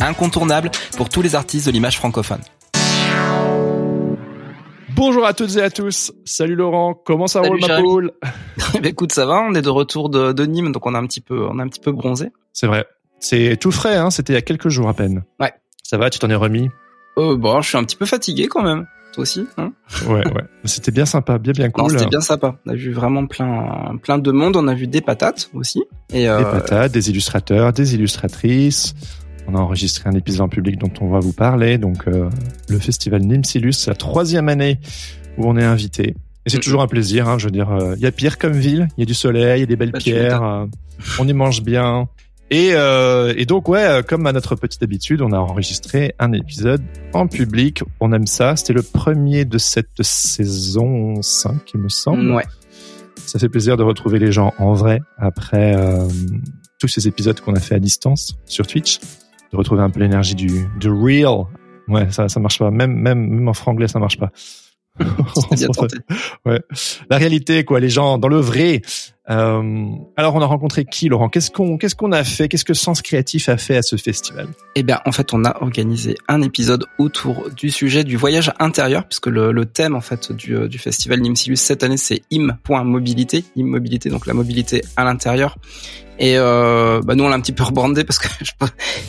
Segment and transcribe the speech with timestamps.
[0.00, 2.40] incontournable pour tous les artistes de l'image francophone.
[4.90, 6.12] Bonjour à toutes et à tous.
[6.24, 8.28] Salut Laurent, comment ça roule ma poule bah,
[8.84, 11.22] Écoute, ça va, on est de retour de, de, Nîmes, donc on a un petit
[11.22, 12.30] peu, on a un petit peu bronzé.
[12.52, 12.86] C'est vrai.
[13.18, 15.24] C'est tout frais, hein, c'était il y a quelques jours à peine.
[15.38, 15.52] Ouais.
[15.82, 16.68] Ça va, tu t'en es remis?
[17.18, 18.86] Euh, Bon, je suis un petit peu fatigué quand même.
[19.12, 19.72] Toi aussi hein
[20.06, 20.44] Ouais, ouais.
[20.64, 21.90] C'était bien sympa, bien bien cool.
[21.90, 22.56] C'était bien sympa.
[22.64, 24.56] On a vu vraiment plein, plein de monde.
[24.56, 25.82] On a vu des patates aussi.
[26.12, 26.38] Et euh...
[26.38, 28.94] Des patates, des illustrateurs, des illustratrices.
[29.50, 31.76] On a enregistré un épisode en public dont on va vous parler.
[31.78, 32.28] Donc, euh,
[32.68, 34.78] le festival Nimsilus, c'est la troisième année
[35.38, 36.14] où on est invité.
[36.46, 37.28] Et c'est toujours un plaisir.
[37.28, 38.88] Hein, je veux dire, il y a pire comme ville.
[38.96, 40.42] Il y a du soleil, il y a des belles Bah, pierres.
[40.42, 40.66] euh,
[41.18, 42.08] on y mange bien.
[42.52, 46.82] Et, euh, et donc, ouais, comme à notre petite habitude, on a enregistré un épisode
[47.12, 47.82] en public.
[48.00, 48.56] On aime ça.
[48.56, 52.32] C'était le premier de cette saison 5, il me semble.
[52.32, 52.44] Ouais.
[53.16, 56.08] Ça fait plaisir de retrouver les gens en vrai après euh,
[56.80, 58.98] tous ces épisodes qu'on a fait à distance sur Twitch
[59.52, 61.46] de retrouver un peu l'énergie du, du real.
[61.88, 62.70] Ouais, ça, ça marche pas.
[62.70, 64.30] Même, même, même en franglais, ça marche pas.
[65.52, 65.98] bien tenté.
[66.44, 66.60] ouais.
[67.08, 68.82] La réalité, quoi, les gens dans le vrai.
[69.30, 71.28] Euh, alors, on a rencontré qui, Laurent?
[71.28, 72.48] Qu'est-ce qu'on, qu'est-ce qu'on a fait?
[72.48, 74.48] Qu'est-ce que Sens Créatif a fait à ce festival?
[74.74, 79.06] Eh bien, en fait, on a organisé un épisode autour du sujet du voyage intérieur,
[79.06, 84.10] puisque le, le thème, en fait, du, du festival Nimsilus cette année, c'est im.mobilité, immobilité,
[84.10, 85.56] donc la mobilité à l'intérieur.
[86.20, 88.52] Et euh, bah nous on l'a un petit peu rebrandé parce que je,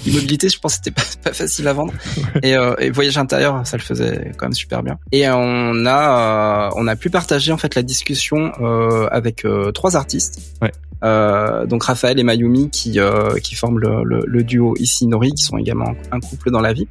[0.10, 1.94] immobilité, je pense c'était pas, pas facile à vendre.
[2.42, 4.98] Et, euh, et voyage intérieur, ça le faisait quand même super bien.
[5.12, 9.72] Et on a euh, on a pu partager en fait la discussion euh, avec euh,
[9.72, 10.40] trois artistes.
[10.62, 10.72] Ouais.
[11.04, 15.44] Euh, donc Raphaël et Mayumi qui euh, qui forment le, le, le duo Isinori, qui
[15.44, 16.88] sont également un couple dans la vie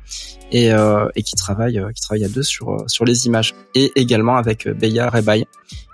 [0.52, 3.54] et, euh, et qui travaillent euh, qui travaillent à deux sur sur les images.
[3.74, 5.46] Et également avec Beya Rebaï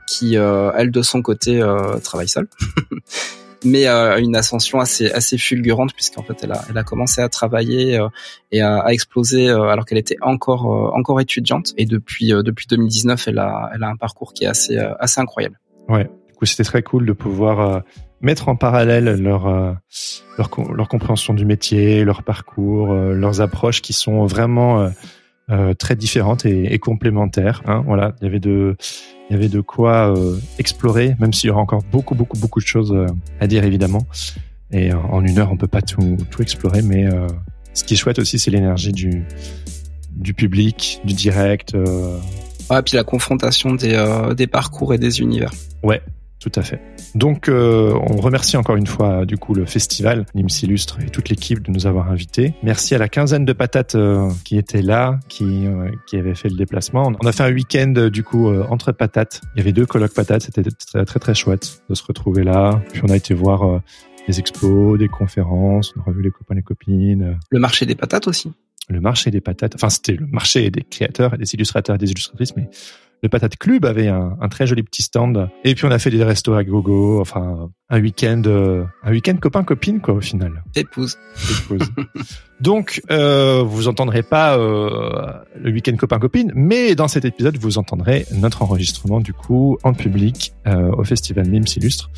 [0.09, 2.49] qui euh, elle de son côté euh, travaille seule.
[3.65, 7.29] mais euh, une ascension assez assez fulgurante puisqu'en fait elle a elle a commencé à
[7.29, 8.09] travailler euh,
[8.53, 13.29] et à, exploser euh, alors qu'elle était encore euh, encore étudiante et depuis depuis 2019
[13.29, 15.59] elle a elle a un parcours qui est assez assez incroyable.
[15.89, 17.83] Ouais, du coup c'était très cool de pouvoir
[18.21, 19.47] mettre en parallèle leur
[20.39, 24.91] leur, leur compréhension du métier, leur parcours, leurs approches qui sont vraiment
[25.51, 27.63] euh, très différentes et, et complémentaires.
[27.67, 28.77] Hein, voilà, il y avait de
[29.29, 32.61] il y avait de quoi euh, explorer, même s'il y aura encore beaucoup beaucoup beaucoup
[32.61, 33.07] de choses euh,
[33.41, 34.07] à dire évidemment.
[34.73, 37.27] Et en une heure on peut pas tout tout explorer, mais euh,
[37.75, 39.25] ce qui est chouette aussi c'est l'énergie du
[40.13, 41.75] du public, du direct.
[41.75, 42.19] euh,
[42.69, 45.53] Ouais, puis la confrontation des euh, des parcours et des univers.
[45.85, 46.03] Ouais,
[46.39, 46.81] tout à fait.
[47.15, 51.31] Donc, euh, on remercie encore une fois du coup le festival Nîmes Illustre et toute
[51.31, 52.55] l'équipe de nous avoir invités.
[52.63, 56.51] Merci à la quinzaine de patates euh, qui étaient là, qui euh, qui avaient fait
[56.51, 57.11] le déplacement.
[57.23, 59.41] On a fait un week-end du coup entre patates.
[59.55, 60.43] Il y avait deux colloques patates.
[60.43, 62.83] C'était très, très très chouette de se retrouver là.
[62.93, 63.81] Puis on a été voir
[64.29, 65.95] des expos, des conférences.
[65.97, 67.39] On a revu les copains les copines.
[67.51, 68.53] Le marché des patates aussi.
[68.91, 69.75] le marché des patates.
[69.75, 72.69] Enfin, c'était le marché des créateurs et des illustrateurs et des illustratrices, mais
[73.23, 75.49] le Patate Club avait un, un très joli petit stand.
[75.65, 77.21] Et puis on a fait des restos à gogo.
[77.21, 80.63] Enfin, un week-end, euh, un week-end copain copine quoi au final.
[80.75, 81.19] Épouse.
[81.51, 81.89] Épouse.
[82.61, 87.79] Donc, euh, vous entendrez pas euh, le week-end copain copine, mais dans cet épisode, vous
[87.79, 92.11] entendrez notre enregistrement du coup en public euh, au festival Nîmes Illustre.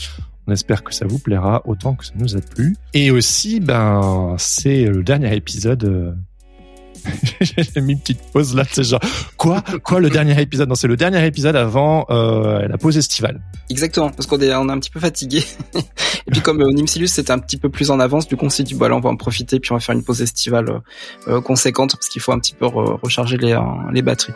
[0.47, 2.77] On espère que ça vous plaira autant que ça nous a plu.
[2.95, 6.17] Et aussi, ben, c'est le dernier épisode.
[7.41, 9.01] J'ai mis une petite pause là, c'est genre
[9.37, 10.69] quoi, quoi le dernier épisode?
[10.69, 13.41] Non, c'est le dernier épisode avant euh, la pause estivale.
[13.71, 15.43] Exactement, parce qu'on est, on est un petit peu fatigué.
[15.75, 18.51] et puis comme euh, Nimsilus c'était un petit peu plus en avance, du coup on
[18.51, 20.83] s'est dit bah là on va en profiter puis on va faire une pause estivale
[21.29, 23.59] euh, conséquente parce qu'il faut un petit peu re- recharger les,
[23.93, 24.35] les batteries.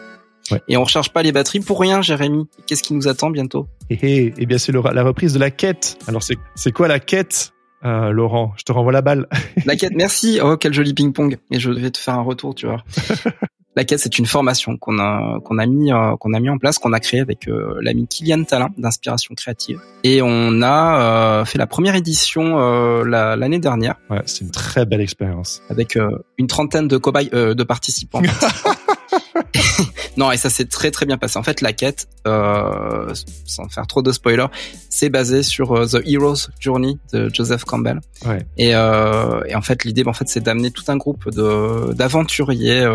[0.51, 0.61] Ouais.
[0.69, 2.49] Et on recharge pas les batteries pour rien, Jérémy.
[2.67, 3.69] Qu'est-ce qui nous attend bientôt?
[3.91, 5.99] Et, et, eh bien c'est la reprise de la quête.
[6.09, 7.52] Alors c'est quoi la quête,
[7.85, 9.29] euh, Laurent Je te renvoie la balle.
[9.67, 10.41] La quête, merci.
[10.43, 11.39] Oh quel joli ping-pong.
[11.51, 12.83] Et je vais te faire un retour, tu vois.
[13.75, 16.59] La quête, c'est une formation qu'on a qu'on a mis euh, qu'on a mis en
[16.59, 21.01] place, qu'on a créé avec euh, l'ami Kylian Talin d'inspiration créative, et on a
[21.41, 22.59] euh, fait la première édition
[23.05, 23.95] l'année dernière.
[24.11, 25.63] Ouais, c'est une très belle expérience.
[25.71, 25.99] Avec
[26.37, 28.21] une trentaine de cobayes de participants.
[30.17, 31.39] non, et ça s'est très très bien passé.
[31.39, 33.15] En fait, la quête, euh,
[33.47, 34.47] sans faire trop de spoilers,
[34.89, 38.01] c'est basé sur euh, The Hero's Journey de Joseph Campbell.
[38.27, 38.47] Ouais.
[38.57, 42.87] Et, euh, et en fait, l'idée, en fait, c'est d'amener tout un groupe de d'aventuriers,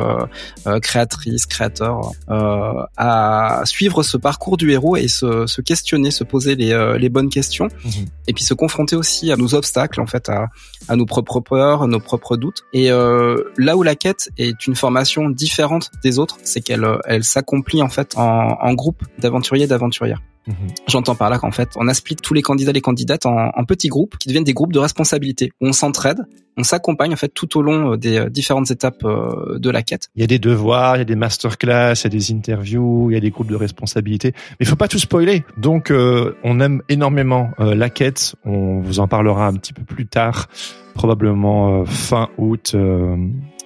[0.82, 6.98] créatrices, créateurs, à suivre ce parcours du héros et se, se questionner, se poser les,
[7.00, 8.06] les bonnes questions, mhm.
[8.28, 10.48] et puis se confronter aussi à nos obstacles, en fait, à,
[10.88, 12.64] à nos propres peurs, nos propres doutes.
[12.74, 17.82] Et là où la quête est une formation différente des autres, c'est qu'elle elle s'accomplit
[17.82, 20.22] en fait en, en groupe d'aventuriers d'aventurières.
[20.48, 20.56] Mhm.
[20.88, 23.50] J'entends par là qu'en fait, on a split tous les candidats et les candidates en,
[23.54, 26.20] en, petits groupes qui deviennent des groupes de responsabilité où on s'entraide,
[26.56, 29.84] on s'accompagne en fait tout au long euh, des euh, différentes étapes euh, de la
[29.84, 30.08] quête.
[30.16, 33.12] Il y a des devoirs, il y a des masterclass, il y a des interviews,
[33.12, 35.44] il y a des groupes de responsabilité, mais il faut pas tout spoiler.
[35.58, 38.36] Donc, on aime énormément la quête.
[38.46, 40.48] On vous en parlera un petit peu plus tard,
[40.94, 42.76] probablement fin août,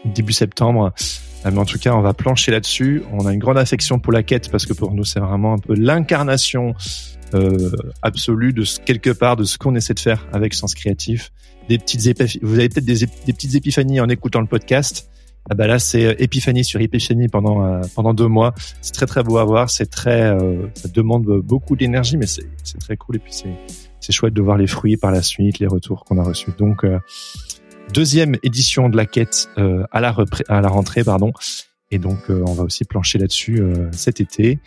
[0.06, 0.92] début septembre.
[1.44, 3.04] Ah, mais en tout cas, on va plancher là-dessus.
[3.12, 5.58] On a une grande affection pour la quête parce que pour nous, c'est vraiment un
[5.58, 6.76] peu l'incarnation
[7.34, 7.72] euh,
[8.02, 11.32] absolue de ce, quelque part de ce qu'on essaie de faire avec Sens Créatif.
[11.70, 12.02] Des petites
[12.44, 15.10] vous avez peut-être des, petites épiphanies en écoutant le podcast.
[15.50, 18.54] Ah bah là, c'est euh, épiphanie sur épiphanie pendant euh, pendant deux mois.
[18.82, 19.70] C'est très très beau à voir.
[19.70, 23.56] C'est très, euh, ça demande beaucoup d'énergie, mais c'est c'est très cool et puis c'est
[24.00, 26.52] c'est chouette de voir les fruits par la suite, les retours qu'on a reçus.
[26.60, 26.86] Donc
[27.94, 30.16] deuxième édition de la quête euh, à, la
[30.48, 31.04] à la rentrée.
[31.04, 31.34] pardon.
[31.92, 34.60] Et donc, euh, on va aussi plancher là-dessus euh, cet été.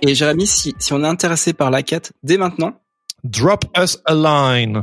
[0.00, 2.80] Et Jérémy, si, si on est intéressé par la quête dès maintenant,
[3.24, 4.82] drop us a line.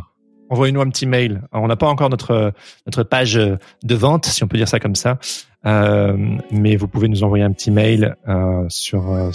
[0.50, 1.42] Envoyez-nous un petit mail.
[1.52, 2.54] on n'a pas encore notre
[2.88, 5.20] notre page de vente, si on peut dire ça comme ça,
[5.66, 9.32] euh, mais vous pouvez nous envoyer un petit mail euh, sur euh,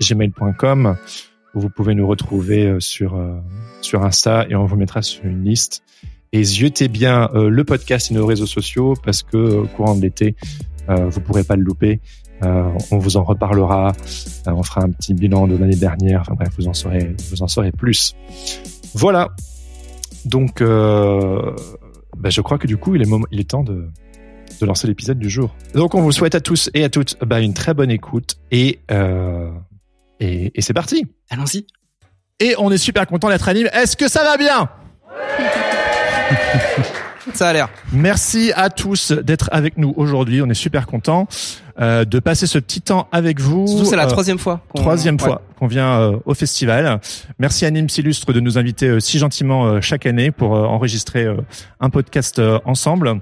[0.00, 0.96] gmail.com
[1.54, 3.18] où vous pouvez nous retrouver sur
[3.80, 5.82] sur Insta et on vous mettra sur une liste
[6.32, 10.02] et ziotez bien euh, le podcast et nos réseaux sociaux parce que au courant de
[10.02, 10.36] l'été,
[10.88, 12.00] euh, vous pourrez pas le louper.
[12.44, 13.92] Euh, on vous en reparlera.
[14.46, 16.20] Euh, on fera un petit bilan de l'année dernière.
[16.20, 18.14] Enfin bref, vous en saurez, vous en saurez plus.
[18.94, 19.30] Voilà.
[20.24, 21.54] Donc, euh,
[22.16, 23.88] bah, je crois que du coup, il est, moment, il est temps de,
[24.60, 25.54] de lancer l'épisode du jour.
[25.74, 28.80] Donc, on vous souhaite à tous et à toutes bah, une très bonne écoute et
[30.20, 31.06] et, et c'est parti.
[31.30, 31.66] Allons-y.
[32.40, 33.68] Et on est super content d'être anime.
[33.72, 34.68] Est-ce que ça va bien?
[37.34, 37.68] Ça a l'air.
[37.92, 40.42] Merci à tous d'être avec nous aujourd'hui.
[40.42, 41.26] On est super contents
[41.80, 43.84] euh, de passer ce petit temps avec vous.
[43.84, 44.60] c'est la euh, troisième fois.
[44.74, 47.00] Troisième fois qu'on vient euh, au festival.
[47.38, 51.26] Merci à Nîmes Illustre de nous inviter si gentiment chaque année pour enregistrer
[51.80, 53.20] un podcast ensemble.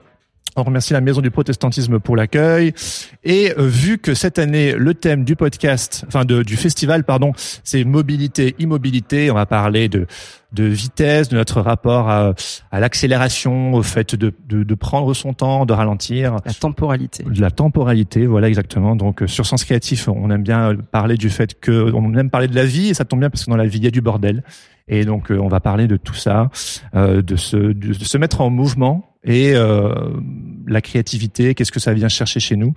[0.58, 2.72] On remercie la Maison du Protestantisme pour l'accueil.
[3.24, 7.32] Et euh, vu que cette année, le thème du podcast, enfin de, du festival, pardon,
[7.62, 10.06] c'est mobilité, immobilité, on va parler de,
[10.54, 12.32] de vitesse, de notre rapport à,
[12.72, 16.36] à l'accélération, au fait de, de, de, prendre son temps, de ralentir.
[16.46, 17.22] La temporalité.
[17.24, 18.96] De la temporalité, voilà exactement.
[18.96, 22.48] Donc euh, sur Sens Créatif, on aime bien parler du fait que on aime parler
[22.48, 23.90] de la vie et ça tombe bien parce que dans la vie il y a
[23.90, 24.42] du bordel.
[24.88, 26.50] Et donc euh, on va parler de tout ça,
[26.94, 29.92] de, se, de se mettre en mouvement et euh,
[30.66, 32.72] la créativité, qu'est-ce que ça vient chercher chez nous.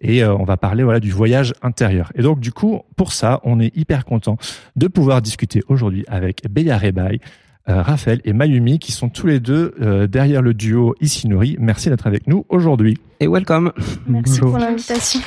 [0.00, 2.12] Et euh, on va parler voilà du voyage intérieur.
[2.14, 4.36] Et donc du coup, pour ça, on est hyper content
[4.76, 7.20] de pouvoir discuter aujourd'hui avec Beya Rebaï,
[7.68, 9.74] euh, Raphaël et Mayumi qui sont tous les deux
[10.08, 11.56] derrière le duo Isinori.
[11.58, 12.98] Merci d'être avec nous aujourd'hui.
[13.20, 13.72] Et welcome.
[14.06, 15.20] Merci pour l'invitation.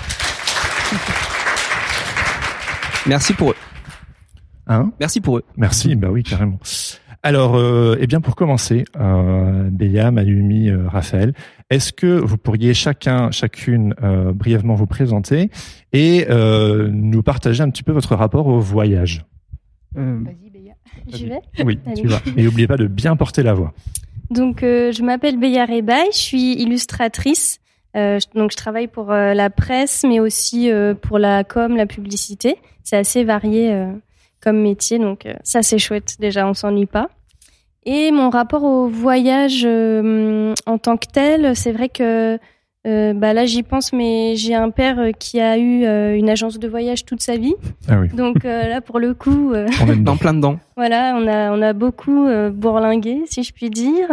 [3.08, 3.56] Merci pour eux.
[4.68, 5.44] Hein Merci pour eux.
[5.56, 6.60] Merci, bah oui, carrément.
[7.24, 11.34] Alors, euh, eh bien, pour commencer, euh, Béa, Mayumi, euh, Raphaël,
[11.70, 15.50] est-ce que vous pourriez chacun, chacune, euh, brièvement vous présenter
[15.94, 19.26] et euh, nous partager un petit peu votre rapport au voyage?
[19.96, 20.74] Vas-y, Béa.
[21.08, 21.42] J'y vais?
[21.66, 22.22] Oui, tu vas.
[22.36, 23.74] Et n'oubliez pas de bien porter la voix.
[24.30, 27.60] Donc, je m'appelle Béa Rebaï, je suis illustratrice.
[27.94, 30.70] donc, je travaille pour la presse, mais aussi
[31.02, 32.58] pour la com, la publicité.
[32.84, 33.88] C'est assez varié
[34.48, 34.98] comme métier.
[34.98, 37.10] Donc euh, ça c'est chouette déjà, on s'ennuie pas.
[37.86, 42.40] Et mon rapport au voyage euh, en tant que tel, c'est vrai que
[42.88, 45.84] euh, bah là j'y pense, mais j'ai un père qui a eu
[46.18, 47.56] une agence de voyage toute sa vie.
[47.90, 48.08] Ah oui.
[48.16, 50.58] Donc là pour le coup, on est dans plein dedans.
[50.78, 54.08] Voilà, on a on a beaucoup bourlingué, si je puis dire,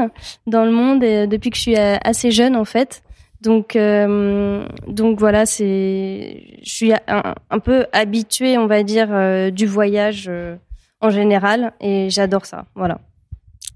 [0.48, 3.04] dans le monde depuis que je suis assez jeune en fait.
[3.44, 9.50] Donc, euh, donc voilà, c'est, je suis un, un, peu habituée, on va dire, euh,
[9.50, 10.56] du voyage euh,
[11.02, 12.64] en général, et j'adore ça.
[12.74, 12.98] Voilà.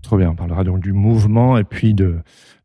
[0.03, 0.31] Trop bien.
[0.31, 2.17] On parlera donc du mouvement et puis de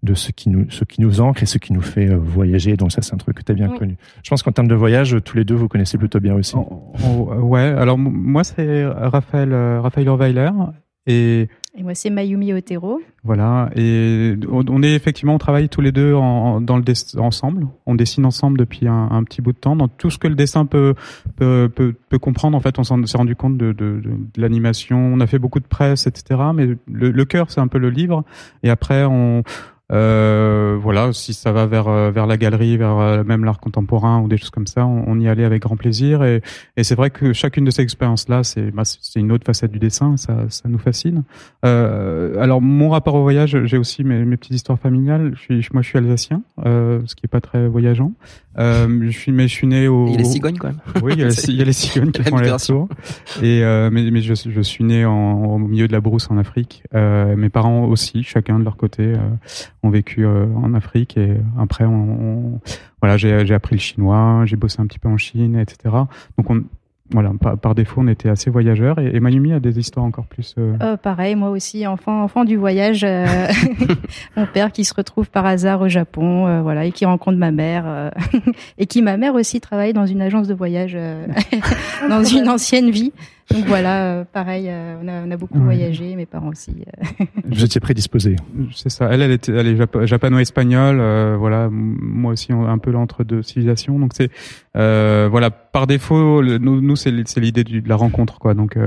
[0.02, 2.78] de ce qui nous ce qui nous ancre et ce qui nous fait voyager.
[2.78, 3.98] Donc ça, c'est un truc que tu as bien connu.
[4.24, 6.56] Je pense qu'en termes de voyage, tous les deux, vous connaissez plutôt bien aussi.
[6.56, 7.62] Oh, oh, ouais.
[7.62, 10.52] Alors moi, c'est Raphaël Raphaël Orweiler
[11.06, 13.02] et et moi, c'est Mayumi Otero.
[13.24, 13.72] Voilà.
[13.76, 16.84] Et on est effectivement, on travaille tous les deux en, dans le
[17.18, 17.68] ensemble.
[17.88, 19.76] On dessine ensemble depuis un, petit bout de temps.
[19.76, 20.94] Dans tout ce que le dessin peut
[21.36, 24.02] peut, peut, comprendre, en fait, on s'est rendu compte de, de
[24.38, 24.98] l'animation.
[24.98, 26.42] On a fait beaucoup de presse, etc.
[26.54, 26.78] Mais le,
[27.10, 28.24] le cœur, c'est un peu le livre.
[28.62, 29.44] Et après, on
[29.94, 34.22] euh, voilà, si ça va vers euh, vers la galerie, vers euh, même l'art contemporain
[34.22, 36.24] ou des choses comme ça, on, y allait avec grand plaisir.
[36.24, 36.42] Et,
[36.78, 39.80] et c'est vrai que chacune de ces expériences-là, c'est bah, c'est une autre facette du
[39.80, 41.24] dessin, ça ça nous fascine.
[41.64, 45.34] Euh, alors mon rapport au voyage, j'ai aussi mes, mes petites histoires familiales.
[45.36, 48.14] Je suis moi je suis alsacien, euh, ce qui est pas très voyageant.
[48.60, 50.08] Euh, je suis mais je suis né au.
[50.08, 50.80] Il y a les cigognes quand même.
[51.02, 52.88] Oui, il y a, les, il y a les cigognes qui font les retours.
[53.42, 56.38] Et euh, mais mais je, je suis né en, au milieu de la brousse en
[56.38, 56.84] Afrique.
[56.94, 59.14] Euh, mes parents aussi, chacun de leur côté
[59.84, 62.60] ont vécu euh, en Afrique et après on,
[63.02, 65.96] voilà j'ai appris le chinois, j'ai bossé un petit peu en Chine, etc.
[66.38, 66.64] Donc on
[67.12, 68.98] voilà, par, défaut, on était assez voyageurs.
[68.98, 70.56] Et, et, Mayumi a des histoires encore plus.
[70.58, 70.76] Euh...
[70.82, 73.04] Oh, pareil, moi aussi, enfant, enfant du voyage.
[73.04, 73.48] Euh,
[74.38, 77.52] mon père qui se retrouve par hasard au Japon, euh, voilà, et qui rencontre ma
[77.52, 78.10] mère, euh,
[78.78, 80.98] et qui ma mère aussi travaille dans une agence de voyage
[82.10, 83.12] dans une ancienne vie.
[83.52, 86.86] Donc voilà, pareil, on a, on, a, beaucoup voyagé, mes parents aussi.
[87.46, 88.36] Vous étiez prédisposé.
[88.74, 89.10] C'est ça.
[89.12, 91.38] Elle, elle, était, elle est japano-espagnole.
[91.38, 94.00] voilà, moi aussi, un peu l'entre deux civilisations.
[94.00, 94.30] Donc c'est,
[94.74, 98.54] voilà, par défaut, nous, nous c'est l'idée de la rencontre, quoi.
[98.54, 98.78] Donc,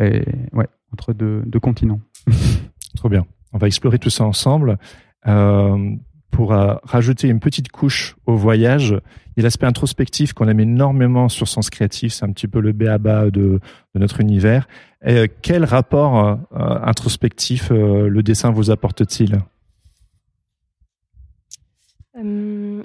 [0.00, 2.00] et, ouais, entre deux, deux continents.
[2.96, 3.26] Trop bien.
[3.52, 4.78] On va explorer tout ça ensemble.
[5.26, 5.96] Euh,
[6.30, 8.90] pour euh, rajouter une petite couche au voyage,
[9.36, 12.60] il y a l'aspect introspectif qu'on aime énormément sur Sens Créatif, c'est un petit peu
[12.60, 13.60] le béaba de,
[13.94, 14.68] de notre univers.
[15.04, 19.38] Et euh, quel rapport introspectif le dessin vous apporte-t-il?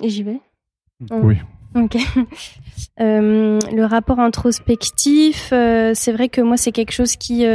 [0.04, 0.40] J'y vais?
[1.10, 1.38] Oui.
[1.76, 1.98] Ok.
[2.98, 7.46] le rapport introspectif, c'est vrai que moi c'est quelque chose qui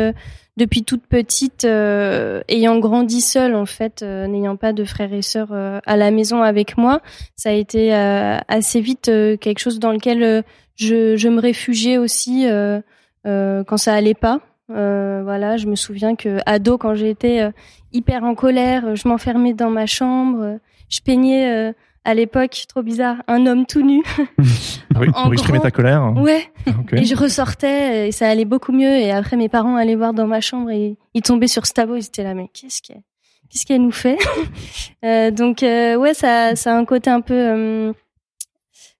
[0.56, 5.22] depuis toute petite, euh, ayant grandi seule en fait, euh, n'ayant pas de frères et
[5.22, 7.00] sœurs euh, à la maison avec moi,
[7.34, 9.10] ça a été assez vite
[9.40, 10.44] quelque chose dans lequel
[10.76, 12.46] je, je, me réfugiais aussi
[13.24, 14.40] quand ça allait pas.
[14.68, 17.50] voilà, je me souviens que ado, quand j'étais
[17.92, 20.58] hyper en colère, je m'enfermais dans ma chambre,
[20.88, 21.74] je peignais
[22.06, 24.00] à l'époque, trop bizarre, un homme tout nu.
[24.96, 26.14] oui, pour exprimer ta colère.
[26.16, 26.44] Ouais.
[26.92, 28.96] Et je ressortais et ça allait beaucoup mieux.
[28.96, 31.96] Et après, mes parents allaient voir dans ma chambre et ils tombaient sur Stabo.
[31.96, 33.02] Ils étaient là, mais qu'est-ce qu'elle,
[33.50, 34.18] qu'est-ce qu'elle nous fait?
[35.04, 37.92] Euh, Donc euh, ouais, ça, ça a un côté un peu euh,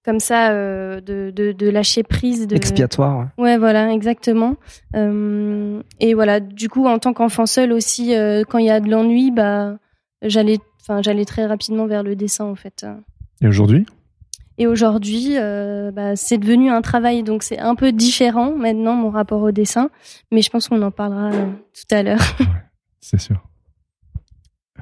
[0.05, 2.47] comme ça euh, de, de, de, lâcher prise.
[2.47, 2.55] De...
[2.55, 3.29] Expiatoire.
[3.39, 3.45] Ouais.
[3.45, 4.57] ouais, voilà, exactement.
[4.95, 8.15] et voilà, du coup, en tant qu'enfant seul aussi,
[8.49, 9.79] quand il y a de l'ennui, bah
[10.23, 12.87] j'allais enfin, j'allais très rapidement vers le dessin en fait.
[13.41, 13.87] Et aujourd'hui?
[14.59, 19.11] Et aujourd'hui, euh, bah, c'est devenu un travail, donc c'est un peu différent maintenant mon
[19.11, 19.91] rapport au dessin,
[20.33, 22.23] mais je pense qu'on en parlera euh, tout à l'heure.
[23.01, 23.47] c'est sûr.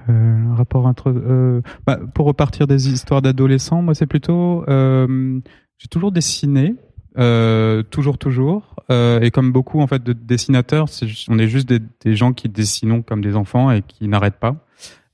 [0.08, 5.40] Euh, rapport entre, euh, bah, pour repartir des histoires d'adolescents, moi c'est plutôt, euh,
[5.78, 6.76] j'ai toujours dessiné,
[7.18, 10.86] euh, toujours toujours, et comme beaucoup en fait de dessinateurs,
[11.28, 14.56] on est juste des, des gens qui dessinent comme des enfants et qui n'arrêtent pas.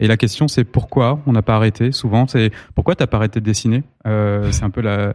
[0.00, 1.92] Et la question, c'est pourquoi on n'a pas arrêté.
[1.92, 3.85] Souvent, c'est pourquoi t'as pas arrêté de dessiner?
[4.07, 5.12] Euh, c'est un peu la.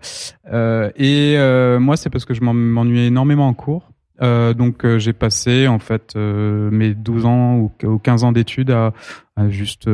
[0.54, 3.90] Euh, et euh, moi, c'est parce que je m'ennuyais énormément en cours.
[4.22, 8.94] Donc, j'ai passé en fait mes 12 ans ou 15 ans d'études à,
[9.36, 9.90] à, juste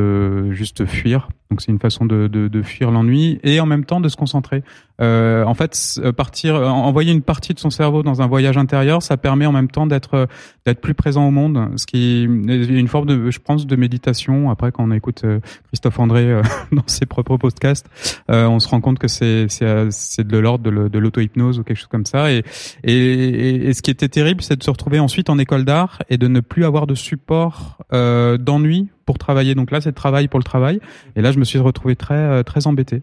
[0.50, 4.00] juste fuir donc c'est une façon de, de, de fuir l'ennui et en même temps
[4.00, 4.62] de se concentrer.
[5.02, 9.18] Euh, en fait, partir, envoyer une partie de son cerveau dans un voyage intérieur, ça
[9.18, 10.28] permet en même temps d'être
[10.64, 14.50] d'être plus présent au monde, ce qui est une forme de, je pense, de méditation.
[14.50, 17.86] Après, quand on écoute euh, Christophe André euh, dans ses propres podcasts,
[18.30, 21.88] euh, on se rend compte que c'est c'est de l'ordre de l'auto-hypnose ou quelque chose
[21.88, 22.32] comme ça.
[22.32, 22.44] Et,
[22.84, 26.16] et, et ce qui était terrible, c'est de se retrouver ensuite en école d'art et
[26.16, 29.54] de ne plus avoir de support d'ennui pour travailler.
[29.54, 30.80] Donc là, c'est travail pour le travail.
[31.16, 33.02] Et là, je me suis retrouvé très euh, très embêté.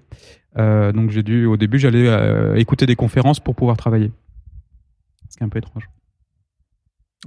[0.58, 4.12] Euh, donc j'ai dû, au début, j'allais euh, écouter des conférences pour pouvoir travailler.
[5.30, 5.90] Ce qui est un peu étrange.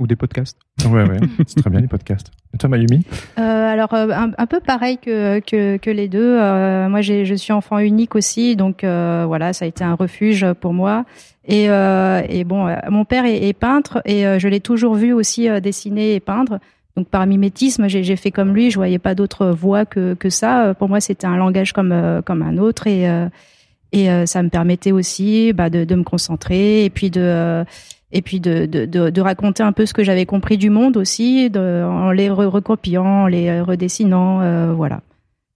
[0.00, 0.58] Ou des podcasts.
[0.86, 2.30] Ouais, ouais, c'est très bien les podcasts.
[2.54, 3.04] Et toi, Mayumi?
[3.38, 6.38] Euh, Alors, un, un, peu pareil que, que, que les deux.
[6.40, 10.46] Euh, moi, je suis enfant unique aussi, donc euh, voilà, ça a été un refuge
[10.60, 11.04] pour moi.
[11.44, 16.14] Et, et bon, mon père est, est peintre et je l'ai toujours vu aussi dessiner
[16.14, 16.60] et peindre.
[16.96, 18.70] Donc par mimétisme, j'ai fait comme lui.
[18.70, 20.74] Je voyais pas d'autre voie que, que ça.
[20.78, 23.28] Pour moi, c'était un langage comme euh, comme un autre et euh,
[23.92, 27.64] et euh, ça me permettait aussi bah, de, de me concentrer et puis de
[28.12, 32.10] et puis de, de, raconter un peu ce que j'avais compris du monde aussi, en
[32.10, 35.00] les recopiant, en les redessinant, euh, voilà.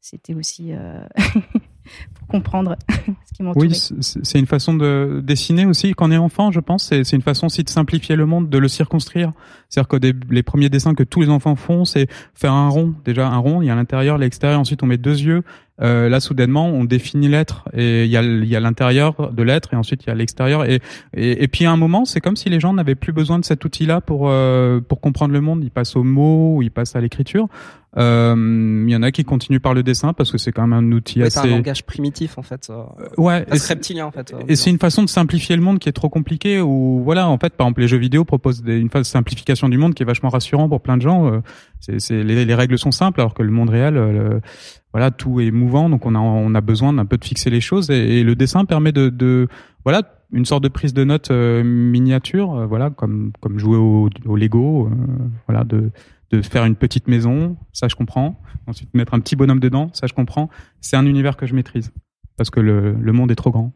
[0.00, 1.00] C'était aussi euh,
[2.14, 2.76] pour comprendre
[3.36, 3.58] qui.
[3.58, 6.84] Oui, c'est une façon de dessiner aussi quand on est enfant, je pense.
[6.88, 9.32] C'est une façon aussi de simplifier le monde, de le circonscrire.
[9.68, 9.96] C'est-à-dire que
[10.30, 12.94] les premiers dessins que tous les enfants font, c'est faire un rond.
[13.04, 14.60] Déjà un rond, il y a l'intérieur, l'extérieur.
[14.60, 15.42] Ensuite, on met deux yeux.
[15.82, 19.42] Euh, là, soudainement, on définit l'être et il y a, il y a l'intérieur de
[19.42, 20.64] l'être et ensuite il y a l'extérieur.
[20.64, 20.80] Et,
[21.14, 23.44] et, et, puis à un moment, c'est comme si les gens n'avaient plus besoin de
[23.44, 25.62] cet outil-là pour euh, pour comprendre le monde.
[25.62, 27.48] Ils passent aux mots ou ils passent à l'écriture.
[27.98, 30.72] Euh, il y en a qui continuent par le dessin parce que c'est quand même
[30.72, 31.40] un outil assez.
[31.40, 32.68] C'est un langage primitif en fait.
[32.70, 32.84] Euh,
[33.18, 33.44] ouais.
[33.50, 34.34] Reptilien en fait.
[34.48, 36.60] Et c'est une façon de simplifier le monde qui est trop compliqué.
[36.60, 39.76] Ou voilà, en fait, par exemple, les jeux vidéo proposent une phase de simplification du
[39.76, 41.42] monde qui est vachement rassurant pour plein de gens.
[41.80, 43.96] C'est les, les, règles sont simples alors que le monde réel,
[44.92, 47.60] voilà, tout est mouvant, donc on a on a besoin d'un peu de fixer les
[47.60, 49.48] choses et, le dessin permet de, de,
[49.84, 50.02] voilà
[50.32, 54.36] une sorte de prise de notes euh, miniature, euh, voilà comme comme jouer au, au
[54.36, 54.90] Lego, euh,
[55.46, 55.90] voilà de
[56.32, 58.40] de faire une petite maison, ça je comprends.
[58.66, 60.50] Ensuite mettre un petit bonhomme dedans, ça je comprends.
[60.80, 61.92] C'est un univers que je maîtrise
[62.36, 63.72] parce que le, le monde est trop grand.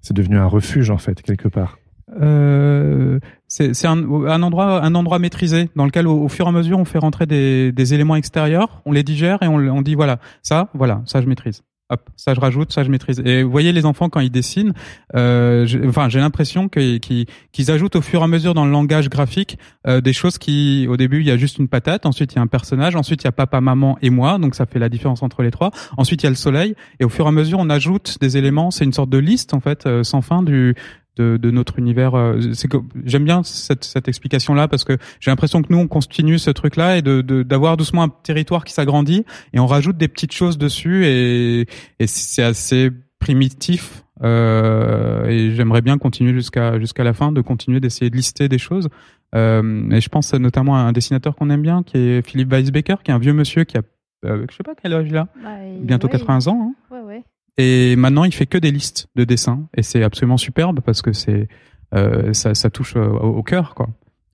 [0.00, 1.78] C'est devenu un refuge en fait quelque part.
[2.20, 6.78] Euh, c'est un, un, endroit, un endroit maîtrisé dans lequel, au, fur et à mesure,
[6.78, 10.20] on fait rentrer des, des, éléments extérieurs, on les digère et on, on dit voilà,
[10.42, 11.62] ça, voilà, ça je maîtrise.
[11.92, 13.20] Hop, ça je rajoute, ça je maîtrise.
[13.24, 14.74] Et vous voyez les enfants quand ils dessinent,
[15.16, 17.26] euh, enfin j'ai l'impression qu'ils
[17.68, 20.96] ajoutent au fur et à mesure dans le langage graphique euh, des choses qui, au
[20.96, 23.24] début il y a juste une patate, ensuite il y a un personnage, ensuite il
[23.24, 25.72] y a papa, maman et moi, donc ça fait la différence entre les trois.
[25.96, 28.36] Ensuite il y a le soleil, et au fur et à mesure on ajoute des
[28.36, 28.70] éléments.
[28.70, 30.76] C'est une sorte de liste en fait euh, sans fin du
[31.16, 32.14] de, de notre univers.
[32.14, 35.88] Euh, c'est que j'aime bien cette, cette explication-là parce que j'ai l'impression que nous on
[35.88, 40.08] continue ce truc-là et de d'avoir doucement un territoire qui s'agrandit et on rajoute des
[40.08, 41.66] petites choses dessus et,
[41.98, 44.04] et c'est assez primitif.
[44.22, 48.58] Euh, et j'aimerais bien continuer jusqu'à jusqu'à la fin, de continuer d'essayer de lister des
[48.58, 48.88] choses.
[49.34, 52.96] Euh, et je pense notamment à un dessinateur qu'on aime bien, qui est Philippe Weisbecker,
[53.04, 53.82] qui est un vieux monsieur qui a,
[54.24, 55.50] euh, je sais pas quel âge il a, bah,
[55.80, 56.74] bientôt 80 ans.
[56.90, 56.94] Hein.
[56.94, 57.24] Ouais, ouais.
[57.58, 61.12] Et maintenant, il fait que des listes de dessins et c'est absolument superbe parce que
[61.12, 61.48] c'est
[61.94, 63.88] euh, ça, ça, touche au, au cœur, quoi.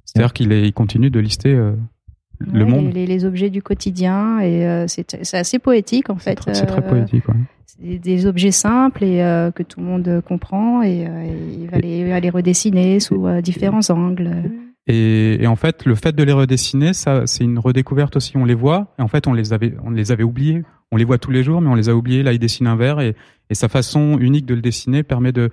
[0.07, 1.73] C'est-à-dire qu'il il continue de lister euh,
[2.41, 6.39] le monde, les, les, objets du quotidien et euh, c'est assez poétique en fait.
[6.53, 7.29] C'est très, poétique.
[7.29, 7.35] Ouais.
[7.81, 11.07] Des, des, objets simples et euh, que tout le monde comprend et,
[11.59, 14.31] il va, les, va les redessiner sous différents angles.
[14.89, 18.37] Et, en fait, le fait de les redessiner, ça, c'est une redécouverte aussi.
[18.37, 21.05] On les voit, et en fait, on les avait, on les avait oubliés on les
[21.05, 22.23] voit tous les jours, mais on les a oubliés.
[22.23, 23.15] Là, il dessine un verre et,
[23.53, 25.51] sa façon unique de le dessiner permet de,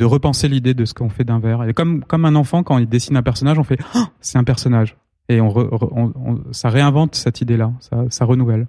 [0.00, 1.64] repenser l'idée de ce qu'on fait d'un verre.
[1.64, 4.96] Et comme, un enfant, quand il dessine un personnage, on fait oh, c'est un personnage.
[5.28, 8.68] Et on, ça réinvente cette idée-là, ça, renouvelle.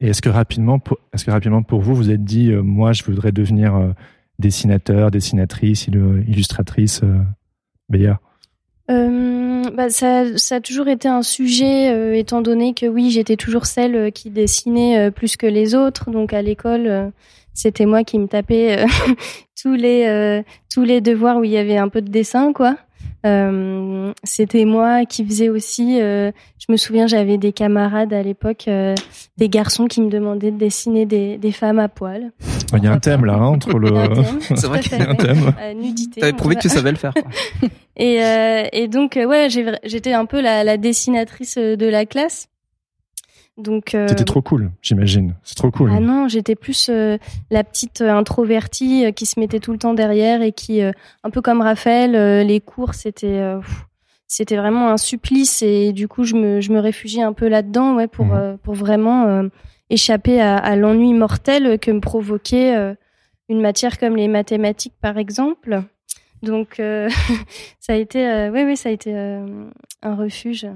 [0.00, 0.80] Et est-ce que rapidement,
[1.12, 3.90] est-ce que rapidement pour vous, vous êtes dit, euh, moi, je voudrais devenir euh,
[4.38, 7.18] dessinateur, dessinatrice, illustratrice, euh,
[8.90, 13.36] euh, bah, ça, ça, a toujours été un sujet, euh, étant donné que oui, j'étais
[13.36, 16.10] toujours celle euh, qui dessinait euh, plus que les autres.
[16.10, 17.12] Donc à l'école,
[17.54, 18.84] c'était moi qui me tapais
[19.62, 22.76] tous les tous les devoirs où il y avait un peu de dessin, quoi.
[23.26, 26.00] Euh, c'était moi qui faisais aussi.
[26.00, 28.94] Euh, je me souviens, j'avais des camarades à l'époque, euh,
[29.36, 32.32] des garçons qui me demandaient de dessiner des, des femmes à poil.
[32.76, 33.90] Il y a un thème là hein, entre le.
[34.54, 35.52] C'est vrai qu'il y a un thème.
[35.76, 36.20] nudité.
[36.20, 37.12] T'avais prouvé que tu savais le faire.
[37.12, 37.68] Quoi.
[37.96, 38.20] et,
[38.72, 42.48] et donc ouais, j'étais un peu la, la dessinatrice de la classe.
[43.60, 45.34] Donc euh, c'était trop cool, j'imagine.
[45.44, 45.90] C'est trop cool.
[45.94, 47.18] Ah non, j'étais plus euh,
[47.50, 51.42] la petite euh, introvertie qui se mettait tout le temps derrière et qui, un peu
[51.42, 53.42] comme Raphaël, les cours c'était
[54.26, 57.96] c'était vraiment un supplice et du coup je me je me réfugiais un peu là-dedans,
[57.96, 58.58] ouais, pour mhm.
[58.58, 59.42] pour vraiment
[59.90, 62.94] échapper à, à l'ennui mortel que me provoquait
[63.48, 65.82] une matière comme les mathématiques par exemple.
[66.42, 66.76] Donc
[67.80, 70.66] ça a été, ouais, oui, ça a été un refuge.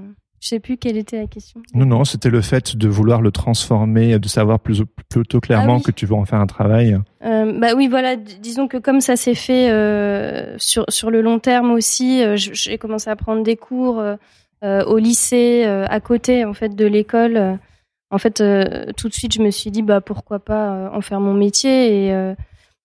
[0.45, 1.59] Je sais plus quelle était la question.
[1.73, 5.83] Non, non, c'était le fait de vouloir le transformer, de savoir plus, plutôt clairement ah
[5.83, 6.99] que tu veux en faire un travail.
[7.23, 8.15] Euh, bah oui, voilà.
[8.15, 12.77] Disons que comme ça s'est fait euh, sur sur le long terme aussi, euh, j'ai
[12.77, 14.03] commencé à prendre des cours
[14.61, 17.57] au lycée à côté en fait de l'école.
[18.11, 18.43] En fait,
[18.97, 22.35] tout de suite, je me suis dit bah pourquoi pas en faire mon métier et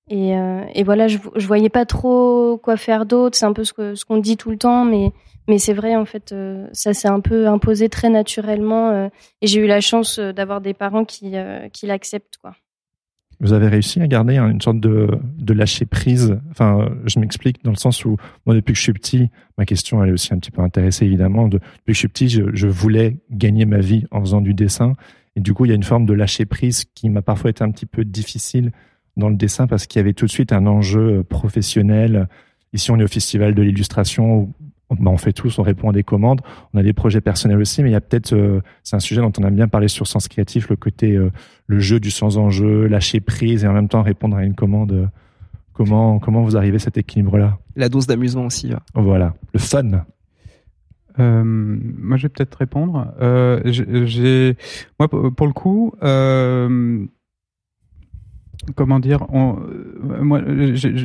[0.09, 0.33] et,
[0.75, 3.37] et voilà, je je voyais pas trop quoi faire d'autre.
[3.37, 5.13] C'est un peu ce que ce qu'on dit tout le temps, mais
[5.49, 8.91] mais c'est vrai, en fait, euh, ça s'est un peu imposé très naturellement.
[8.91, 9.09] Euh,
[9.41, 11.35] et j'ai eu la chance euh, d'avoir des parents qui,
[11.73, 12.39] qui l'acceptent.
[13.43, 16.39] Vous avez réussi à garder une sorte de, de lâcher prise?
[16.51, 20.03] Enfin, je m'explique dans le sens où moi, depuis que je suis petit, ma question
[20.05, 21.49] elle est aussi un petit peu intéressée évidemment.
[21.49, 24.93] depuis que je suis petit, je, je, voulais gagner ma vie en faisant du dessin,
[25.37, 27.65] et du coup, il y a une forme de lâcher prise qui m'a parfois été
[27.65, 28.73] un petit peu difficile
[29.17, 32.29] dans le dessin parce qu'il y avait tout de suite un enjeu professionnel
[32.73, 34.53] ici, on est au festival de l'illustration.
[34.99, 36.41] Bah, on fait tous, on répond à des commandes.
[36.75, 38.35] On a des projets personnels aussi, mais il y a peut-être,
[38.83, 41.19] c'est un sujet dont on a bien parlé sur Sens Créatif, le côté,
[41.67, 45.11] le jeu du sans enjeu, lâcher prise et en même temps répondre à une commande.
[45.73, 47.59] Comment, comment vous arrivez à cet équilibre-là?
[47.77, 48.73] La dose d'amusement aussi.
[48.95, 50.05] Voilà, le fun.
[51.19, 53.13] Euh, moi, je vais peut-être répondre.
[53.21, 54.57] Euh, j'ai,
[54.99, 57.07] moi, pour le coup, euh,
[58.75, 60.41] comment dire, on, euh, moi,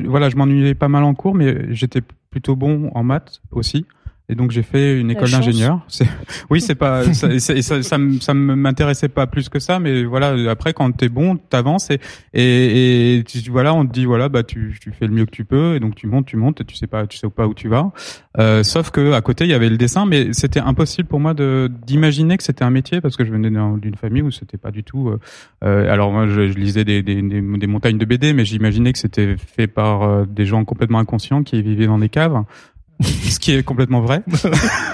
[0.06, 3.86] voilà, je m'ennuyais pas mal en cours, mais j'étais plutôt bon en maths aussi.
[4.28, 5.86] Et donc j'ai fait une école d'ingénieur.
[6.50, 10.50] Oui, c'est pas ça, ça, ça, ça m'intéressait pas plus que ça, mais voilà.
[10.50, 12.00] Après, quand t'es bon, t'avances et
[12.34, 15.32] et, et tu, voilà, on te dit voilà, bah tu, tu fais le mieux que
[15.32, 17.48] tu peux et donc tu montes, tu montes, et tu sais pas, tu sais pas
[17.48, 17.92] où tu vas.
[18.38, 21.34] Euh, sauf que à côté il y avait le dessin, mais c'était impossible pour moi
[21.34, 24.72] de d'imaginer que c'était un métier parce que je venais d'une famille où c'était pas
[24.72, 25.10] du tout.
[25.10, 25.20] Euh,
[25.64, 29.00] euh, alors moi je, je lisais des, des, des, montagnes de BD, mais j'imaginais que
[29.00, 32.44] c'était fait par euh, des gens complètement inconscients qui vivaient dans des caves.
[33.04, 34.24] ce qui est complètement vrai.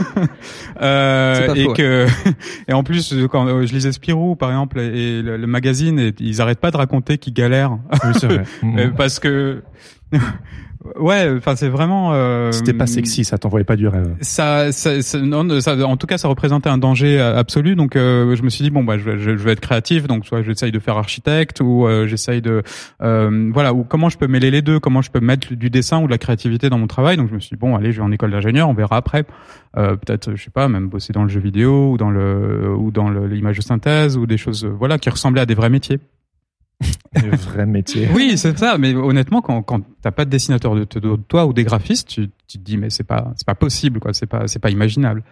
[0.81, 2.07] euh, et que
[2.67, 6.59] et en plus quand je lisais Spirou par exemple et le, magazine, et, ils arrêtent
[6.59, 7.77] pas de raconter qu'ils galèrent.
[8.03, 8.91] Oui, c'est vrai.
[8.97, 9.63] Parce que
[10.99, 12.13] Ouais, enfin c'est vraiment.
[12.13, 14.15] Euh, C'était pas sexy, ça t'envoyait pas du rêve.
[14.21, 17.75] Ça, ça, ça, non, ça, en tout cas, ça représentait un danger absolu.
[17.75, 20.07] Donc, euh, je me suis dit bon, bah, je, je, vais être créatif.
[20.07, 22.63] Donc, soit j'essaye de faire architecte, ou euh, j'essaye de,
[23.03, 26.01] euh, voilà, ou comment je peux mêler les deux, comment je peux mettre du dessin
[26.01, 27.15] ou de la créativité dans mon travail?
[27.15, 29.23] Donc, je me suis dit bon, allez, je vais en école d'ingénieur, on verra après.
[29.73, 33.09] Peut-être, je sais pas, même bosser dans le jeu vidéo ou dans le ou dans
[33.09, 35.99] l'image de synthèse ou des choses, voilà, qui ressemblaient à des vrais métiers.
[37.21, 38.07] Le vrai métier.
[38.13, 38.77] Oui, c'est ça.
[38.77, 42.29] Mais honnêtement, quand, quand t'as pas de dessinateur de, de, toi ou des graphistes, tu,
[42.47, 44.13] tu te dis mais c'est pas c'est pas possible quoi.
[44.13, 45.23] C'est pas c'est pas imaginable.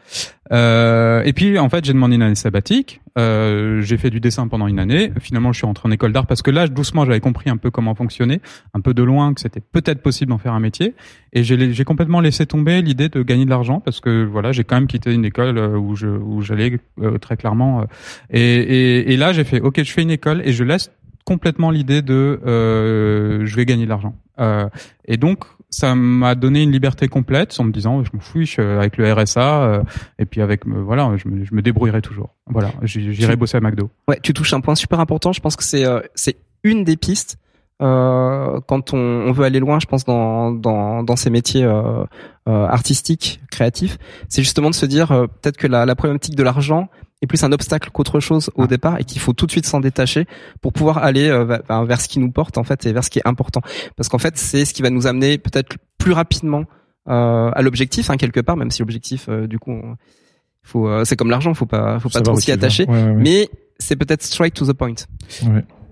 [0.51, 3.01] Euh, et puis en fait, j'ai demandé une année sabbatique.
[3.17, 5.11] Euh, j'ai fait du dessin pendant une année.
[5.19, 7.71] Finalement, je suis rentré en école d'art parce que là, doucement, j'avais compris un peu
[7.71, 8.41] comment fonctionner,
[8.73, 10.95] un peu de loin que c'était peut-être possible d'en faire un métier.
[11.33, 14.75] Et j'ai complètement laissé tomber l'idée de gagner de l'argent parce que voilà, j'ai quand
[14.75, 17.81] même quitté une école euh, où je où j'allais euh, très clairement.
[17.81, 17.83] Euh,
[18.31, 20.91] et, et, et là, j'ai fait ok, je fais une école et je laisse
[21.29, 24.15] complètement l'idée de euh, je vais gagner de l'argent.
[24.39, 24.67] Euh,
[25.05, 28.97] et donc ça m'a donné une liberté complète en me disant je m'en fous avec
[28.97, 29.83] le RSA euh,
[30.17, 32.33] et puis avec voilà je me, je me débrouillerai toujours.
[32.47, 33.91] Voilà, j'irai bosser à McDo.
[34.07, 35.31] Ouais, tu touches un point super important.
[35.31, 37.37] Je pense que c'est c'est une des pistes
[37.79, 41.63] quand on, on, veut aller loin, je pense dans dans, dans ces métiers
[42.47, 46.89] artistiques, créatifs, c'est justement de se dire peut-être que la, la problématique de l'argent
[47.21, 48.67] est plus un obstacle qu'autre chose au ah.
[48.67, 50.25] départ et qu'il faut tout de suite s'en détacher
[50.61, 53.19] pour pouvoir aller euh, vers, ce qui nous porte en fait et vers ce qui
[53.19, 53.61] est important.
[53.95, 56.63] Parce qu'en fait c'est ce qui va nous amener peut-être plus rapidement
[57.09, 59.81] euh, à l'objectif hein, quelque part même si l'objectif euh, du coup
[60.63, 62.85] faut euh, c'est comme l'argent faut pas faut pas trop s'y attacher.
[62.87, 64.95] Mais c'est peut-être straight to the point.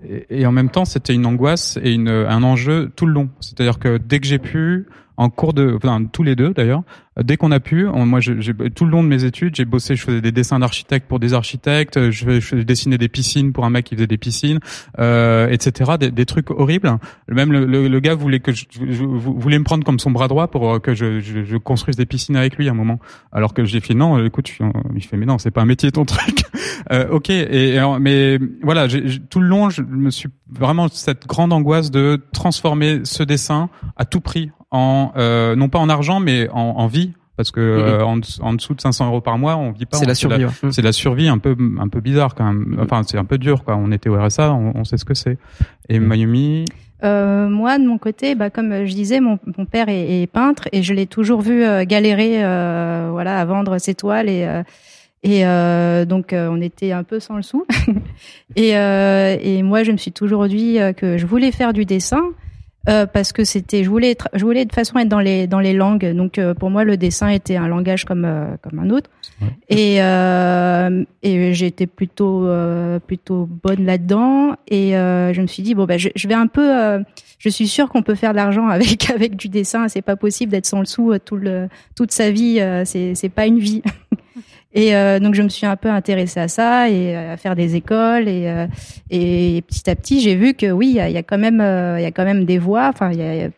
[0.08, 3.30] Et, et, en même temps c'était une angoisse et une, un enjeu tout le long.
[3.40, 4.86] C'est-à-dire que dès que j'ai pu
[5.18, 6.84] en cours de, enfin tous les deux d'ailleurs,
[7.22, 10.02] dès qu'on a pu, moi j'ai tout le long de mes études, j'ai bossé, je
[10.02, 13.84] faisais des dessins d'architectes pour des architectes, je, je, dessinais des piscines pour un mec
[13.86, 14.60] qui faisait des piscines,
[15.00, 15.92] euh, etc.
[15.98, 16.98] Des, trucs horribles.
[17.28, 18.64] Même le, le, gars voulait que je,
[19.04, 22.36] voulait me prendre comme son bras droit pour euh, que je, je, construise des piscines
[22.36, 23.00] avec lui à un moment.
[23.32, 25.90] Alors que j'ai fait non, écoute, je, il fait mais non, c'est pas un métier
[25.90, 26.44] ton truc.
[26.92, 28.86] euh, ok, et, mais voilà,
[29.30, 34.04] tout le long, je me suis vraiment cette grande angoisse de transformer ce dessin à
[34.04, 38.04] tout prix en euh, non pas en argent mais en, en vie parce que euh,
[38.04, 40.82] en, en, dessous de 500 euros par mois on vit pas c'est la survie c'est
[40.82, 42.78] la, survie un peu un peu bizarre quand même.
[42.82, 43.76] Enfin c'est un peu dur quoi.
[43.76, 45.38] On était au RSA on, on sait ce que c'est.
[45.88, 46.64] Et Mayumi
[47.04, 50.68] euh, moi, de mon côté, bah, comme je disais, mon, mon père est, est, peintre
[50.72, 54.46] et je l'ai toujours vu euh, galérer, euh, voilà, à vendre ses toiles et
[55.24, 55.42] et
[56.06, 57.66] donc on était un peu sans le sou.
[58.56, 62.22] et, et moi, je me suis toujours dit que je voulais faire du dessin.
[62.88, 65.60] Euh, parce que c'était je voulais être, je voulais de façon être dans les dans
[65.60, 66.06] les langues.
[66.14, 69.10] Donc euh, pour moi le dessin était un langage comme euh, comme un autre.
[69.68, 69.98] Et
[71.22, 72.48] et j'étais plutôt
[73.06, 74.56] plutôt bonne là-dedans.
[74.68, 77.04] Et je me suis dit bon ben je, je vais un peu
[77.38, 79.88] je suis sûre qu'on peut faire de l'argent avec avec du dessin.
[79.88, 83.46] C'est pas possible d'être sans le sou tout le toute sa vie c'est c'est pas
[83.46, 83.82] une vie
[84.74, 87.56] Et euh, donc je me suis un peu intéressée à ça et euh, à faire
[87.56, 88.66] des écoles et, euh,
[89.08, 91.62] et petit à petit j'ai vu que oui il y a, y a, quand même
[91.98, 93.10] il y a quand même des voies enfin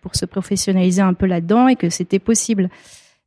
[0.02, 2.68] pour se professionnaliser un peu là-dedans et que c'était possible.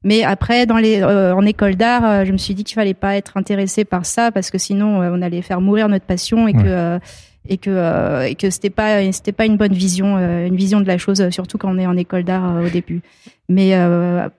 [0.06, 3.36] Mais après dans les en école d'art je me suis dit qu'il fallait pas être
[3.36, 7.00] intéressé par ça parce que sinon on allait faire mourir notre passion et que
[7.47, 10.79] et que euh, et que c'était pas c'était pas une bonne vision euh, une vision
[10.79, 13.01] de la chose surtout quand on est en école d'art euh, au début.
[13.49, 13.71] Mais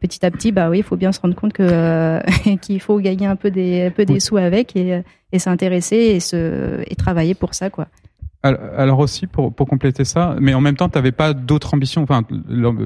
[0.01, 2.21] petit à petit bah oui il faut bien se rendre compte que
[2.63, 6.21] qu'il faut gagner un peu des un peu des sous avec et et s'intéresser et
[6.21, 7.89] se et travailler pour ça quoi
[8.45, 12.03] Alors aussi pour pour compléter ça, mais en même temps, t'avais pas d'autres ambitions.
[12.03, 12.25] Enfin,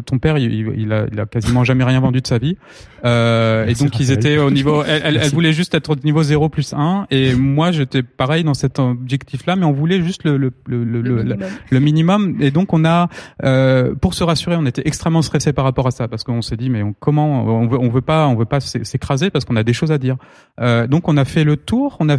[0.06, 2.56] ton père, il, il, a, il a quasiment jamais rien vendu de sa vie,
[3.04, 4.84] euh, et donc ils étaient au niveau.
[4.84, 8.54] Elle, elle, voulait juste être au niveau 0 plus 1 et moi j'étais pareil dans
[8.54, 11.48] cet objectif-là, mais on voulait juste le le le, le, le, minimum.
[11.70, 12.36] le minimum.
[12.38, 13.08] Et donc on a,
[13.42, 16.56] euh, pour se rassurer, on était extrêmement stressé par rapport à ça parce qu'on s'est
[16.56, 19.56] dit mais on, comment on veut on veut pas on veut pas s'écraser parce qu'on
[19.56, 20.18] a des choses à dire.
[20.60, 21.96] Euh, donc on a fait le tour.
[21.98, 22.16] On a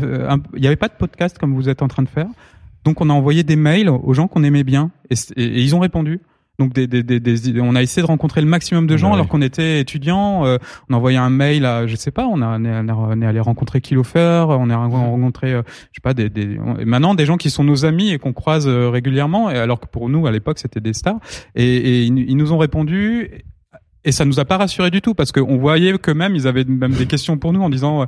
[0.57, 2.27] il y avait pas de podcast comme vous êtes en train de faire.
[2.83, 6.19] Donc on a envoyé des mails aux gens qu'on aimait bien et, ils ont répondu.
[6.59, 9.41] Donc des, des, des, on a essayé de rencontrer le maximum de gens alors qu'on
[9.41, 10.45] était étudiants.
[10.45, 10.57] Euh,
[10.89, 13.79] on a envoyé un mail à, je sais pas, on, a, on est allé rencontrer
[13.79, 17.63] Kilofer, on a rencontré, euh, je sais pas, des, des maintenant des gens qui sont
[17.63, 19.49] nos amis et qu'on croise euh, régulièrement.
[19.49, 21.19] Et alors que pour nous à l'époque c'était des stars.
[21.55, 23.45] Et, et ils, nous ont répondu
[24.03, 26.65] et ça nous a pas rassuré du tout parce qu'on voyait que même ils avaient
[26.65, 28.05] même des questions pour nous en disant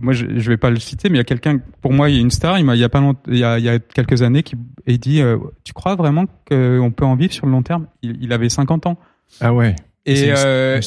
[0.00, 2.16] moi je, je vais pas le citer, mais il y a quelqu'un, pour moi, il
[2.16, 3.64] y a une star, il m'a, il y a pas longtemps, il y a, il
[3.64, 4.56] y a quelques années, qui
[4.88, 7.86] a dit, euh, tu crois vraiment qu'on peut en vivre sur le long terme?
[8.02, 8.98] Il, il, avait 50 ans.
[9.40, 9.76] Ah ouais.
[10.06, 10.80] Et, euh,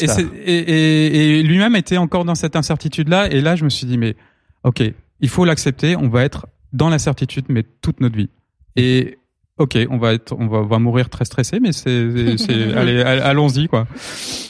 [0.46, 3.32] et, et, et, lui-même était encore dans cette incertitude-là.
[3.32, 4.16] Et là, je me suis dit, mais
[4.64, 4.82] ok,
[5.20, 5.98] il faut l'accepter.
[5.98, 8.30] On va être dans l'incertitude, mais toute notre vie.
[8.78, 9.18] Et
[9.58, 13.02] ok, on va être, on va, on va mourir très stressé, mais c'est, c'est, allez,
[13.02, 13.88] allons-y quoi.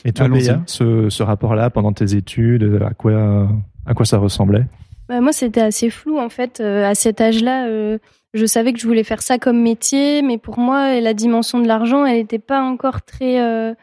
[0.05, 3.49] Et toi, Béa, ce, ce rapport-là pendant tes études, à quoi
[3.89, 4.65] à quoi ça ressemblait?
[5.09, 6.61] Bah, Moi, c'était assez flou en fait.
[6.61, 7.97] Euh, à cet âge-là, euh,
[8.35, 11.67] je savais que je voulais faire ça comme métier, mais pour moi, la dimension de
[11.67, 13.73] l'argent, elle n'était pas encore très euh,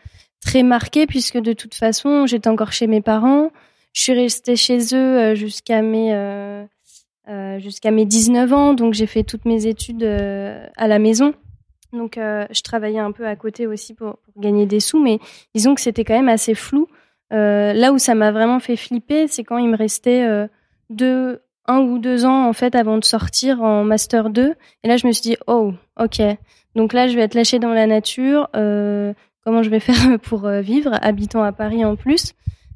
[0.40, 3.50] très marquée puisque de toute façon, j'étais encore chez mes parents.
[3.92, 6.66] Je suis restée chez eux jusqu'à mes
[7.58, 11.34] jusqu'à mes 19 ans, donc j'ai fait toutes mes études à la maison.
[11.94, 15.18] Donc je travaillais un peu à côté aussi pour, pour gagner des sous, mais
[15.54, 16.88] disons que c'était quand même assez flou.
[17.32, 20.46] Euh, là où ça m'a vraiment fait flipper, c'est quand il me restait euh,
[20.90, 24.54] deux, un ou deux ans en fait avant de sortir en master 2.
[24.84, 26.22] Et là, je me suis dit, oh, ok.
[26.74, 28.48] Donc là, je vais être lâchée dans la nature.
[28.54, 29.12] Euh,
[29.44, 32.34] comment je vais faire pour vivre, habitant à Paris en plus?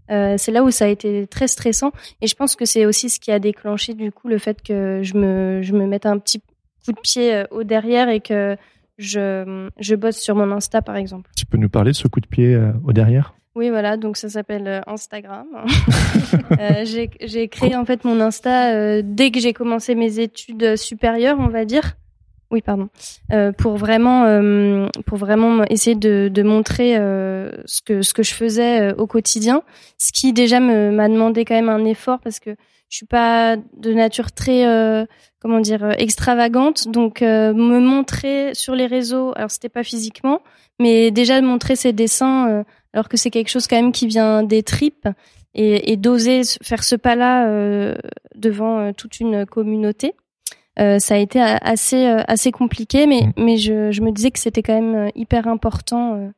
[0.08, 1.92] C'est là où ça a été très stressant.
[2.20, 5.02] Et je pense que c'est aussi ce qui a déclenché du coup le fait que
[5.04, 6.40] je me, je me mette un petit
[6.84, 8.56] coup de pied au derrière et que
[8.98, 11.30] je, je bosse sur mon Insta par exemple.
[11.36, 13.34] Tu peux nous parler de ce coup de pied au derrière?
[13.56, 15.46] Oui, voilà, donc ça s'appelle euh, Instagram.
[16.60, 21.38] euh, j'ai créé en fait mon Insta euh, dès que j'ai commencé mes études supérieures,
[21.40, 21.96] on va dire.
[22.52, 22.88] Oui, pardon.
[23.32, 24.24] Euh, pour vraiment,
[25.06, 29.62] pour vraiment essayer de, de montrer ce que ce que je faisais au quotidien,
[29.98, 32.50] ce qui déjà m'a demandé quand même un effort parce que
[32.88, 34.64] je suis pas de nature très
[35.38, 39.32] comment dire extravagante, donc me montrer sur les réseaux.
[39.36, 40.40] Alors c'était pas physiquement,
[40.80, 44.62] mais déjà montrer ses dessins alors que c'est quelque chose quand même qui vient des
[44.62, 45.08] tripes
[45.54, 47.94] et, et d'oser faire ce pas-là euh,
[48.34, 50.14] devant euh, toute une communauté.
[50.78, 53.32] Euh, ça a été assez assez compliqué, mais mmh.
[53.44, 56.32] mais je, je me disais que c'était quand même hyper important.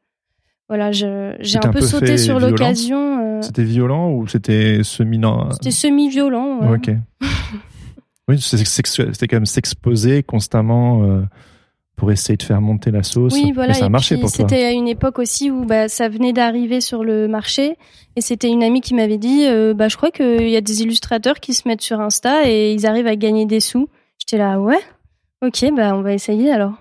[0.68, 3.40] voilà, j'ai un, peu, sauté sur l'occasion.
[3.42, 5.20] C'était violent ou c'était semi
[5.52, 6.60] C'était semi violent.
[6.60, 6.76] Ouais.
[6.76, 6.90] Ok.
[8.28, 11.22] oui, c'était quand même s'exposer constamment
[12.02, 13.32] pour essayer de faire monter la sauce.
[13.32, 13.70] Oui, voilà.
[13.70, 14.48] Et ça a marché pour toi.
[14.48, 17.76] C'était à une époque aussi où bah, ça venait d'arriver sur le marché
[18.16, 20.82] et c'était une amie qui m'avait dit euh, bah je crois qu'il y a des
[20.82, 23.88] illustrateurs qui se mettent sur Insta et ils arrivent à gagner des sous.
[24.18, 24.80] J'étais là ouais.
[25.46, 26.74] OK, bah on va essayer alors.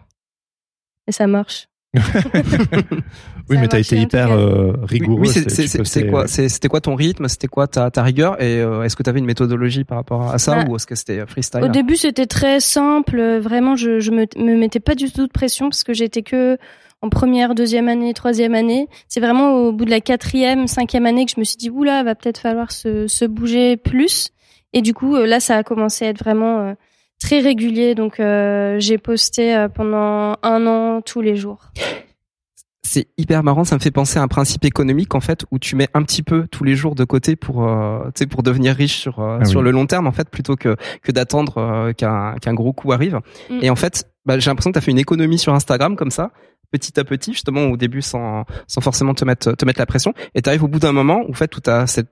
[1.08, 1.68] Et ça marche.
[3.52, 5.22] oui, mais t'as été hyper euh, rigoureux.
[5.22, 8.96] Oui, c'est quoi C'était quoi ton rythme C'était quoi ta, ta rigueur Et euh, est-ce
[8.96, 11.68] que t'avais une méthodologie par rapport à ça bah, ou est-ce que c'était freestyle Au
[11.68, 13.40] début, c'était très simple.
[13.40, 16.58] Vraiment, je, je me, me mettais pas du tout de pression parce que j'étais que
[17.04, 18.88] en première, deuxième année, troisième année.
[19.08, 22.04] C'est vraiment au bout de la quatrième, cinquième année que je me suis dit oula,
[22.04, 24.30] va peut-être falloir se, se bouger plus.
[24.74, 26.76] Et du coup, euh, là, ça a commencé à être vraiment
[27.22, 27.96] très régulier.
[27.96, 31.72] Donc euh, j'ai posté euh, pendant un an tous les jours.
[32.92, 35.76] C'est hyper marrant, ça me fait penser à un principe économique en fait où tu
[35.76, 38.76] mets un petit peu tous les jours de côté pour euh, tu sais pour devenir
[38.76, 42.54] riche sur ah sur le long terme en fait plutôt que que d'attendre qu'un qu'un
[42.54, 43.20] gros coup arrive.
[43.50, 43.60] Mm.
[43.62, 46.12] Et en fait, bah, j'ai l'impression que tu as fait une économie sur Instagram comme
[46.12, 46.32] ça
[46.72, 50.14] petit à petit justement au début sans sans forcément te mettre te mettre la pression
[50.36, 52.10] et tu arrives au bout d'un moment où en fait tout à cette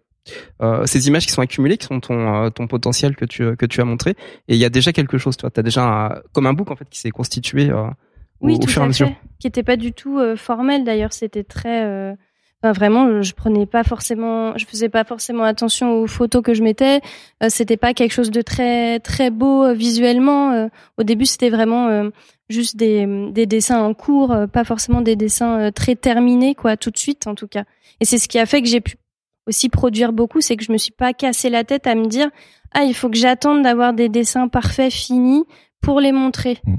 [0.61, 3.65] euh, ces images qui sont accumulées, qui sont ton, euh, ton potentiel que tu, que
[3.65, 4.11] tu as montré.
[4.47, 6.75] Et il y a déjà quelque chose, tu vois, as déjà comme un book en
[6.75, 7.87] fait qui s'est constitué euh,
[8.41, 9.11] oui, au, fur et à mesure.
[9.39, 12.15] Qui était pas du tout formel d'ailleurs, c'était très.
[12.61, 16.61] Enfin, vraiment, je prenais pas forcément, je faisais pas forcément attention aux photos que je
[16.61, 16.99] mettais.
[17.47, 20.69] c'était pas quelque chose de très très beau visuellement.
[20.97, 22.09] au début, c'était vraiment
[22.49, 26.97] juste des, des dessins en cours, pas forcément des dessins très terminés, quoi, tout de
[26.97, 27.63] suite en tout cas.
[28.01, 28.95] Et c'est ce qui a fait que j'ai pu
[29.49, 32.29] aussi produire beaucoup, c'est que je me suis pas cassé la tête à me dire
[32.71, 35.43] ah il faut que j'attende d'avoir des dessins parfaits finis
[35.81, 36.59] pour les montrer.
[36.63, 36.75] Mm.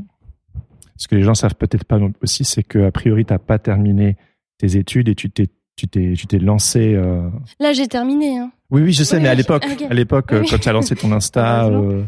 [1.01, 4.17] Ce que les gens savent peut-être pas aussi, c'est que a priori t'as pas terminé
[4.59, 6.95] tes études et tu t'es tu t'es tu t'es lancé.
[6.95, 7.29] Euh...
[7.59, 8.39] Là, j'ai terminé.
[8.39, 8.53] Hein.
[8.71, 11.67] Oui, oui, je sais, mais à l'époque, à l'époque, quand tu as lancé ton Insta,
[11.71, 12.03] euh,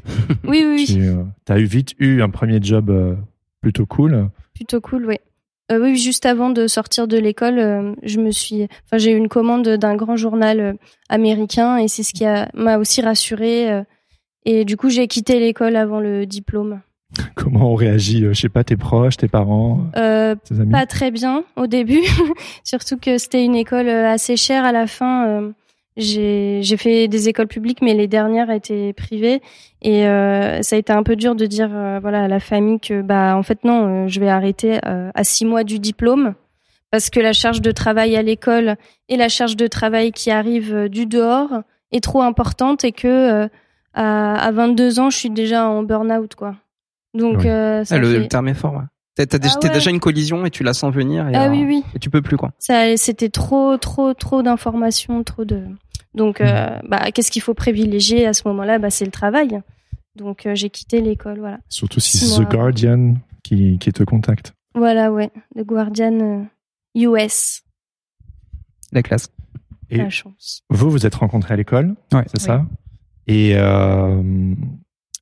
[0.44, 3.14] oui, oui, tu euh, as eu vite eu un premier job euh,
[3.62, 4.28] plutôt cool.
[4.54, 5.16] Plutôt cool, oui.
[5.72, 9.66] oui, juste avant de sortir de l'école, je me suis, enfin, j'ai eu une commande
[9.66, 10.76] d'un grand journal
[11.08, 12.24] américain et c'est ce qui
[12.54, 13.82] m'a aussi rassurée.
[14.44, 16.82] et du coup, j'ai quitté l'école avant le diplôme.
[17.34, 20.70] Comment on réagit Je sais pas, tes proches, tes parents, tes amis?
[20.70, 22.02] Pas très bien au début,
[22.64, 25.52] surtout que c'était une école assez chère à la fin.
[25.96, 29.42] J'ai fait des écoles publiques, mais les dernières étaient privées.
[29.82, 32.80] Et euh, ça a été un peu dur de dire euh, voilà, à la famille
[32.80, 36.34] que, bah, en fait, non, euh, je vais arrêter à six mois du diplôme.
[36.90, 38.76] Parce que la charge de travail à l'école
[39.08, 43.48] et la charge de travail qui arrive du dehors est trop importante et que
[43.94, 46.56] à 22 ans, je suis déjà en burn-out, quoi.
[47.14, 48.84] Donc, ça ah, le, terme est fort, ouais.
[49.14, 51.84] T'as ah déjà une collision et tu la sens venir et, ah, oui, oui.
[51.94, 52.52] et tu peux plus quoi.
[52.58, 55.66] Ça, c'était trop, trop, trop d'informations, trop de.
[56.14, 56.88] Donc, euh, hmm.
[56.88, 58.78] bah, qu'est-ce qu'il faut privilégier à ce moment-là?
[58.78, 59.60] Bah, c'est le travail.
[60.16, 61.58] Donc, euh, j'ai quitté l'école, voilà.
[61.68, 64.54] Surtout si c'est The Guardian qui, qui te contacte.
[64.74, 66.46] Voilà, ouais, The Guardian
[66.94, 67.62] US.
[67.64, 68.58] Euh,
[68.92, 69.28] la classe.
[69.90, 70.62] Et La chance.
[70.70, 72.24] Vous, vous êtes rencontrés à l'école, ouais.
[72.34, 72.64] c'est ça?
[73.26, 73.54] Et,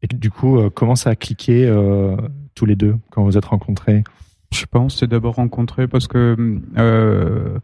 [0.02, 1.70] et du coup, comment ça a cliqué
[2.54, 4.02] tous les deux quand vous êtes rencontrés?
[4.52, 6.36] Je pense c'est d'abord rencontré parce que
[6.76, 7.58] euh,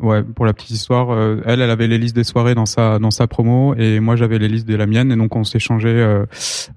[0.00, 2.98] ouais, pour la petite histoire, euh, elle, elle avait les listes des soirées dans sa
[2.98, 5.88] dans sa promo et moi j'avais les listes de la mienne et donc on s'échangeait,
[5.88, 6.26] euh,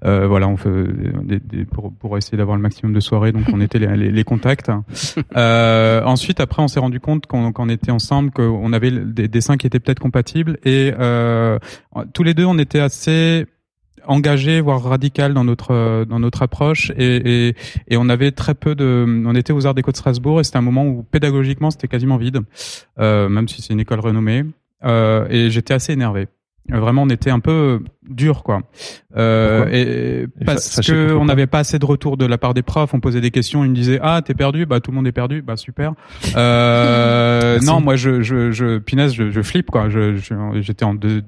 [0.04, 0.70] euh, voilà, on fait
[1.22, 4.24] des, des, pour pour essayer d'avoir le maximum de soirées, donc on était les, les,
[4.24, 4.70] contacts.
[5.36, 9.28] Euh, ensuite, après, on s'est rendu compte quand, quand on était ensemble qu'on avait des
[9.28, 11.58] dessins qui étaient peut-être compatibles et euh,
[12.14, 13.46] tous les deux on était assez
[14.06, 16.92] engagé voire radical dans notre euh, dans notre approche.
[16.96, 17.54] Et,
[17.88, 20.58] et, on avait très peu de on était aux Arts Déco de Strasbourg et c'était
[20.58, 22.40] un moment où pédagogiquement c'était quasiment vide
[22.98, 24.44] euh, même si c'est une école renommée.
[24.84, 26.28] Euh, et j'étais assez énervé
[26.68, 28.62] Vraiment, on était un peu dur, quoi.
[29.16, 32.92] Euh, et parce que on n'avait pas assez de retour de la part des profs.
[32.92, 35.12] On posait des questions, ils me disaient ah t'es perdu, bah tout le monde est
[35.12, 35.94] perdu, bah super.
[36.36, 39.88] Euh, non, moi je je je pinaise, je, je flippe quoi.
[39.88, 40.16] Je
[40.60, 41.22] j'étais en deux,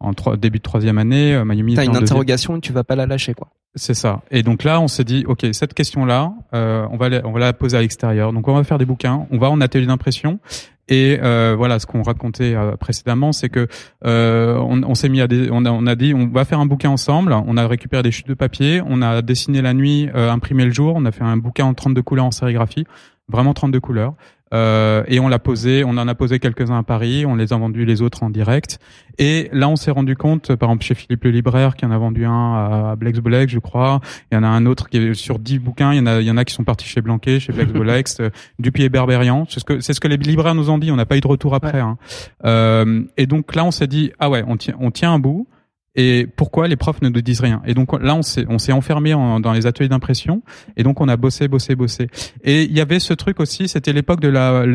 [0.00, 1.34] en trois, début de troisième année.
[1.34, 1.74] Euh, Mayumi.
[1.74, 3.48] T'as une interrogation, et tu vas pas la lâcher quoi.
[3.76, 4.22] C'est ça.
[4.30, 7.32] Et donc là, on s'est dit ok cette question là, euh, on va la, on
[7.32, 8.32] va la poser à l'extérieur.
[8.32, 10.38] Donc on va faire des bouquins, on va en atelier d'impression
[10.88, 13.68] et euh, voilà, ce qu'on racontait euh, précédemment, c'est que
[14.04, 16.66] euh, on, s'est mis à des, on a, on a dit on va faire un
[16.66, 17.32] bouquin ensemble.
[17.32, 20.94] On a récupéré des chutes de papier, on a dessiné la nuit, imprimé le jour.
[20.96, 22.84] On a fait un bouquin en 32 couleurs en sérigraphie,
[23.28, 24.14] vraiment 32 couleurs.
[24.54, 27.56] Euh, et on l'a posé, on en a posé quelques-uns à Paris, on les a
[27.56, 28.78] vendus les autres en direct.
[29.18, 31.98] Et là, on s'est rendu compte, par exemple chez Philippe le libraire, qui en a
[31.98, 34.00] vendu un à Blex Bolex, je crois.
[34.30, 35.92] Il y en a un autre qui est sur 10 bouquins.
[35.92, 37.72] Il y en a, il y en a qui sont partis chez Blanquet, chez Blex
[37.72, 39.46] Bolex, euh, Dupuis et Berberian.
[39.48, 40.90] C'est ce que c'est ce que les libraires nous ont dit.
[40.90, 41.80] On n'a pas eu de retour après.
[41.80, 41.98] Hein.
[42.44, 45.46] Euh, et donc là, on s'est dit ah ouais, on tient on tient un bout
[45.94, 47.62] et pourquoi les profs ne nous disent rien?
[47.66, 50.42] Et donc là, on s'est on s'est enfermé dans les ateliers d'impression
[50.76, 52.08] et donc on a bossé, bossé, bossé.
[52.42, 54.66] Et il y avait ce truc aussi, c'était l'époque de la,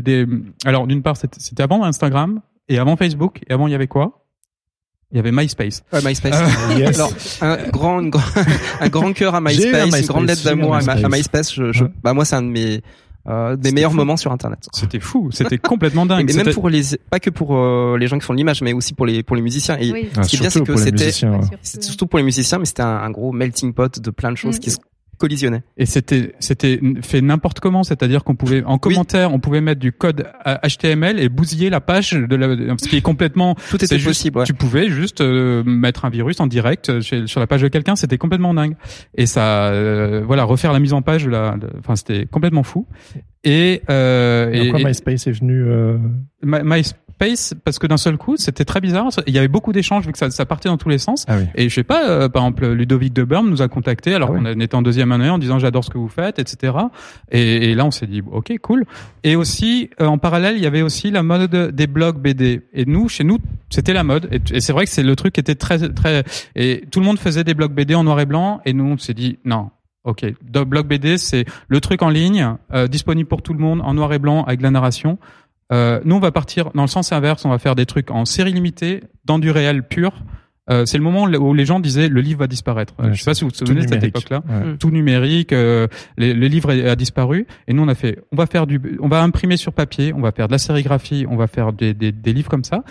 [0.00, 0.26] des.
[0.64, 4.18] Alors d'une part, c'était avant Instagram et avant Facebook et avant il y avait quoi?
[5.10, 5.84] Il y avait MySpace.
[5.92, 6.34] Ouais, MySpace.
[6.70, 8.00] Euh, Alors, un grand,
[8.80, 11.52] un grand cœur à MySpace, une grande lettre d'amour à, MySpace.
[11.52, 12.80] Je, je, bah moi, c'est un de mes
[13.28, 14.68] euh, des meilleurs moments sur internet.
[14.72, 16.28] C'était fou, c'était complètement dingue.
[16.30, 18.94] Et même pour les pas que pour euh, les gens qui font l'image mais aussi
[18.94, 21.12] pour les pour les musiciens et ce qui est bien c'est que c'était
[21.62, 24.56] surtout pour les musiciens mais c'était un, un, gros melting pot de plein de choses
[24.56, 24.60] mm.
[24.60, 24.78] qui se
[25.22, 25.62] collisionnait.
[25.76, 29.92] Et c'était c'était fait n'importe comment, c'est-à-dire qu'on pouvait en commentaire, on pouvait mettre du
[29.92, 34.42] code HTML et bousiller la page de la, ce qui est complètement tout était possible.
[34.44, 37.94] Tu pouvais juste euh, mettre un virus en direct euh, sur la page de quelqu'un,
[37.94, 38.74] c'était complètement dingue.
[39.16, 42.88] Et ça, euh, voilà, refaire la mise en page, la, enfin c'était complètement fou.
[43.44, 45.98] Et, euh, et, et, MySpace est venu euh...
[46.44, 49.08] MySpace parce que d'un seul coup, c'était très bizarre.
[49.26, 51.24] Il y avait beaucoup d'échanges vu que ça, ça, partait dans tous les sens.
[51.28, 51.44] Ah oui.
[51.54, 54.38] Et je sais pas, euh, par exemple, Ludovic de Burm nous a contacté alors ah
[54.38, 56.74] qu'on était en deuxième année en disant j'adore ce que vous faites, etc.
[57.30, 58.84] Et, et là, on s'est dit ok, cool.
[59.22, 62.62] Et aussi, euh, en parallèle, il y avait aussi la mode des blogs BD.
[62.72, 63.38] Et nous, chez nous,
[63.70, 64.28] c'était la mode.
[64.32, 66.24] Et, et c'est vrai que c'est le truc qui était très très.
[66.56, 68.60] Et tout le monde faisait des blogs BD en noir et blanc.
[68.64, 69.70] Et nous, on s'est dit non,
[70.04, 73.94] Ok, Blog BD, c'est le truc en ligne, euh, disponible pour tout le monde, en
[73.94, 75.18] noir et blanc, avec la narration.
[75.72, 78.24] Euh, nous, on va partir dans le sens inverse, on va faire des trucs en
[78.24, 80.12] série limitée, dans du réel pur.
[80.70, 82.94] Euh, c'est le moment où les gens disaient le livre va disparaître.
[82.98, 84.42] Ouais, je sais pas si vous vous souvenez de cette époque-là.
[84.48, 84.76] Ouais.
[84.78, 87.46] Tout numérique, euh, les, le livre a disparu.
[87.66, 90.20] Et nous, on a fait, on va faire du, on va imprimer sur papier, on
[90.20, 92.84] va faire de la sérigraphie, on va faire des, des, des livres comme ça.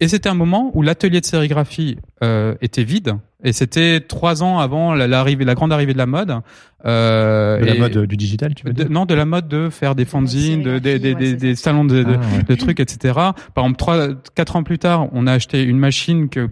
[0.00, 3.16] Et c'était un moment où l'atelier de sérigraphie euh, était vide.
[3.42, 6.40] Et c'était trois ans avant l'arrivée, la grande arrivée de la mode.
[6.86, 9.94] Euh, de la mode du digital, tu veux dire Non, de la mode de faire
[9.94, 13.14] des fanzines, de, des, des, des, salons de, ah, de, trucs, etc.
[13.14, 16.48] Par exemple, trois, quatre ans plus tard, on a acheté une machine que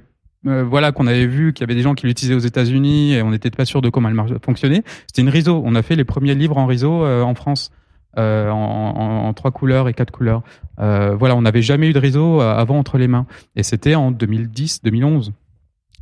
[0.46, 3.22] euh, voilà qu'on avait vu qu'il y avait des gens qui l'utilisaient aux États-Unis et
[3.22, 4.82] on n'était pas sûr de comment elle fonctionnait.
[5.06, 5.62] C'était une riso.
[5.64, 7.70] On a fait les premiers livres en riso euh, en France.
[8.18, 10.42] Euh, en, en, en, trois couleurs et quatre couleurs.
[10.80, 13.26] Euh, voilà, on n'avait jamais eu de réseau euh, avant entre les mains.
[13.56, 15.30] Et c'était en 2010-2011.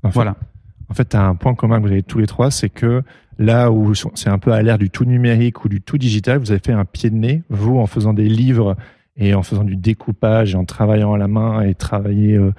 [0.02, 0.34] voilà.
[0.88, 3.04] En fait, tu as un point commun que vous avez tous les trois, c'est que
[3.38, 6.50] là où c'est un peu à l'ère du tout numérique ou du tout digital, vous
[6.50, 8.76] avez fait un pied de nez, vous, en faisant des livres
[9.16, 12.52] et en faisant du découpage et en travaillant à la main et travailler euh,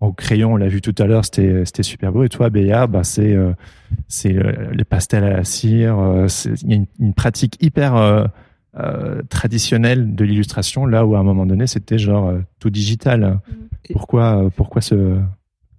[0.00, 2.24] au crayon, on l'a vu tout à l'heure, c'était c'était super beau.
[2.24, 3.52] Et toi, Béa, bah c'est euh,
[4.06, 4.36] c'est
[4.70, 5.96] les pastels à la cire.
[6.62, 8.28] Il y a une, une, pratique hyper
[8.76, 13.40] euh, traditionnel de l'illustration, là où à un moment donné c'était genre euh, tout digital.
[13.92, 15.18] Pourquoi, euh, pourquoi ce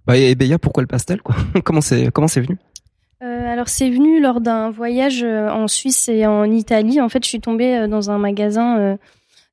[0.06, 2.58] bah, et Béa, pourquoi le pastel quoi Comment c'est comment c'est venu
[3.22, 7.02] alors c'est venu lors d'un voyage en Suisse et en Italie.
[7.02, 8.96] En fait, je suis tombée dans un magasin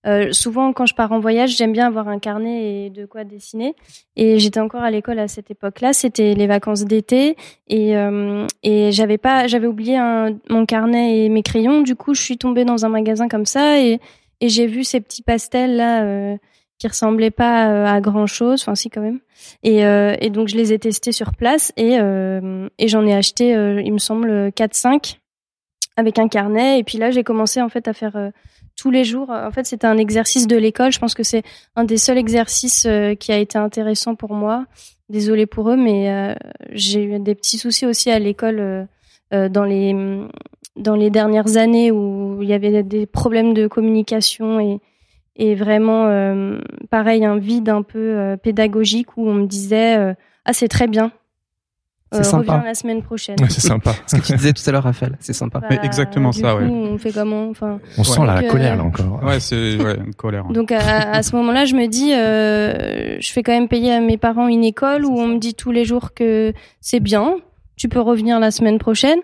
[0.06, 3.24] euh, souvent, quand je pars en voyage, j'aime bien avoir un carnet et de quoi
[3.24, 3.76] dessiner.
[4.16, 5.92] Et j'étais encore à l'école à cette époque-là.
[5.94, 7.36] C'était les vacances d'été
[7.68, 11.82] et, euh, et j'avais pas, j'avais oublié un, mon carnet et mes crayons.
[11.82, 14.00] Du coup, je suis tombée dans un magasin comme ça et,
[14.40, 16.38] et j'ai vu ces petits pastels là euh,
[16.78, 18.62] qui ressemblaient pas euh, à grand chose.
[18.62, 19.20] Enfin, si quand même.
[19.64, 23.14] Et, euh, et donc, je les ai testés sur place et, euh, et j'en ai
[23.14, 25.18] acheté, il me semble, 4-5
[25.96, 26.80] avec un carnet.
[26.80, 28.32] Et puis là, j'ai commencé en fait à faire
[28.78, 29.30] tous les jours.
[29.30, 30.92] En fait, c'était un exercice de l'école.
[30.92, 31.44] Je pense que c'est
[31.76, 34.66] un des seuls exercices euh, qui a été intéressant pour moi.
[35.10, 36.36] Désolée pour eux, mais euh,
[36.72, 38.88] j'ai eu des petits soucis aussi à l'école
[39.34, 39.96] euh, dans les
[40.76, 44.80] dans les dernières années où il y avait des problèmes de communication et
[45.36, 46.08] et vraiment
[46.90, 50.16] pareil un vide un peu pédagogique où on me disait
[50.46, 51.12] ah c'est très bien
[52.12, 52.62] c'est euh, sympa.
[52.64, 53.36] la semaine prochaine.
[53.50, 53.94] c'est sympa.
[54.06, 55.60] Ce que tu disais tout à l'heure, Raphaël, c'est sympa.
[55.60, 57.80] Bah, exactement ça, coup, On fait comment Enfin.
[57.98, 59.24] On sent la colère là encore.
[59.24, 60.46] Ouais, c'est ouais, une colère.
[60.46, 64.00] Donc à, à ce moment-là, je me dis, euh, je fais quand même payer à
[64.00, 67.36] mes parents une école où on me dit tous les jours que c'est bien,
[67.76, 69.20] tu peux revenir la semaine prochaine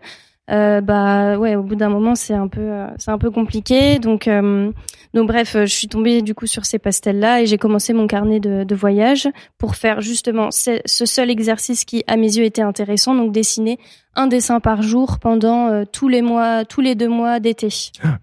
[0.52, 4.00] euh, bah ouais, au bout d'un moment, c'est un peu, euh, c'est un peu compliqué.
[4.00, 4.72] Donc, euh,
[5.14, 8.42] donc bref, je suis tombée du coup sur ces pastels-là et j'ai commencé mon carnet
[8.42, 13.16] de, de voyage pour faire justement ce, seul exercice qui, à mes yeux, était intéressant.
[13.16, 13.80] Donc dessiner
[14.16, 17.70] un dessin par jour pendant tous les mois, tous les deux mois d'été.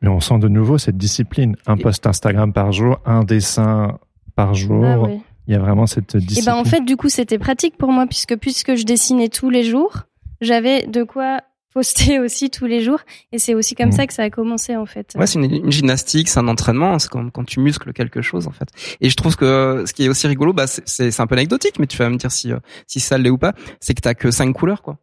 [0.02, 1.56] Mais on sent de nouveau cette discipline.
[1.66, 3.98] Un post Instagram par jour, un dessin
[4.36, 4.84] par jour.
[4.84, 5.08] Ah
[5.46, 6.42] Il y a vraiment cette discipline.
[6.42, 9.48] Et ben en fait, du coup, c'était pratique pour moi puisque puisque je dessinais tous
[9.48, 10.02] les jours,
[10.40, 11.40] j'avais de quoi
[11.72, 13.00] poster aussi tous les jours
[13.32, 13.92] et c'est aussi comme mmh.
[13.92, 15.14] ça que ça a commencé en fait.
[15.16, 18.52] Ouais, c'est une, gymnastique, c'est un entraînement, c'est comme quand tu muscles quelque chose en
[18.52, 18.68] fait.
[19.00, 21.86] Et je trouve que ce qui est aussi rigolo, bah c'est un peu anecdotique, mais
[21.86, 24.30] tu vas me dire si euh, si ça l'est ou pas, c'est que t'as que
[24.30, 24.98] cinq couleurs quoi.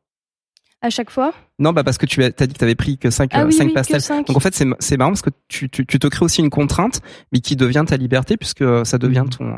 [0.82, 1.34] À chaque fois?
[1.58, 3.52] Non, bah parce que tu as, dit que tu avais pris que 5 ah euh,
[3.52, 4.24] cinq pastels.
[4.28, 6.52] Donc en fait, c'est c'est marrant parce que tu, tu tu te crées aussi une
[6.52, 7.02] contrainte,
[7.32, 9.30] mais qui devient ta liberté puisque ça devient mmh.
[9.30, 9.56] ton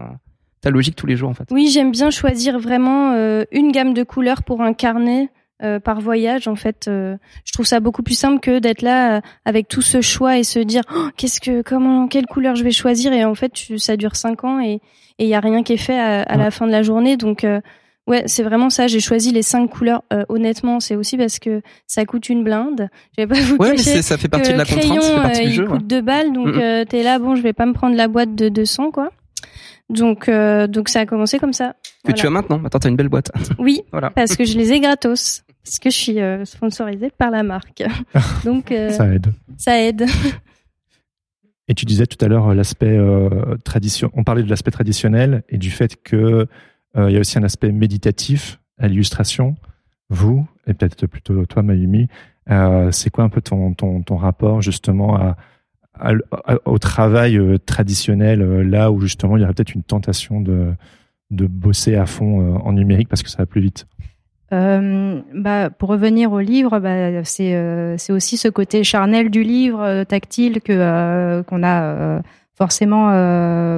[0.61, 1.47] ta logique tous les jours en fait.
[1.51, 5.29] Oui, j'aime bien choisir vraiment euh, une gamme de couleurs pour un carnet
[5.61, 9.17] euh, par voyage en fait euh, je trouve ça beaucoup plus simple que d'être là
[9.17, 12.63] euh, avec tout ce choix et se dire oh, qu'est-ce que comment quelle couleur je
[12.63, 13.11] vais choisir.
[13.11, 14.79] Et en fait ça dure cinq ans et
[15.17, 17.17] il y a rien qui est fait à, la fin de la journée.
[17.17, 17.45] Donc
[18.07, 18.87] ouais c'est vraiment ça.
[18.87, 20.79] J'ai choisi les cinq couleurs honnêtement.
[20.79, 22.87] C'est aussi parce que ça coûte une blinde.
[23.17, 25.41] Je vais pas vous ouais, mais ça fait partie de la contrainte ça fait partie
[25.41, 26.31] du jeu, il coûte deux balles.
[26.31, 29.09] Donc tu t'es là bon je vais pas me prendre la boîte de 200 quoi.
[29.89, 31.75] Donc, donc ça a commencé comme ça.
[32.05, 32.59] Que tu as maintenant.
[32.59, 33.29] Maintenant, t'as une belle boîte.
[33.57, 34.09] Oui, voilà.
[34.09, 37.83] parce que je les ai gratos parce que je suis euh, sponsorisée par la marque.
[38.45, 39.33] Donc euh, ça aide.
[39.57, 40.05] Ça aide.
[41.67, 42.97] Et tu disais tout à l'heure euh, l'aspect
[43.63, 44.09] tradition.
[44.13, 46.47] On parlait de l'aspect traditionnel et du fait que
[46.97, 49.55] il y a aussi un aspect méditatif à l'illustration.
[50.09, 52.07] Vous et peut-être plutôt toi, Mayumi,
[52.91, 55.37] c'est quoi un peu ton ton, ton rapport justement à,
[56.65, 60.73] au travail traditionnel là où justement il y aurait peut-être une tentation de
[61.29, 63.85] de bosser à fond en numérique parce que ça va plus vite?
[64.51, 69.81] Euh, bah, pour revenir au livre, bah, c'est euh, aussi ce côté charnel du livre
[69.81, 72.21] euh, tactile que euh, qu'on a
[72.57, 73.09] forcément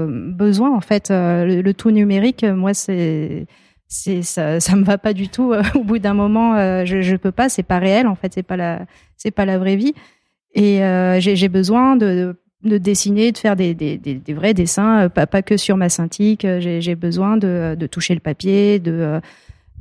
[0.07, 1.09] besoin en fait.
[1.11, 3.45] Le, tout numérique, moi c'est
[3.87, 5.53] c'est ça, ça me va pas du tout.
[5.75, 6.55] au bout d'un moment,
[6.85, 7.49] je je peux pas.
[7.49, 8.33] C'est pas réel en fait.
[8.33, 8.85] C'est pas la
[9.17, 9.93] c'est pas la vraie vie.
[10.55, 10.81] Et
[11.19, 15.43] j'ai besoin de, de dessiner, de faire des, des, des, des vrais dessins, pas, pas
[15.43, 16.47] que sur ma synthique.
[16.59, 19.21] J'ai besoin de, de toucher le papier, de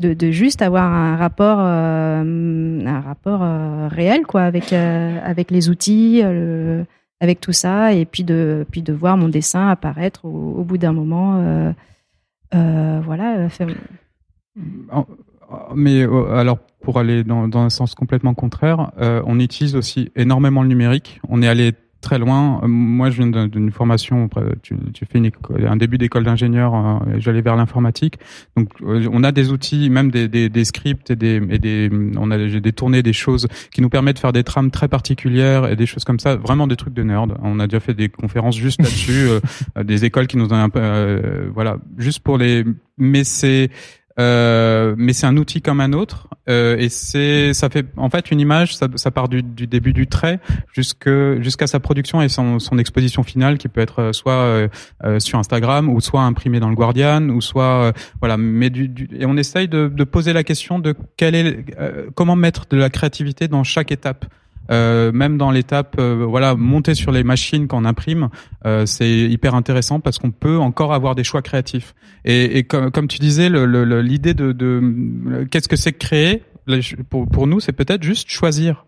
[0.00, 5.68] de, juste avoir un rapport euh, un rapport euh, réel quoi avec euh, avec les
[5.68, 6.22] outils
[7.20, 10.92] avec tout ça et puis de puis de voir mon dessin apparaître au, bout d'un
[10.92, 11.74] moment
[12.52, 13.48] voilà.
[15.74, 20.68] Mais alors pour aller dans, dans un sens complètement contraire, on utilise aussi énormément le
[20.68, 21.20] numérique.
[21.28, 22.60] On est allé très loin.
[22.62, 24.28] Euh, moi, je viens d'une formation,
[24.62, 25.30] tu, tu fais une
[25.66, 28.18] un début d'école d'ingénieur, euh, j'allais vers l'informatique.
[28.56, 31.90] Donc, euh, on a des outils, même des, des, des scripts et des, et des,
[32.16, 35.68] on a j'ai détourné des choses qui nous permettent de faire des trames très particulières
[35.70, 37.36] et des choses comme ça, vraiment des trucs de nerd.
[37.42, 39.28] On a déjà fait des conférences juste là-dessus,
[39.84, 42.64] des écoles qui nous ont un peu, voilà, juste pour les,
[42.98, 43.70] mais c'est
[44.20, 46.28] euh, mais c'est un outil comme un autre.
[46.48, 49.92] Euh, et c'est ça fait en fait une image ça, ça part du, du, début
[49.92, 50.40] du trait
[50.72, 51.08] jusque
[51.40, 54.68] jusqu'à sa production et son, son, exposition finale qui peut être euh, soit
[55.04, 58.36] euh, sur Instagram ou soit imprimé dans le Guardian ou soit voilà.
[58.36, 61.64] Mais du, du, et on essaye de, de, poser la question de est
[62.14, 64.24] comment mettre de la créativité dans chaque étape
[64.70, 68.28] euh, même dans l'étape, euh, voilà, monter sur les machines qu'on imprime,
[68.66, 71.94] euh, c'est hyper intéressant parce qu'on peut encore avoir des choix créatifs.
[72.24, 76.42] Et, et comme, comme, tu disais, l'idée de, de qu'est-ce que c'est créer?
[77.08, 78.84] Pour, pour nous, c'est peut-être juste choisir.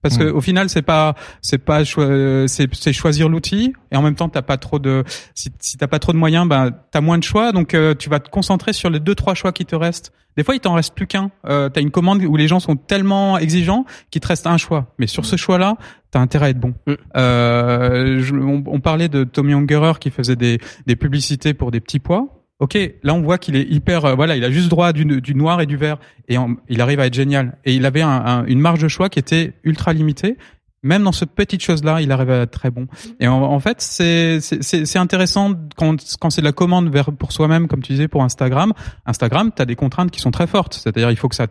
[0.00, 0.02] Mm.
[0.02, 4.28] Parce que au final, c'est pas, c'est pas, c'est choisir l'outil et en même temps,
[4.28, 7.24] t'as pas trop de, si, si t'as pas trop de moyens, ben t'as moins de
[7.24, 10.12] choix, donc tu vas te concentrer sur les deux trois choix qui te restent.
[10.36, 11.30] Des fois, il t'en reste plus qu'un.
[11.46, 14.94] Euh, t'as une commande où les gens sont tellement exigeants qu'il te reste un choix.
[14.98, 15.76] Mais sur ce choix-là,
[16.10, 16.74] t'as intérêt à être bon.
[16.86, 16.94] Mm.
[17.16, 22.39] Euh, on, parlait de Tommy Ungerer qui faisait des, des publicités pour des petits pois.
[22.60, 25.60] Ok, là on voit qu'il est hyper, euh, voilà, il a juste droit du, noir
[25.60, 25.98] et du vert,
[26.28, 26.36] et
[26.68, 27.56] il arrive à être génial.
[27.64, 30.36] Et il avait un, une marge de choix qui était ultra limitée,
[30.82, 32.86] même dans cette petite chose-là, il arrive à être très bon.
[33.18, 37.82] Et en, fait, c'est intéressant quand, quand c'est de la commande vers pour soi-même, comme
[37.82, 38.72] tu disais pour Instagram.
[39.04, 40.74] Instagram, tu as des contraintes qui sont très fortes.
[40.74, 41.46] C'est-à-dire, il faut que ça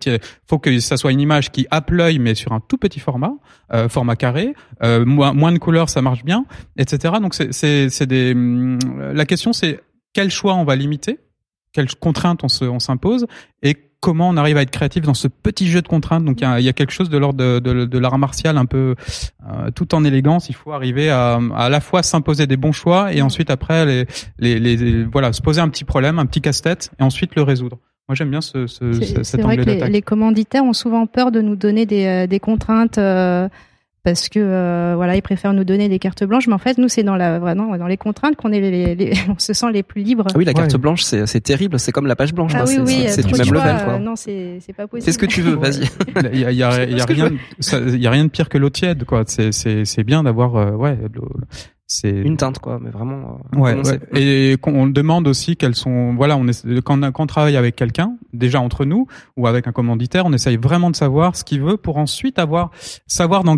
[0.47, 3.33] faut que ça soit une image qui happe l'œil, mais sur un tout petit format,
[3.71, 6.45] euh, format carré, euh, moins, moins de couleurs, ça marche bien,
[6.77, 7.15] etc.
[7.21, 8.79] Donc c'est des hum,
[9.13, 9.79] la question, c'est
[10.13, 11.19] quel choix on va limiter,
[11.71, 13.27] quelles contraintes on s'impose
[13.61, 16.23] et comment on arrive à être créatif dans ce petit jeu de contraintes.
[16.23, 18.57] Donc il y a, y a, quelque chose de l'ordre de, de, de l'art martial
[18.57, 18.95] un peu
[19.47, 20.49] euh, tout en élégance.
[20.49, 24.05] Il faut arriver à à la fois s'imposer des bons choix et ensuite après les,
[24.39, 27.77] les, les, voilà se poser un petit problème, un petit casse-tête et ensuite le résoudre.
[28.07, 29.87] Moi j'aime bien ce, ce, cet angle d'attaque.
[29.87, 32.97] Les, les commanditaires ont souvent peur de nous donner des, euh, des contraintes.
[32.97, 33.49] Euh
[34.03, 36.87] parce que euh, voilà, ils préfèrent nous donner des cartes blanches, mais en fait, nous,
[36.87, 39.83] c'est dans la vraiment dans les contraintes qu'on est les, les, on se sent les
[39.83, 40.25] plus libres.
[40.29, 42.53] Ah oui, la carte blanche, c'est c'est terrible, c'est comme la page blanche.
[42.55, 43.83] Ah oui, oui, c'est du même level.
[43.83, 43.99] Quoi.
[43.99, 45.05] non, c'est c'est pas possible.
[45.05, 45.89] Fais ce que tu veux, vas-y.
[46.33, 47.29] Il y a, y a, y a rien,
[47.71, 49.23] il y a rien de pire que l'eau tiède, quoi.
[49.27, 50.97] C'est c'est c'est bien d'avoir euh, ouais.
[51.91, 53.39] C'est une teinte quoi, mais vraiment.
[53.55, 53.99] Euh, ouais, ouais.
[54.13, 57.75] Et on demande aussi quelles sont, voilà, on est quand on, quand on travaille avec
[57.75, 61.61] quelqu'un, déjà entre nous ou avec un commanditaire, on essaye vraiment de savoir ce qu'il
[61.61, 62.69] veut pour ensuite avoir
[63.07, 63.57] savoir dans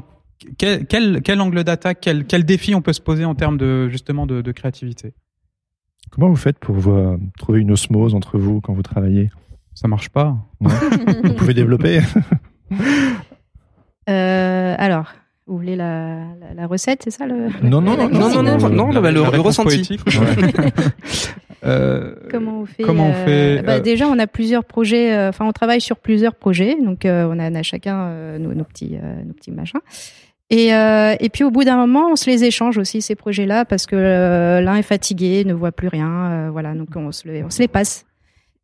[0.58, 3.90] quel, quel, quel angle d'attaque, quel, quel défi on peut se poser en termes de
[3.90, 5.14] justement de, de créativité?
[6.12, 9.30] Comment vous faites pour vous, euh, trouver une osmose entre vous quand vous travaillez?
[9.74, 10.36] Ça marche pas.
[10.60, 12.02] vous pouvez développer?
[14.10, 15.14] Euh, Alors,
[15.48, 16.26] vous voulez la,
[16.56, 19.98] la, recette, c'est ça le Non, non, non, non, non, non, non, non, le, ressenti.
[21.64, 25.28] euh, comment on fait Comment on fait euh, bah, Déjà, on a plusieurs projets.
[25.28, 28.98] Enfin, on travaille sur plusieurs projets, donc on a, on a chacun nos, nos, petits,
[29.26, 29.80] nos petits machins.
[30.52, 33.64] Et, euh, et puis au bout d'un moment, on se les échange aussi ces projets-là
[33.64, 37.26] parce que euh, l'un est fatigué, ne voit plus rien, euh, voilà, donc on se,
[37.26, 38.06] les, on se les passe.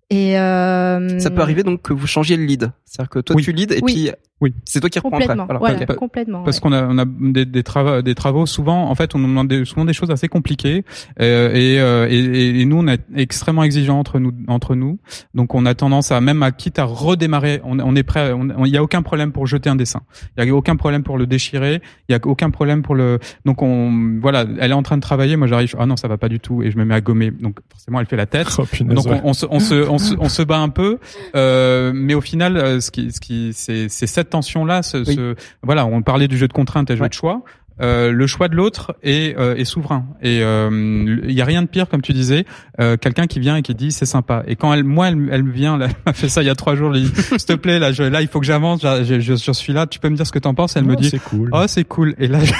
[0.10, 3.54] Et euh, ça peut arriver donc que vous changiez le lead, c'est-à-dire que toi tu
[3.54, 4.54] lead et puis oui.
[4.66, 5.58] C'est toi qui reprends après.
[5.58, 6.44] Voilà, complètement.
[6.44, 8.88] Parce qu'on a, on a des, des, travaux, des travaux souvent.
[8.90, 10.86] En fait, on nous demande souvent des choses assez compliquées.
[11.20, 15.00] Euh, et, euh, et, et, nous, on est extrêmement exigeants entre nous, entre nous.
[15.34, 17.62] Donc, on a tendance à même à quitte à redémarrer.
[17.64, 18.32] On, on est prêt.
[18.66, 20.02] Il n'y a aucun problème pour jeter un dessin.
[20.38, 21.82] Il n'y a aucun problème pour le déchirer.
[22.08, 23.18] Il n'y a aucun problème pour le.
[23.46, 25.36] Donc, on, voilà, elle est en train de travailler.
[25.36, 25.76] Moi, j'arrive.
[25.80, 26.62] Ah non, ça va pas du tout.
[26.62, 27.32] Et je me mets à gommer.
[27.32, 28.48] Donc, forcément, elle fait la tête.
[28.60, 30.98] Oh, donc, on, on, se, on, se, on, se, on se bat un peu.
[31.36, 35.36] Euh, mais au final, euh, ce qui, ce qui, c'est, c'est cette tension-là, ce, ce,
[35.64, 37.44] voilà, on parlait du jeu de contraintes et du jeu de choix.
[37.80, 40.06] Euh, le choix de l'autre est, euh, est, souverain.
[40.24, 42.46] Et il euh, y a rien de pire comme tu disais
[42.80, 44.44] euh, quelqu'un qui vient et qui dit c'est sympa.
[44.48, 46.56] Et quand elle moi elle, elle vient là, elle m'a fait ça il y a
[46.56, 49.52] trois jours s'il te plaît là je, là il faut que j'avance je, je, je,
[49.52, 50.76] suis là tu peux me dire ce que t'en penses?
[50.76, 51.50] Elle me dit c'est cool.
[51.54, 52.16] oh c'est cool.
[52.18, 52.52] Et là je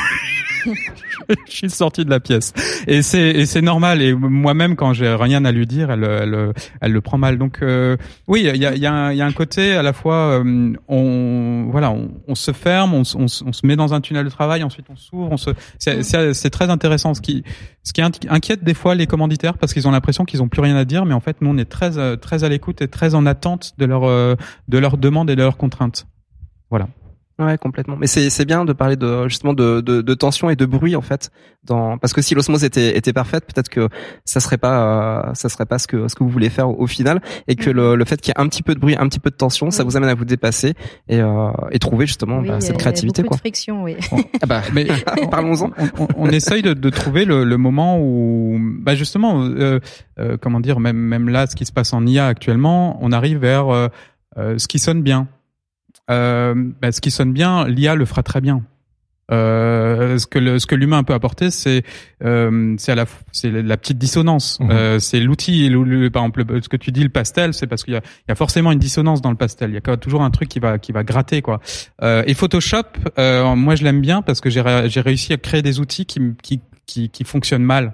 [1.58, 2.54] suis sorti de la pièce.
[2.88, 4.02] Et c'est et c'est normal.
[4.02, 7.38] Et moi-même, quand j'ai rien à lui dire, elle elle, elle le prend mal.
[7.38, 7.98] Donc euh,
[8.28, 10.42] oui, il y a il y a, un, y a un côté à la fois
[10.44, 14.26] euh, on voilà on, on se ferme, on, on, on, se met dans un tunnel
[14.26, 15.32] de travail, ensuite on s'ouvre.
[15.32, 17.14] On se c'est c'est très intéressant.
[17.14, 17.44] Ce qui
[17.84, 20.76] ce qui inquiète des fois les commanditaires parce qu'ils ont l'impression qu'ils ont plus rien
[20.76, 23.26] à dire, mais en fait nous on est très très à l'écoute et très en
[23.26, 24.02] attente de leur
[24.68, 26.08] de leurs demandes et de leurs contraintes.
[26.70, 26.88] Voilà.
[27.40, 27.96] Ouais, complètement.
[27.98, 30.96] Mais c'est c'est bien de parler de justement de, de, de tension et de bruit
[30.96, 31.30] en fait
[31.64, 33.90] dans parce que si l'osmose était était parfaite, peut-être que
[34.26, 36.88] ça serait pas euh, ça serait pas ce que ce que vous voulez faire au,
[36.88, 39.08] final et que le, le fait qu'il y ait un petit peu de bruit, un
[39.08, 40.74] petit peu de tension, ça vous amène à vous dépasser
[41.10, 43.36] et euh, et trouver justement bah, cette créativité quoi.
[43.36, 43.98] De friction, oui.
[44.42, 44.88] ah bah mais
[45.32, 45.70] parlons-en.
[46.00, 49.80] On, on, essaye de, de trouver le, le, moment où bah justement euh,
[50.20, 53.38] euh, comment dire même même là ce qui se passe en IA actuellement, on arrive
[53.38, 53.70] vers
[54.38, 55.28] euh, ce qui sonne bien
[56.10, 58.64] euh, bah, ce qui sonne bien, l'IA le fera très bien.
[59.30, 61.84] Euh, ce que le, ce que l'humain peut apporter, c'est
[62.24, 64.60] euh, c'est à la c'est la petite dissonance.
[64.62, 64.72] Mhm.
[64.72, 65.70] Euh, c'est l'outil.
[66.14, 68.32] Par exemple, ce que tu dis le pastel, c'est parce qu'il y a, il y
[68.32, 69.72] a forcément une dissonance dans le pastel.
[69.72, 71.60] Il y a toujours un truc qui va qui va gratter quoi.
[72.02, 72.84] Euh, et Photoshop,
[73.20, 76.22] euh, moi je l'aime bien parce que j'ai j'ai réussi à créer des outils qui
[76.42, 77.94] qui qui, qui fonctionnent mal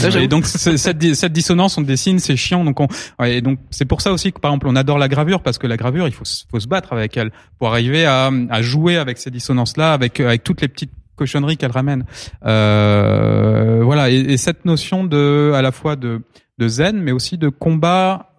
[0.00, 2.64] et donc cette, dissonance, on dessine, c'est chiant.
[2.64, 2.88] Donc on,
[3.24, 5.66] et donc c'est pour ça aussi que par exemple on adore la gravure parce que
[5.66, 9.30] la gravure, il faut, se battre avec elle pour arriver à, à jouer avec ces
[9.30, 12.04] dissonances-là, avec avec toutes les petites cochonneries qu'elle ramène.
[12.44, 14.10] Euh, voilà.
[14.10, 16.22] Et, et, cette notion de à la fois de
[16.58, 18.32] de zen, mais aussi de combat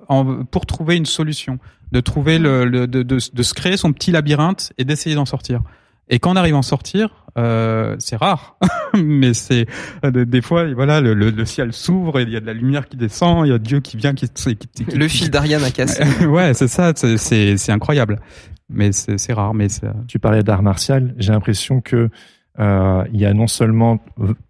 [0.51, 1.59] pour trouver une solution,
[1.91, 5.25] de trouver le, le de, de, de se créer son petit labyrinthe et d'essayer d'en
[5.25, 5.61] sortir.
[6.09, 8.57] Et quand on arrive à en sortir, euh, c'est rare,
[8.97, 9.67] mais c'est
[10.03, 12.97] euh, des fois, voilà, le, le, ciel s'ouvre, il y a de la lumière qui
[12.97, 16.03] descend, il y a Dieu qui vient, qui, qui, qui le fil d'Ariane a cassé.
[16.25, 17.17] ouais, c'est ça, c'est
[17.57, 18.19] c'est incroyable,
[18.69, 19.53] mais c'est rare.
[19.53, 19.67] Mais
[20.07, 22.09] tu parlais d'art martial, j'ai l'impression que
[22.59, 23.99] euh, il y a non seulement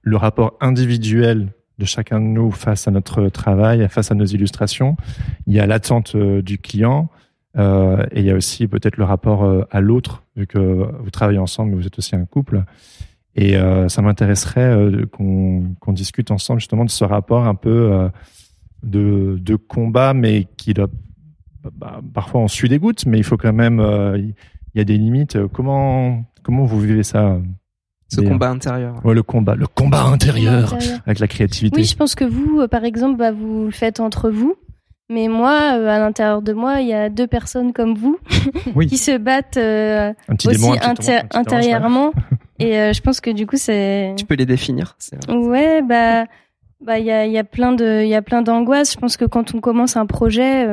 [0.01, 4.95] le rapport individuel de chacun de nous face à notre travail, face à nos illustrations,
[5.45, 7.09] il y a l'attente euh, du client,
[7.57, 11.09] euh, et il y a aussi peut-être le rapport euh, à l'autre, vu que vous
[11.09, 12.63] travaillez ensemble, mais vous êtes aussi un couple.
[13.35, 14.75] Et euh, ça m'intéresserait
[15.11, 18.09] qu'on discute ensemble justement de ce rapport un peu
[18.81, 20.87] de, de combat, mais qui doit
[21.73, 23.79] bah, parfois on suit des gouttes, mais il faut quand même,
[24.15, 25.37] il y a des limites.
[25.53, 27.39] Comment comment vous vivez ça
[28.09, 29.05] ce combat intérieur.
[29.05, 30.73] Ouais, le combat, le combat intérieur,
[31.05, 31.81] avec la créativité.
[31.81, 34.55] Oui, je pense que vous, par exemple, bah, vous le faites entre vous.
[35.09, 38.19] Mais moi, euh, à l'intérieur de moi, il y a deux personnes comme vous
[38.89, 40.13] qui se battent euh,
[40.45, 40.69] aussi
[41.31, 42.11] intérieurement.
[42.59, 44.13] et euh, je pense que du coup, c'est.
[44.17, 44.97] Tu peux les définir.
[45.29, 46.25] Ouais, bah,
[46.81, 48.93] bah, il y a, y a plein de, il y a plein d'angoisses.
[48.93, 50.67] Je pense que quand on commence un projet,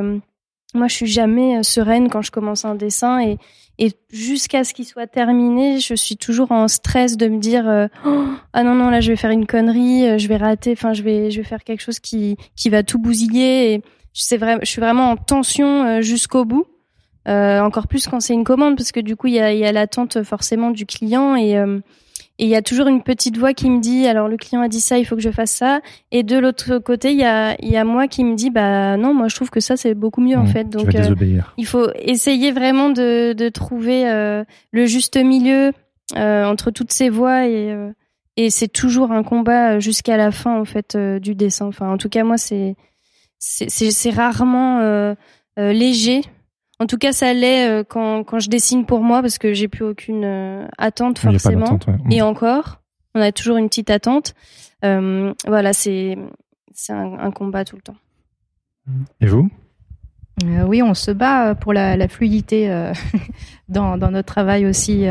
[0.74, 3.39] moi, je suis jamais sereine quand je commence un dessin et
[3.76, 8.24] et jusqu'à ce qu'il soit terminé, je suis toujours en stress de me dire oh,
[8.53, 11.32] ah non non là je vais faire une connerie, je vais rater, enfin je vais
[11.32, 13.82] je vais faire quelque chose qui qui va tout bousiller et
[14.15, 16.67] je, suis vraiment en tension euh, jusqu'au bout.
[17.27, 19.65] Euh, encore plus quand c'est une commande, parce que du coup, il y a, y
[19.65, 21.81] a l'attente forcément du client et euh,
[22.39, 24.69] et il y a toujours une petite voix qui me dit alors le client a
[24.69, 25.81] dit ça, il faut que je fasse ça.
[26.11, 28.97] Et de l'autre côté, il y a il y a moi qui me dit bah
[28.97, 30.69] non, moi je trouve que ça c'est beaucoup mieux en fait.
[30.69, 31.15] Donc euh,
[31.57, 34.05] il faut essayer vraiment de de trouver
[34.73, 35.73] le juste milieu
[36.17, 37.75] entre toutes ces voix et
[38.37, 41.67] et c'est toujours un combat jusqu'à la fin en fait du dessin.
[41.67, 42.75] Enfin en tout cas moi c'est
[43.45, 45.15] c'est rarement euh,
[45.59, 46.23] euh, léger.
[46.81, 49.69] En tout cas, ça l'est euh, quand, quand je dessine pour moi parce que j'ai
[49.69, 51.79] plus aucune attente forcément.
[52.11, 52.81] Et encore,
[53.15, 54.35] on a toujours une petite attente.
[54.83, 56.17] voilà, c'est
[56.73, 57.97] c'est un, un, combat tout le temps.
[59.21, 59.49] Et vous?
[60.43, 62.93] Euh, oui, on se bat euh, pour la, la fluidité euh,
[63.68, 65.07] dans, dans, notre travail aussi.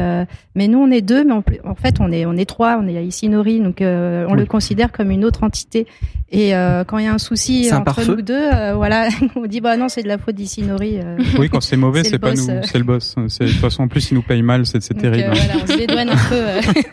[0.56, 2.78] mais nous, on est deux, mais en fait, on est on est trois.
[2.82, 5.88] On est à Isinori, donc on le considère comme une autre entité.
[6.32, 6.52] Et
[6.88, 10.04] quand il y a un souci entre nous deux, voilà, on dit bah non, c'est
[10.04, 11.00] de la faute d'Isinori.
[11.40, 13.16] oui, quand c'est mauvais, c'est pas nous, c'est le boss.
[13.16, 15.32] De toute façon, en plus, il nous paye mal, c'est terrible.
[15.34, 16.90] voilà, on se dédouane un peu.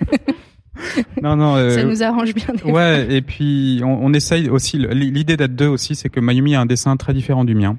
[1.22, 1.56] non, non.
[1.56, 2.46] Euh, ça nous arrange bien.
[2.64, 4.78] ouais, et puis on, on essaye aussi.
[4.78, 7.76] L'idée d'être deux aussi, c'est que Mayumi a un dessin très différent du mien.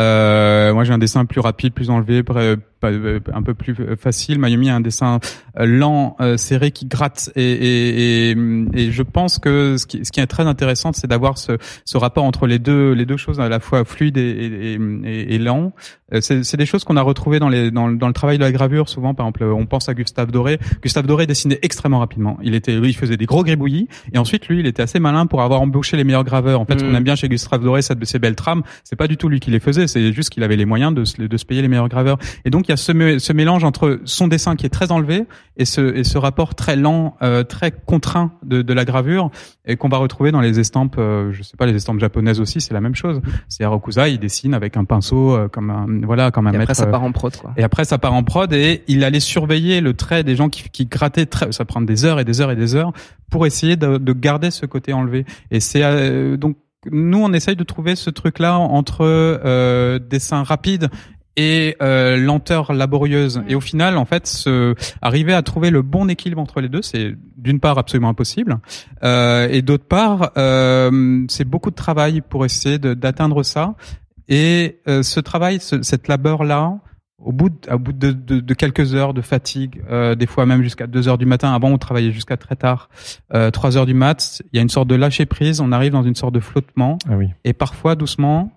[0.00, 4.38] Euh, moi, j'ai un dessin plus rapide, plus enlevé, euh, un peu plus facile.
[4.38, 5.20] Mayumi a un dessin
[5.58, 7.30] euh, lent, serré, qui gratte.
[7.36, 8.36] Et, et, et,
[8.74, 11.98] et, je pense que ce qui, ce qui est très intéressant, c'est d'avoir ce, ce,
[11.98, 15.72] rapport entre les deux, les deux choses, à la fois fluide et, et lent.
[16.20, 18.88] C'est des choses qu'on a retrouvées dans, les, dans, dans, le travail de la gravure.
[18.88, 20.58] Souvent, par exemple, on pense à Gustave Doré.
[20.82, 22.38] Gustave Doré dessinait extrêmement rapidement.
[22.42, 23.86] Il était, lui, il faisait des gros gribouillis.
[24.12, 26.60] Et ensuite, lui, il était assez malin pour avoir embauché les meilleurs graveurs.
[26.60, 26.96] En fait, ce qu'on mm.
[26.96, 28.62] aime bien chez Gustave Doré, ces belles trames.
[28.82, 31.04] C'est pas du tout lui qui les faisait c'est juste qu'il avait les moyens de
[31.04, 32.18] se, de se payer les meilleurs graveurs.
[32.44, 35.26] Et donc il y a ce, ce mélange entre son dessin qui est très enlevé
[35.56, 39.30] et ce, et ce rapport très lent, euh, très contraint de, de la gravure
[39.66, 42.60] et qu'on va retrouver dans les estampes, euh, je sais pas, les estampes japonaises aussi,
[42.60, 43.20] c'est la même chose.
[43.48, 46.74] C'est Harukusa, il dessine avec un pinceau euh, comme un voilà comme un et Après
[46.74, 47.52] ça part en prod quoi.
[47.56, 50.68] Et après ça part en prod et il allait surveiller le trait des gens qui,
[50.70, 52.92] qui grattaient très, ça prend des heures et des heures et des heures
[53.30, 55.24] pour essayer de, de garder ce côté enlevé.
[55.50, 56.56] Et c'est donc
[56.90, 60.88] nous, on essaye de trouver ce truc-là entre euh, dessin rapide
[61.36, 63.42] et euh, lenteur laborieuse.
[63.48, 66.82] Et au final, en fait, se, arriver à trouver le bon équilibre entre les deux,
[66.82, 68.58] c'est d'une part absolument impossible,
[69.04, 73.74] euh, et d'autre part, euh, c'est beaucoup de travail pour essayer d'atteindre ça.
[74.28, 76.78] Et euh, ce travail, ce, cette labeur-là,
[77.22, 80.46] au bout, de, au bout de, de, de, quelques heures de fatigue, euh, des fois
[80.46, 81.52] même jusqu'à 2 heures du matin.
[81.52, 82.88] Avant, on travaillait jusqu'à très tard,
[83.34, 84.42] euh, 3 heures du mat.
[84.52, 85.60] Il y a une sorte de lâcher prise.
[85.60, 86.98] On arrive dans une sorte de flottement.
[87.08, 87.28] Ah oui.
[87.44, 88.52] Et parfois, doucement,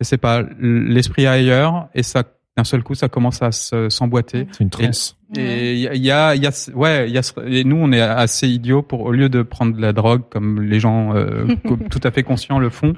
[0.00, 2.24] je sais pas, l'esprit ailleurs et ça
[2.60, 3.52] d'un seul coup, ça commence à
[3.88, 4.46] s'emboîter.
[4.52, 5.16] C'est une transe.
[5.34, 8.00] Et il y a, il y a, ouais, il y a, et nous, on est
[8.00, 11.46] assez idiots pour, au lieu de prendre de la drogue comme les gens euh,
[11.90, 12.92] tout à fait conscients le font,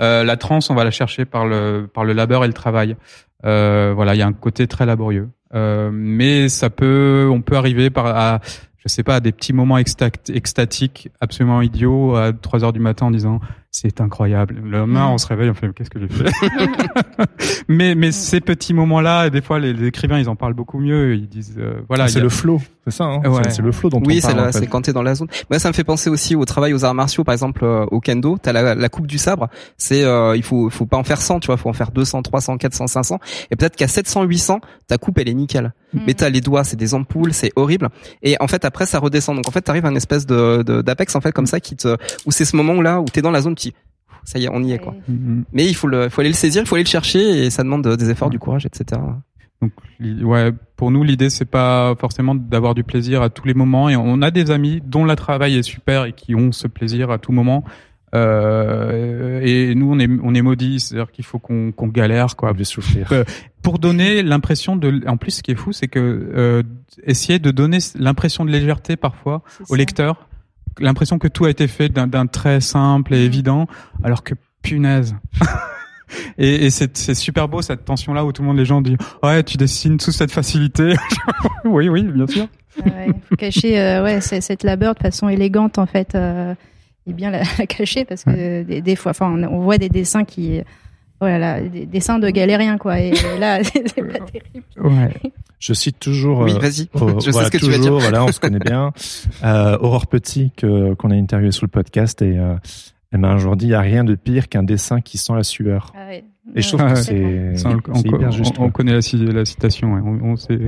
[0.00, 2.96] euh, la transe, on va la chercher par le, par le labeur et le travail.
[3.44, 5.30] Euh, voilà, il y a un côté très laborieux.
[5.54, 8.40] Euh, mais ça peut, on peut arriver par à,
[8.76, 13.06] je sais pas, à des petits moments extatiques absolument idiots à 3 heures du matin
[13.06, 13.40] en disant
[13.70, 14.60] c'est incroyable.
[14.64, 16.24] Le lendemain, on se réveille, on fait qu'est-ce que j'ai fait
[17.68, 21.14] Mais mais ces petits moments-là, des fois, les, écrivains, ils en parlent beaucoup mieux.
[21.14, 23.04] Ils disent, euh, voilà, c'est le flow, c'est ça.
[23.04, 24.46] Hein C'est le flow dont oui, on parle.
[24.46, 25.28] Oui, c'est quand t'es dans la zone.
[25.50, 28.00] Moi, ça me fait penser aussi au travail aux arts martiaux, par exemple euh, au
[28.00, 28.38] kendo.
[28.40, 29.48] T'as la, la coupe du sabre.
[29.76, 32.22] C'est, euh, il faut, faut pas en faire 100, tu vois, faut en faire 200,
[32.22, 33.18] 300, 400, 500.
[33.50, 35.74] Et peut-être qu'à 700, 800, ta coupe, elle est nickel.
[35.92, 35.98] Mm.
[36.06, 37.90] Mais t'as les doigts, c'est des ampoules, c'est horrible.
[38.22, 39.36] Et en fait, après, ça redescend.
[39.36, 41.96] Donc en fait, t'arrives à une espèce de d'apex en fait comme ça qui te,
[42.26, 43.54] où c'est ce moment là où t'es dans la zone
[44.24, 44.94] ça y est, on y est quoi.
[45.10, 45.44] Mm-hmm.
[45.52, 47.62] Mais il faut le, faut aller le saisir, il faut aller le chercher et ça
[47.62, 49.00] demande des efforts, du courage, etc.
[49.60, 53.88] Donc ouais, pour nous l'idée c'est pas forcément d'avoir du plaisir à tous les moments
[53.88, 57.10] et on a des amis dont le travail est super et qui ont ce plaisir
[57.10, 57.64] à tout moment.
[58.14, 62.52] Euh, et nous on est on est maudits, c'est-à-dire qu'il faut qu'on qu'on galère quoi,
[62.52, 63.12] de souffrir.
[63.12, 63.24] Euh,
[63.62, 66.62] pour donner l'impression de, en plus ce qui est fou c'est que euh,
[67.02, 70.27] essayer de donner l'impression de légèreté parfois au lecteur
[70.80, 73.26] l'impression que tout a été fait d'un trait simple et mm.
[73.26, 73.66] évident,
[74.02, 75.14] alors que punaise.
[76.38, 78.96] et, et c'est super beau cette tension là où tout le monde les gens disent
[79.22, 80.94] ouais tu dessines sous cette facilité.
[81.64, 82.46] oui oui bien sûr.
[82.84, 86.54] Ouais, faut cacher euh, ouais cette labeur de façon élégante en fait euh,
[87.06, 90.60] et bien la, cacher parce que des, des, fois enfin on, voit des dessins qui
[91.20, 94.64] voilà des dessins de galériens quoi et là c'est pas terrible.
[94.76, 95.32] Ouais.
[95.58, 96.40] Je cite toujours.
[96.40, 96.88] Oui, euh, vas-y.
[97.24, 97.92] je sais ce que tu vas dire.
[97.92, 98.92] Voilà, on se connaît bien.
[99.44, 102.54] Euh, Aurore Petit, que qu'on a interviewé sur le podcast, et euh,
[103.12, 105.34] elle m'a un jour dit il y a rien de pire qu'un dessin qui sent
[105.34, 105.92] la sueur.
[105.94, 106.24] Ah ouais.
[106.54, 107.54] Et je trouve que c'est
[108.04, 108.54] hyper juste.
[108.58, 109.94] On, connaît la, la citation.
[109.94, 110.00] Ouais.
[110.04, 110.58] On, on sait.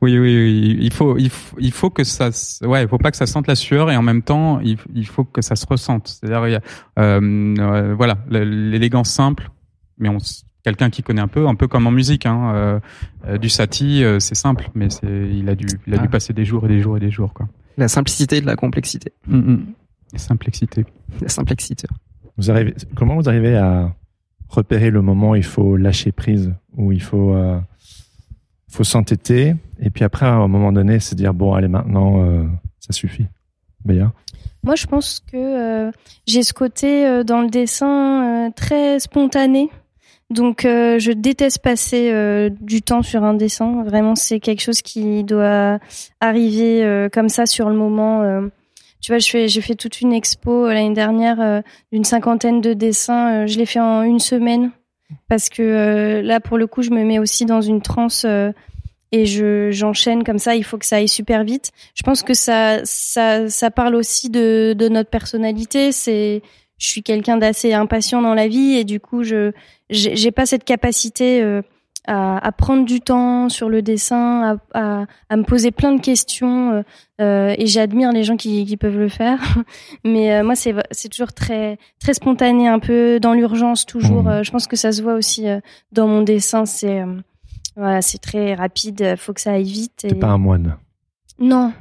[0.00, 2.30] Oui, oui, oui, il faut, il faut, il faut que ça,
[2.62, 5.06] ouais, il faut pas que ça sente la sueur et en même temps, il, il
[5.06, 6.08] faut que ça se ressente.
[6.08, 6.60] C'est-à-dire,
[6.98, 9.50] euh, euh voilà, l'élégance simple,
[9.98, 10.18] mais on,
[10.64, 12.26] quelqu'un qui connaît un peu, un peu comme en musique.
[12.26, 12.80] Hein,
[13.26, 16.10] euh, du Satie, euh, c'est simple, mais c'est, il a dû, il a dû ah.
[16.10, 17.48] passer des jours et des jours et des jours, quoi.
[17.76, 19.12] La simplicité de la complexité.
[19.26, 19.66] Mm, mm.
[20.12, 20.84] La simplicité.
[21.20, 21.86] La simplicité.
[22.36, 23.94] Vous arrivez, comment vous arrivez à
[24.48, 27.58] repérer le moment où il faut lâcher prise, où il faut, euh,
[28.74, 32.44] faut s'entêter, et puis après, à un moment donné, se dire bon, allez, maintenant, euh,
[32.80, 33.26] ça suffit.
[33.84, 34.12] Béa?
[34.62, 35.90] Moi, je pense que
[36.26, 39.68] j'ai ce côté dans le dessin très spontané.
[40.30, 43.84] Donc euh, je déteste passer euh, du temps sur un dessin.
[43.84, 45.78] Vraiment, c'est quelque chose qui doit
[46.20, 48.22] arriver euh, comme ça sur le moment.
[49.00, 51.62] tu vois, j'ai fait toute une expo l'année dernière
[51.92, 53.46] d'une cinquantaine de dessins.
[53.46, 54.70] je l'ai fait en une semaine
[55.28, 58.26] parce que là, pour le coup, je me mets aussi dans une transe
[59.14, 60.56] et je j'enchaîne comme ça.
[60.56, 61.70] Il faut que ça aille super vite.
[61.94, 65.92] Je pense que ça ça ça parle aussi de de notre personnalité.
[65.92, 66.42] C'est
[66.78, 69.52] je suis quelqu'un d'assez impatient dans la vie et du coup je
[69.90, 71.62] j'ai pas cette capacité euh,
[72.06, 76.00] à, à, prendre du temps sur le dessin, à, à, à me poser plein de
[76.00, 76.82] questions euh,
[77.20, 79.38] euh et j'admire les gens qui, qui, peuvent le faire.
[80.04, 84.24] Mais euh, moi c'est c'est toujours très très spontané, un peu dans l'urgence toujours.
[84.24, 84.44] Mmh.
[84.44, 85.46] je pense que ça se voit aussi
[85.92, 86.66] dans mon dessin.
[86.66, 87.02] C'est
[87.76, 89.16] voilà, c'est très rapide.
[89.16, 90.06] Faut que ça aille vite.
[90.08, 90.76] T'es pas un moine.
[91.40, 91.72] Non,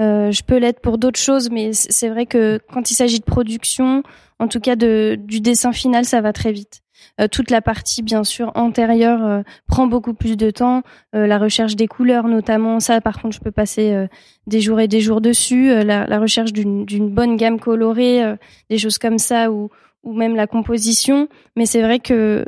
[0.00, 3.24] euh, je peux l'être pour d'autres choses, mais c'est vrai que quand il s'agit de
[3.24, 4.02] production,
[4.44, 6.82] en tout cas du dessin final, ça va très vite.
[7.20, 10.82] Euh, toute la partie, bien sûr, antérieure euh, prend beaucoup plus de temps.
[11.14, 14.06] Euh, la recherche des couleurs, notamment, ça, par contre, je peux passer
[14.46, 15.68] des jours et des jours dessus.
[15.84, 18.22] La, recherche d'une bonne gamme colorée,
[18.70, 19.70] des choses comme ça, ou,
[20.04, 21.28] même la composition.
[21.56, 22.44] Mais c'est vrai que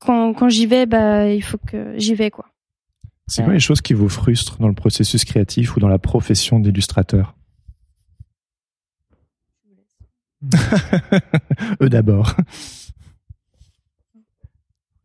[0.00, 2.46] quand, quand j'y vais, bah, il faut que j'y vais, quoi.
[3.28, 6.58] C'est quoi les choses qui vous frustrent dans le processus créatif ou dans la profession
[6.58, 7.37] d'illustrateur?
[11.82, 12.34] Eux d'abord.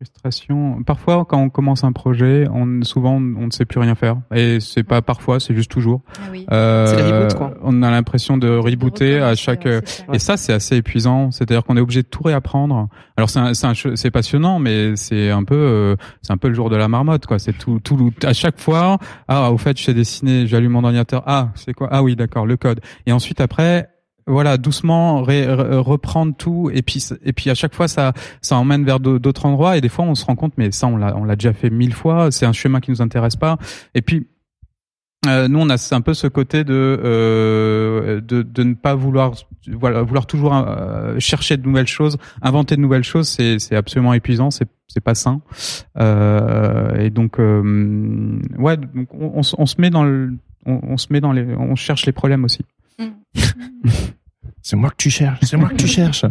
[0.00, 4.16] l'impression, parfois quand on commence un projet, on souvent on ne sait plus rien faire.
[4.34, 6.02] Et c'est pas parfois, c'est juste toujours.
[6.18, 6.44] Ah oui.
[6.52, 7.54] Euh, C'est les reboots, quoi.
[7.62, 9.66] On a l'impression de rebooter à chaque.
[9.66, 10.04] ça.
[10.12, 11.30] Et ça, c'est assez épuisant.
[11.30, 12.88] C'est-à-dire qu'on est obligé de tout réapprendre.
[13.16, 16.36] Alors c'est un- c'est un che- c'est passionnant, mais c'est un peu euh, c'est un
[16.38, 17.38] peu le jour de la marmotte, quoi.
[17.38, 18.98] C'est tout tout à chaque fois.
[19.28, 20.46] Ah, au fait, je sais dessiner.
[20.46, 21.22] J'allume mon ordinateur.
[21.26, 21.88] Ah, c'est quoi?
[21.90, 22.80] Ah oui, d'accord, le code.
[23.06, 23.88] Et ensuite après.
[24.26, 28.56] Voilà, doucement ré- re- reprendre tout et puis et puis à chaque fois ça ça
[28.56, 30.96] emmène vers d'au- d'autres endroits et des fois on se rend compte mais ça on
[30.96, 33.58] l'a on l'a déjà fait mille fois c'est un chemin qui nous intéresse pas
[33.94, 34.26] et puis
[35.26, 39.32] euh, nous, on a un peu ce côté de, euh, de de ne pas vouloir
[39.68, 44.12] voilà vouloir toujours euh, chercher de nouvelles choses, inventer de nouvelles choses, c'est c'est absolument
[44.12, 45.40] épuisant, c'est c'est pas sain.
[45.98, 50.34] Euh, et donc euh, ouais, donc on, on, on se met dans le
[50.66, 52.60] on se met dans les on cherche les problèmes aussi.
[54.62, 56.24] C'est moi que tu cherches, c'est moi que tu cherches.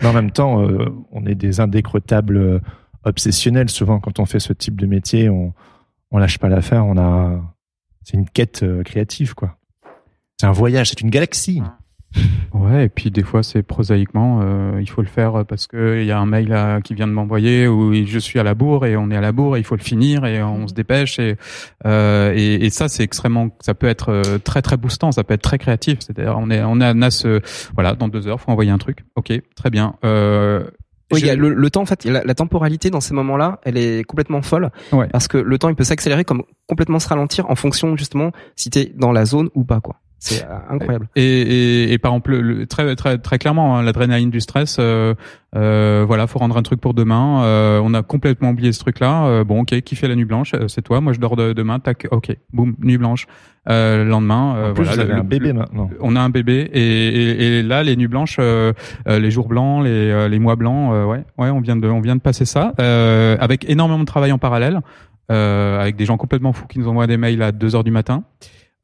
[0.00, 2.62] Mais en même temps, euh, on est des indécrottables
[3.02, 3.68] obsessionnels.
[3.68, 5.52] Souvent, quand on fait ce type de métier, on,
[6.12, 6.86] on lâche pas l'affaire.
[6.86, 7.40] On a,
[8.02, 9.56] c'est une quête euh, créative, quoi.
[10.40, 11.62] C'est un voyage, c'est une galaxie.
[12.52, 16.06] Ouais, et puis des fois c'est prosaïquement, euh, il faut le faire parce que il
[16.06, 18.84] y a un mail là, qui vient de m'envoyer où je suis à la bourre
[18.86, 21.18] et on est à la bourre, et il faut le finir et on se dépêche
[21.20, 21.36] et
[21.86, 25.34] euh, et, et ça c'est extrêmement, ça peut être euh, très très boostant, ça peut
[25.34, 25.98] être très créatif.
[26.00, 27.40] C'est-à-dire on est on a, on a ce
[27.74, 29.94] voilà dans deux heures faut envoyer un truc, ok très bien.
[30.04, 30.64] Euh,
[31.12, 33.60] Oui, il y a le, le temps en fait, la, la temporalité dans ces moments-là,
[33.64, 35.06] elle est complètement folle Ouais.
[35.12, 38.70] parce que le temps il peut s'accélérer comme complètement se ralentir en fonction justement si
[38.70, 39.96] t'es dans la zone ou pas quoi.
[40.22, 41.08] C'est euh, incroyable.
[41.16, 44.76] Et, et, et par exemple, le, très très très clairement, hein, l'adrénaline du stress.
[44.78, 45.14] Euh,
[45.56, 47.42] euh, voilà, faut rendre un truc pour demain.
[47.42, 49.24] Euh, on a complètement oublié ce truc-là.
[49.26, 51.00] Euh, bon, ok, qui fait la nuit blanche Euh, C'est toi.
[51.00, 51.78] Moi, je dors de, demain.
[51.80, 53.26] Tac, ok, boum, nuit blanche.
[53.68, 55.88] Euh, le lendemain, euh, en plus, voilà, vous avez le- un bébé maintenant.
[56.00, 58.38] on a un bébé et, et, et là les nuits blanches,
[59.06, 62.16] les jours blancs, les, les mois blancs, euh, ouais, ouais, on vient de on vient
[62.16, 64.80] de passer ça euh, avec énormément de travail en parallèle,
[65.30, 67.90] euh, avec des gens complètement fous qui nous envoient des mails à 2 heures du
[67.90, 68.24] matin.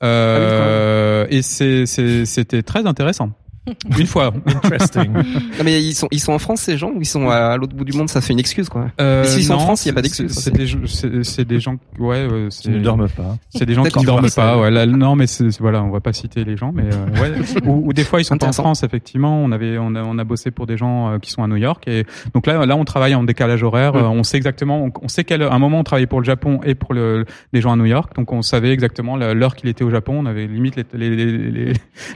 [0.02, 3.30] Euh, et c'était très intéressant.
[3.98, 4.32] Une fois.
[4.46, 5.12] Interesting.
[5.12, 7.74] Non, mais ils sont ils sont en France ces gens ou ils sont à l'autre
[7.74, 8.08] bout du monde?
[8.08, 8.86] Ça fait une excuse quoi.
[9.00, 10.78] Euh, s'ils sont en France, il y a pas d'excuse, C'est des gens-
[11.22, 13.36] c'est des gens ouais euh, Qui ne dorment pas.
[13.50, 14.58] c'est des gens qui ne dorment pas.
[14.58, 15.26] Ouais, là, non, mais
[15.60, 17.62] voilà, on va pas citer les gens, mais euh, ouais.
[17.66, 18.52] ou, ou des fois ils sont pas en.
[18.52, 18.82] France.
[18.84, 21.46] Effectivement, on avait on a on a bossé pour des gens euh, qui sont à
[21.48, 22.04] New York et
[22.34, 23.94] donc là là on travaille en décalage horaire.
[23.94, 26.74] On sait exactement, on, on sait qu'à un moment on travaillait pour le Japon et
[26.74, 29.90] pour le les gens à New York, donc on savait exactement l'heure qu'il était au
[29.90, 30.16] Japon.
[30.18, 31.72] On avait limite les les les, les,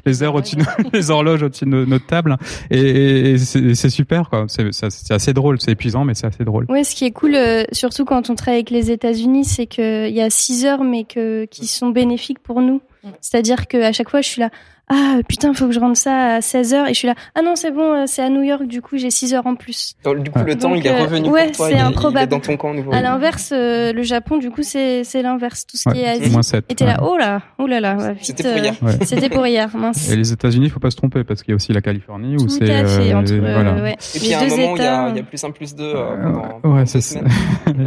[0.07, 2.36] les heures au-dessus, de- les horloges au-dessus de no- notre table
[2.70, 4.47] et, c'est super quoi.
[4.49, 6.66] C'est assez drôle, c'est épuisant mais c'est assez drôle.
[6.68, 10.11] Ouais, ce qui est cool, euh, surtout quand on travaille avec les États-Unis, c'est qu'il
[10.14, 12.80] y a 6 heures, mais que qui sont bénéfiques pour nous.
[13.20, 14.51] C'est-à-dire que à chaque fois, je suis là,
[14.93, 17.43] ah putain, faut que je rentre ça à 16 heures, et je suis là, ah
[17.43, 19.95] non, c'est bon, euh, c'est à New York, du coup, j'ai 6 heures en plus.
[20.05, 21.66] Donc, du coup le temps Donc, il est euh, revenu ouais, pour toi.
[21.68, 22.30] c'est il est- il est improbable.
[22.30, 22.93] dans ton camp à nouveau.
[22.93, 25.66] À l'inverse, euh, le Japon, du coup, c'est c'est l'inverse.
[25.66, 26.30] Tout ce qui est Asie.
[26.30, 26.64] moins 7.
[26.68, 28.74] Et t'es là, oh là, oh là là, vite, C'était pour hier.
[28.82, 28.99] euh, Ouais.
[29.05, 30.11] C'était pour hier, mince.
[30.11, 32.41] Et les États-Unis, faut pas se tromper parce qu'il y a aussi la Californie où
[32.43, 33.74] Tout c'est à fait, euh, entre euh, voilà.
[33.82, 35.09] ouais, Et puis un moment il y a, États.
[35.11, 35.84] il y a plus un plus deux.
[35.84, 37.20] Euh, Euh, pendant- pendant ouais, deux c'est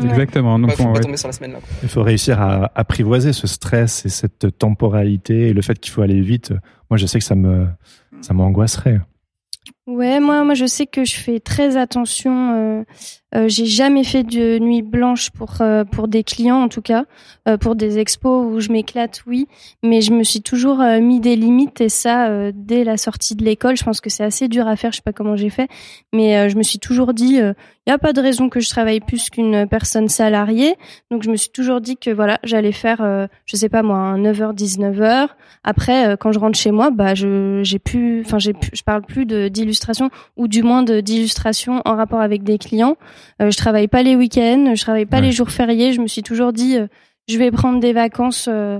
[0.04, 0.60] exactement.
[0.60, 1.60] Donc faut on- pas tomber sur la semaine là.
[1.84, 6.02] Il faut réussir à apprivoiser ce stress et cette temporalité et le fait qu'il faut
[6.02, 6.54] aller vite.
[6.94, 7.34] Moi, je sais que ça
[8.36, 9.02] m'angoisserait.
[9.86, 12.54] Ouais, moi, moi, je sais que je fais très attention.
[12.54, 12.84] Euh,
[13.36, 17.06] euh, j'ai jamais fait de nuit blanche pour euh, pour des clients, en tout cas,
[17.48, 19.48] euh, pour des expos où je m'éclate, oui.
[19.82, 23.44] Mais je me suis toujours euh, mis des limites et ça dès la sortie de
[23.44, 23.76] l'école.
[23.76, 24.92] Je pense que c'est assez dur à faire.
[24.92, 25.68] Je sais pas comment j'ai fait,
[26.14, 29.00] mais je me suis toujours dit, il y a pas de raison que je travaille
[29.00, 30.76] plus qu'une personne salariée.
[31.12, 34.22] Donc je me suis toujours dit que voilà, j'allais faire, je sais pas moi, un
[34.22, 35.30] 9h 19h.
[35.64, 39.26] Après, quand je rentre chez moi, bah je j'ai plus, enfin j'ai je parle plus
[39.26, 42.96] de d'illustration ou du moins de d'illustration en rapport avec des clients.
[43.42, 45.24] Euh, je travaille pas les week-ends, je travaille pas Ouais.
[45.24, 45.94] les jours fériés.
[45.94, 46.88] Je me suis toujours dit, euh,
[47.28, 48.80] je vais prendre des vacances euh,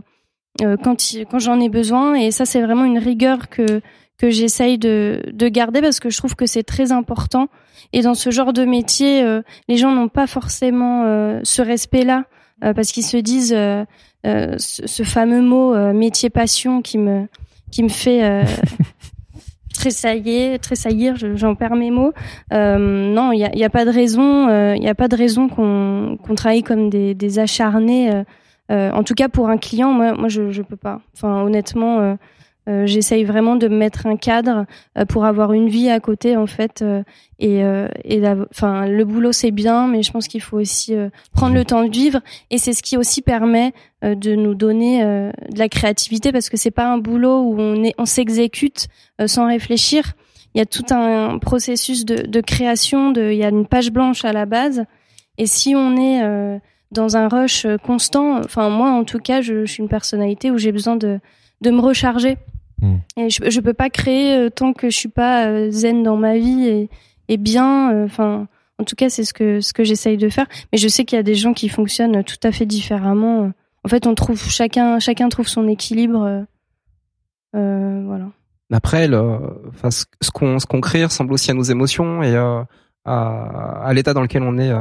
[0.62, 2.14] euh, quand il- quand j'en ai besoin.
[2.16, 3.82] Et ça, c'est vraiment une rigueur que
[4.20, 7.48] que j'essaye de de garder parce que je trouve que c'est très important.
[7.92, 12.26] Et dans ce genre de métier, euh, les gens n'ont pas forcément euh, ce respect-là
[12.64, 13.56] euh, parce qu'ils se disent
[14.24, 17.28] ce, ce fameux mot métier passion qui me
[17.72, 18.22] qui me fait
[19.86, 22.14] euh, tressaillir, tressaillir, je- j'en perds mes mots.
[22.52, 25.16] Euh, non, il y a, a pas de raison, euh, il y a pas de
[25.16, 28.12] raison qu'on travaille comme des, acharnés.
[28.72, 31.02] euh, en tout cas, pour un client, moi, je, je peux pas.
[31.16, 32.18] Enfin, honnêtement,
[32.70, 34.66] euh, j'essaye vraiment de me mettre un cadre
[34.98, 36.82] euh, pour avoir une vie à côté, en fait.
[36.82, 37.04] euh,
[37.40, 40.96] et, euh, et d'av- enfin, le boulot c'est bien, mais je pense qu'il faut aussi
[41.34, 42.22] prendre le temps de vivre.
[42.52, 46.72] Et c'est ce qui aussi permet de nous donner de la créativité, parce que c'est
[46.72, 48.88] pas un boulot où on est, on s'exécute
[49.26, 50.14] sans réfléchir.
[50.56, 53.12] Il y a tout un processus de, de création.
[53.12, 54.86] De, il y a une page blanche à la base.
[55.38, 56.22] Et si on est
[56.92, 60.72] dans un rush constant, enfin moi en tout cas, je, suis une personnalité où j'ai
[60.72, 61.20] besoin de,
[61.62, 62.38] de me recharger.
[63.18, 66.68] Et je, je peux pas créer tant que je suis pas zen dans ma vie
[66.68, 66.90] et,
[67.30, 68.04] et bien.
[68.04, 68.48] Enfin,
[68.80, 70.48] en tout cas, c'est ce que ce que j'essaye de faire.
[70.72, 73.52] Mais je sais qu'il y a des gens qui fonctionnent tout à fait différemment.
[73.86, 76.46] En fait, on trouve chacun chacun trouve son équilibre.
[77.54, 78.26] voilà.
[78.72, 82.66] Après, le, enfin, ce qu'on ce qu'on crée ressemble aussi à nos émotions et à,
[83.06, 84.74] à l'état dans lequel on est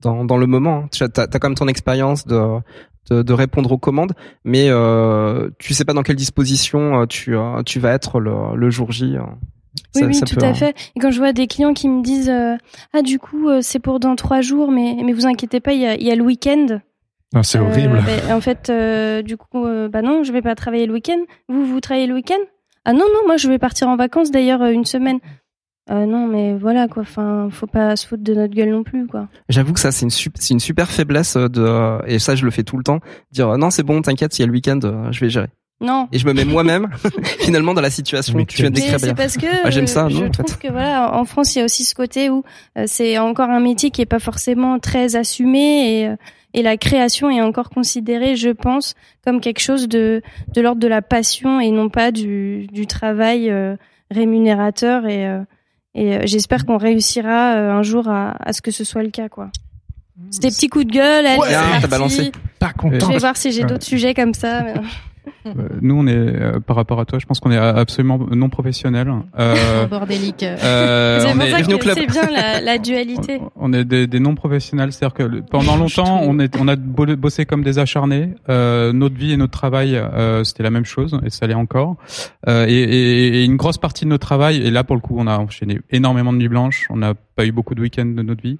[0.00, 0.86] dans, dans le moment.
[0.92, 2.60] Tu as, as quand même ton expérience de,
[3.10, 4.12] de, de, répondre aux commandes,
[4.44, 7.36] mais euh, tu sais pas dans quelle disposition tu
[7.66, 9.16] tu vas être le, le jour J.
[9.96, 10.74] Oui, oui, tout à fait.
[10.96, 12.32] Et quand je vois des clients qui me disent
[12.92, 15.86] ah du coup c'est pour dans trois jours, mais mais vous inquiétez pas, il y
[15.86, 16.80] a, y a le week-end.
[17.34, 18.00] Ah, c'est horrible.
[18.06, 18.70] Ben, en fait,
[19.24, 21.18] du coup, bah non, je vais pas travailler le week-end.
[21.48, 22.38] Vous, vous travaillez le week-end?
[22.84, 25.18] Ah non, non, moi je vais partir en vacances d'ailleurs euh, une semaine.
[25.90, 27.02] Euh, non, mais voilà quoi.
[27.02, 29.28] Enfin, faut pas se foutre de notre gueule non plus quoi.
[29.48, 32.50] J'avoue que ça c'est une c'est une super faiblesse euh, de et ça je le
[32.50, 33.00] fais tout le temps.
[33.32, 34.80] Dire non c'est bon, t'inquiète, il y a le week-end,
[35.10, 35.48] je vais gérer.
[35.80, 36.08] Non.
[36.12, 36.88] Et je me mets moi-même
[37.40, 38.98] finalement dans la situation que tu viens de décrire.
[38.98, 40.08] C'est parce que ah, j'aime ça.
[40.08, 42.44] je trouve que voilà, en France il y a aussi ce côté où
[42.86, 46.14] c'est encore un métier qui est pas forcément très assumé et
[46.54, 50.22] et la création est encore considérée, je pense, comme quelque chose de
[50.54, 53.76] de l'ordre de la passion et non pas du du travail euh,
[54.10, 55.40] rémunérateur et euh,
[55.94, 59.28] et euh, j'espère qu'on réussira un jour à, à ce que ce soit le cas
[59.28, 59.50] quoi.
[60.30, 61.40] C'était petits coups de gueule, elle.
[61.40, 62.30] Ouais, balancé.
[62.60, 63.06] Pas content.
[63.06, 64.62] Je vais voir si j'ai d'autres sujets comme ça.
[64.62, 64.74] Mais...
[65.46, 68.48] Euh, nous, on est euh, par rapport à toi, je pense qu'on est absolument non
[68.48, 69.12] professionnel.
[69.38, 70.42] Euh, bordélique.
[70.42, 73.40] Euh, c'est pour ça que c'est bien la, la dualité.
[73.56, 77.46] On, est des, des non professionnels, c'est-à-dire que pendant longtemps, on est, on a bossé
[77.46, 78.30] comme des acharnés.
[78.48, 80.00] Notre vie et notre travail,
[80.44, 81.96] c'était la même chose, et ça l'est encore.
[82.46, 85.26] Et, et, et, une grosse partie de notre travail, et là pour le coup, on
[85.26, 86.86] a enchaîné énormément de nuits blanches.
[86.90, 88.58] On n'a pas eu beaucoup de week-ends de notre vie.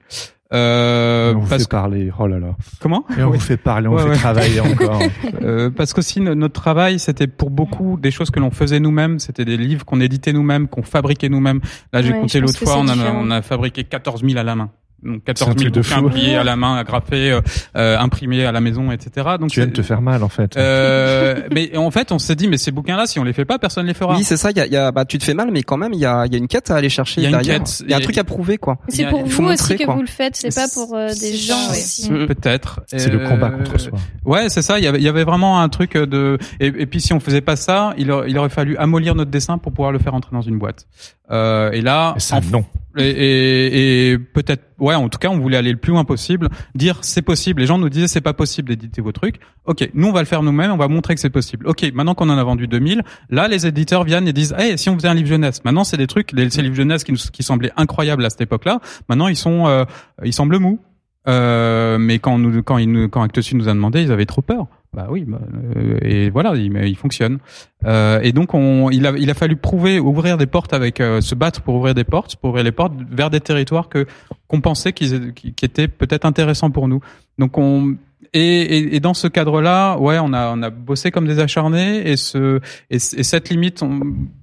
[0.55, 2.11] Euh, on vous fait parler.
[2.19, 2.55] Oh là là.
[2.81, 5.03] Comment Et on vous fait parler, on vous fait travailler encore.
[5.43, 9.19] Euh, parce qu'aussi notre travail, c'était pour beaucoup des choses que l'on faisait nous-mêmes.
[9.19, 11.61] C'était des livres qu'on éditait nous-mêmes, qu'on fabriquait nous-mêmes.
[11.93, 14.71] Là, j'ai compté l'autre fois, on a, on a fabriqué 14 000 à la main.
[15.05, 17.41] Donc 14 000 bouquins pliés à la main, agrafés, euh,
[17.77, 19.37] euh, imprimés à la maison, etc.
[19.39, 20.57] Donc tu viens de te faire mal en fait.
[20.57, 23.59] Euh, mais en fait, on s'est dit, mais ces bouquins-là, si on les fait pas,
[23.59, 24.17] personne les fera.
[24.17, 24.51] Oui, c'est ça.
[24.51, 26.07] Il y a, y a, bah, tu te fais mal, mais quand même, il y
[26.07, 27.23] a, y a une quête à aller chercher.
[27.23, 27.83] Il y a une quête.
[27.85, 28.79] Il y a un truc à prouver, quoi.
[28.89, 30.37] C'est pour vous aussi que vous le faites.
[30.37, 32.09] C'est pas pour euh, des gens aussi.
[32.09, 32.81] Peut-être.
[32.87, 33.99] C'est le combat contre soi.
[34.25, 34.79] Ouais, c'est ça.
[34.79, 36.39] Il y avait, y avait vraiment un truc de.
[36.61, 39.31] Et, et, puis si on faisait pas ça, il, aurait, il aurait fallu amollir notre
[39.31, 40.87] dessin pour pouvoir le faire entrer dans une boîte.
[41.31, 42.65] Euh, et là, ça, non.
[42.97, 46.49] Et, et, et peut-être, ouais, en tout cas, on voulait aller le plus loin possible,
[46.75, 47.61] dire c'est possible.
[47.61, 49.41] Les gens nous disaient c'est pas possible d'éditer vos trucs.
[49.65, 51.67] Ok, nous on va le faire nous-mêmes, on va montrer que c'est possible.
[51.67, 54.91] Ok, maintenant qu'on en a vendu 2000, là les éditeurs viennent et disent, hey, si
[54.91, 55.65] on faisait un livre jeunesse.
[55.65, 58.43] Maintenant c'est des trucs, les, ces livres jeunesse qui, nous, qui semblaient incroyables à cette
[58.43, 58.81] époque-là.
[59.09, 59.85] Maintenant ils sont, euh,
[60.23, 60.79] ils semblent mous.
[61.27, 64.27] Euh, mais quand nous, quand ils nous, quand Actes Sud nous a demandé, ils avaient
[64.27, 64.67] trop peur.
[64.95, 65.41] Bah oui, bah,
[65.77, 67.39] euh, et voilà, il, il fonctionne.
[67.85, 71.21] Euh, et donc, on, il a, il a fallu prouver, ouvrir des portes avec, euh,
[71.21, 74.07] se battre pour ouvrir des portes, pour ouvrir les portes vers des territoires que
[74.47, 77.01] qu'on pensait qu'ils, qui étaient peut-être intéressants pour nous.
[77.39, 77.97] Donc, on,
[78.35, 82.11] et, et, et, dans ce cadre-là, ouais, on a on a bossé comme des acharnés
[82.11, 82.61] et ce
[82.91, 83.83] et, et cette limite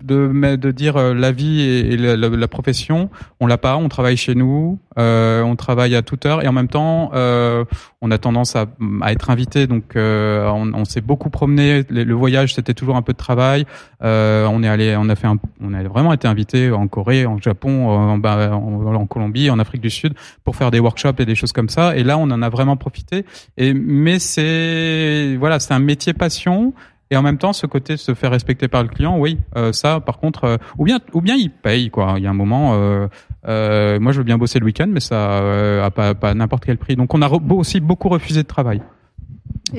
[0.04, 3.76] de de dire euh, la vie et, la, profession, on l'a pas.
[3.76, 7.66] On travaille chez nous, euh, on travaille à toute heure et en même temps, euh,
[8.02, 8.66] on a tendance à,
[9.02, 9.68] à être invité.
[9.68, 11.84] Donc, euh, on, on s'est beaucoup promené.
[11.90, 13.66] Le, voyage, c'était toujours un peu de travail.
[14.04, 17.26] Euh, on est allé, on a fait, un, on a vraiment été invité en Corée,
[17.26, 20.14] en Japon, en, en, en Colombie, en Afrique du Sud
[20.44, 21.96] pour faire des workshops et des choses comme ça.
[21.96, 23.26] Et là, on en a vraiment profité.
[23.58, 26.74] Et mais c'est voilà, c'est un métier passion.
[27.12, 29.74] Et en même temps, ce côté de se faire respecter par le client, oui, euh,
[29.74, 32.14] ça, par contre, euh, ou bien, ou bien il paye quoi.
[32.16, 35.84] Il y a un moment, euh, moi, je veux bien bosser le week-end, mais ça,
[35.84, 36.96] à pas, pas n'importe quel prix.
[36.96, 38.82] Donc, on a aussi beaucoup refusé de travail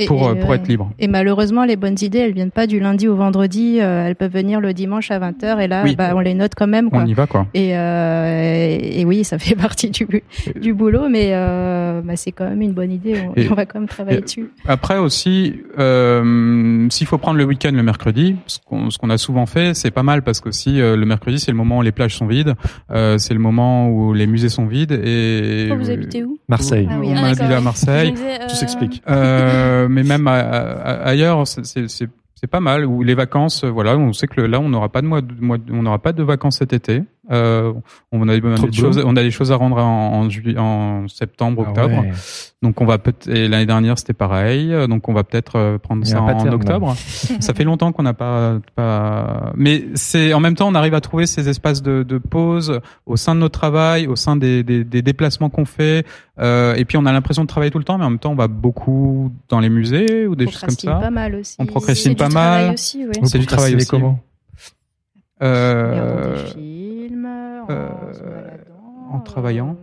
[0.06, 0.90] pour, euh, pour être libre.
[0.98, 3.78] Et malheureusement, les bonnes idées, elles viennent pas du lundi au vendredi.
[3.80, 5.60] Euh, elles peuvent venir le dimanche à 20h.
[5.60, 6.90] Et là, bah, on les note quand même.
[6.90, 7.02] Quoi.
[7.02, 7.46] On y va, quoi.
[7.54, 10.06] Et, euh, et, oui, ça fait partie du,
[10.56, 13.22] du boulot, mais euh, bah, c'est quand même une bonne idée.
[13.36, 14.50] On, va quand même travailler dessus.
[14.66, 19.74] Après aussi, euh, s'il faut prendre le week-end le mercredi, ce qu'on a souvent fait,
[19.74, 22.26] c'est pas mal parce que si le mercredi, c'est le moment où les plages sont
[22.26, 22.54] vides,
[22.88, 24.92] c'est le moment où les musées sont vides.
[24.92, 26.38] Et vous habitez où?
[26.48, 26.88] Marseille.
[26.90, 27.08] Ah, oui.
[27.10, 28.14] on ah, à Marseille.
[28.48, 29.02] Tout s'explique.
[29.08, 32.84] Euh, mais même ailleurs, c'est pas mal.
[32.86, 35.20] Ou les vacances, voilà, on sait que là, on n'aura pas de mois,
[35.70, 37.02] on n'aura pas de vacances cet été.
[37.30, 37.72] Euh,
[38.10, 41.70] on a, des choses, on a des choses à rendre en, en, en septembre, ah
[41.70, 42.04] octobre.
[42.62, 44.74] Donc on va peut-être et l'année dernière c'était pareil.
[44.88, 46.96] Donc on va peut-être euh, prendre ça en octobre.
[47.40, 49.52] ça fait longtemps qu'on n'a pas, pas.
[49.56, 53.16] Mais c'est en même temps on arrive à trouver ces espaces de, de pause au
[53.16, 56.04] sein de notre travail, au sein des, des, des déplacements qu'on fait.
[56.40, 58.32] Euh, et puis on a l'impression de travailler tout le temps, mais en même temps
[58.32, 60.94] on va beaucoup dans les musées ou des choses comme ça.
[60.94, 61.54] Pas mal aussi.
[61.60, 62.74] On procrastine pas mal.
[62.74, 63.12] Aussi, oui.
[63.24, 63.86] C'est du travail aussi.
[63.86, 64.18] Comment?
[65.42, 66.36] Euh,
[67.70, 67.88] euh,
[69.10, 69.76] en travaillant.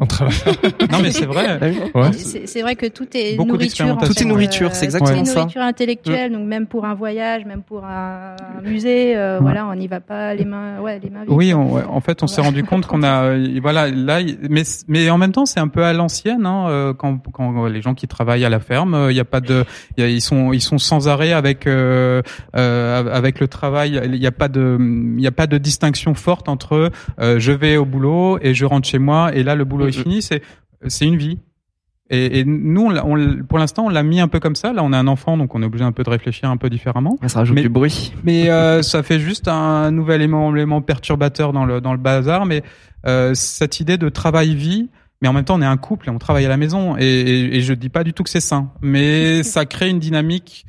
[0.00, 0.38] En travaillant.
[0.92, 1.58] non mais c'est vrai.
[1.94, 2.10] Ouais.
[2.12, 3.98] C'est vrai que tout est Beaucoup nourriture.
[3.98, 5.40] Tout est nourriture, c'est exactement ça.
[5.40, 9.86] nourriture intellectuelle, donc même pour un voyage, même pour un, musée, euh, voilà, on n'y
[9.86, 11.30] va pas les mains, ouais, les mains vides.
[11.30, 15.32] Oui, en fait, on s'est rendu compte qu'on a, voilà, là, mais mais en même
[15.32, 18.50] temps, c'est un peu à l'ancienne, hein, euh, quand quand les gens qui travaillent à
[18.50, 19.64] la ferme, il n'y a pas de,
[19.96, 22.22] y a, ils sont ils sont sans arrêt avec euh,
[22.56, 24.00] euh, avec le travail.
[24.04, 26.90] Il n'y a pas de il y a pas de distinction forte entre
[27.20, 29.92] euh, je vais au boulot et je rentre chez moi et là le boulot est
[29.92, 30.42] fini, c'est
[30.86, 31.38] c'est une vie.
[32.08, 34.72] Et, et nous, on, pour l'instant, on l'a mis un peu comme ça.
[34.72, 36.70] Là, on a un enfant, donc on est obligé un peu de réfléchir un peu
[36.70, 37.18] différemment.
[37.26, 38.12] Ça rajoute du bruit.
[38.22, 42.46] Mais euh, ça fait juste un nouvel élément, élément perturbateur dans le dans le bazar.
[42.46, 42.62] Mais
[43.06, 44.88] euh, cette idée de travail-vie,
[45.20, 46.96] mais en même temps, on est un couple et on travaille à la maison.
[46.96, 49.98] Et, et, et je dis pas du tout que c'est sain, mais ça crée une
[49.98, 50.66] dynamique.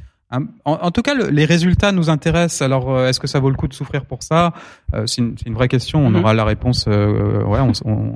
[0.65, 2.61] En, tout cas, les résultats nous intéressent.
[2.61, 4.53] Alors, euh, est-ce que ça vaut le coup de souffrir pour ça?
[4.93, 6.05] Euh, C'est une, une, vraie question.
[6.05, 6.19] On mm-hmm.
[6.19, 6.85] aura la réponse.
[6.87, 8.15] Euh, ouais, on, on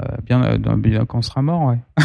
[0.00, 1.78] euh, bien, euh, quand on sera mort, ouais.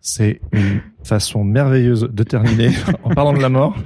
[0.00, 2.70] C'est une façon merveilleuse de terminer
[3.02, 3.76] en parlant de la mort.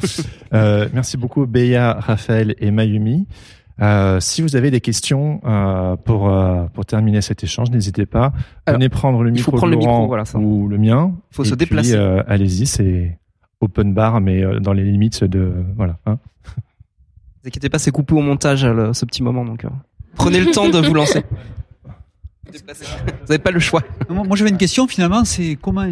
[0.52, 3.26] Euh, merci beaucoup Béa, Raphaël et Mayumi.
[3.80, 6.30] Euh, si vous avez des questions euh, pour
[6.74, 8.32] pour terminer cet échange, n'hésitez pas.
[8.66, 11.12] Venez prendre le micro, de Laurent ou le mien.
[11.32, 11.96] Il faut se déplacer.
[11.96, 13.18] Allez-y, c'est
[13.60, 15.96] open bar, mais dans les limites de voilà.
[16.06, 16.18] Hein.
[16.46, 16.52] Ne
[17.42, 18.60] vous inquiétez pas, c'est coupé au montage
[18.92, 19.64] ce petit moment, donc
[20.16, 21.24] prenez le temps de vous lancer.
[22.52, 23.82] Vous n'avez pas le choix.
[24.08, 25.86] Moi, j'avais une question finalement, c'est comment,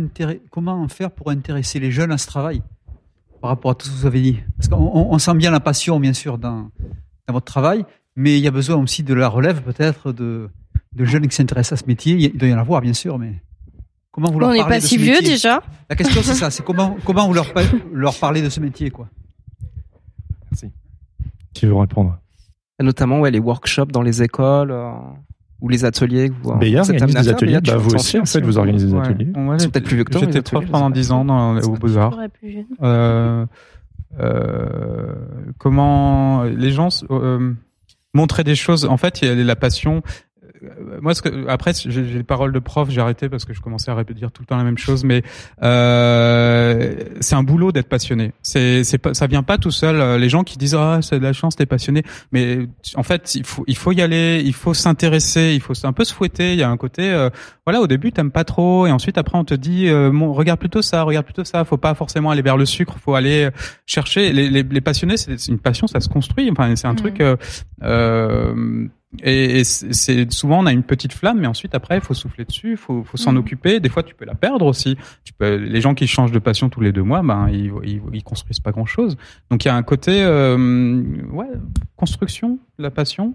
[0.51, 2.63] comment faire pour intéresser les jeunes à ce travail
[3.41, 4.39] par rapport à tout ce que vous avez dit?
[4.57, 6.71] Parce qu'on on sent bien la passion, bien sûr, dans,
[7.27, 7.85] dans votre travail,
[8.17, 10.51] mais il y a besoin aussi de la relève, peut-être, de,
[10.95, 12.15] de jeunes qui s'intéressent à ce métier.
[12.17, 13.43] Il doit y en avoir, bien sûr, mais
[14.11, 15.63] comment vous leur on parlez On n'est pas si vieux déjà.
[15.89, 17.47] La question, c'est ça c'est comment, comment vous leur,
[17.93, 19.09] leur parlez de ce métier, quoi?
[20.51, 20.71] Merci.
[21.55, 22.19] Qui veut répondre?
[22.83, 24.71] Notamment, ouais, les workshops dans les écoles.
[24.71, 24.93] Euh,
[25.61, 27.61] ou les ateliers que vous Béa organise des ateliers.
[27.61, 29.33] Bah, vous aussi, en fait, vous organisez des ateliers.
[29.59, 30.21] c'est peut-être plus vieux que toi.
[30.23, 32.19] J'étais prof pendant 10 ans dans, au Beaux-Arts.
[32.83, 33.47] Euh,
[34.19, 35.15] euh,
[35.59, 37.53] comment les gens euh,
[38.15, 38.85] montraient des choses.
[38.85, 40.03] En fait, il y a la passion.
[40.63, 43.61] Euh, moi, ce que, après, j'ai les paroles de prof, j'ai arrêté parce que je
[43.61, 45.05] commençais à répéter tout le temps la même chose.
[45.05, 45.23] Mais
[45.63, 48.33] euh, c'est un boulot d'être passionné.
[48.43, 50.21] C'est, c'est pas, ça vient pas tout seul.
[50.21, 52.03] Les gens qui disent ah c'est de la chance, t'es passionné.
[52.33, 55.93] Mais en fait, il faut, il faut y aller, il faut s'intéresser, il faut un
[55.93, 56.53] peu se fouetter.
[56.53, 57.31] Il y a un côté, euh,
[57.67, 60.83] voilà, au début t'aimes pas trop, et ensuite après on te dit euh, regarde plutôt
[60.83, 61.65] ça, regarde plutôt ça.
[61.65, 63.49] Faut pas forcément aller vers le sucre, faut aller
[63.87, 64.33] chercher.
[64.33, 66.51] Les, les, les passionnés, c'est une passion, ça se construit.
[66.51, 66.97] Enfin, c'est un mmh.
[66.97, 67.23] truc.
[67.83, 68.89] Euh,
[69.23, 72.73] et, c'est souvent on a une petite flamme, mais ensuite après il faut souffler dessus,
[72.73, 73.39] il faut, faut s'en mm.
[73.39, 73.81] occuper.
[73.81, 74.97] Des fois tu peux la perdre aussi.
[75.25, 77.73] Tu peux, les gens qui changent de passion tous les deux mois, ben ils,
[78.13, 79.17] ils, construisent pas grand chose.
[79.51, 80.57] Donc il y a un côté euh,
[81.33, 81.49] ouais
[81.97, 83.35] construction la passion.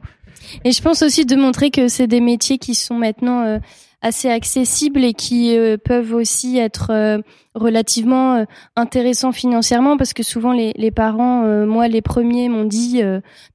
[0.64, 3.60] Et je pense aussi de montrer que c'est des métiers qui sont maintenant euh,
[4.06, 7.18] assez accessibles et qui euh, peuvent aussi être euh,
[7.56, 8.44] relativement euh,
[8.76, 13.02] intéressants financièrement parce que souvent les, les parents, moi les premiers m'ont dit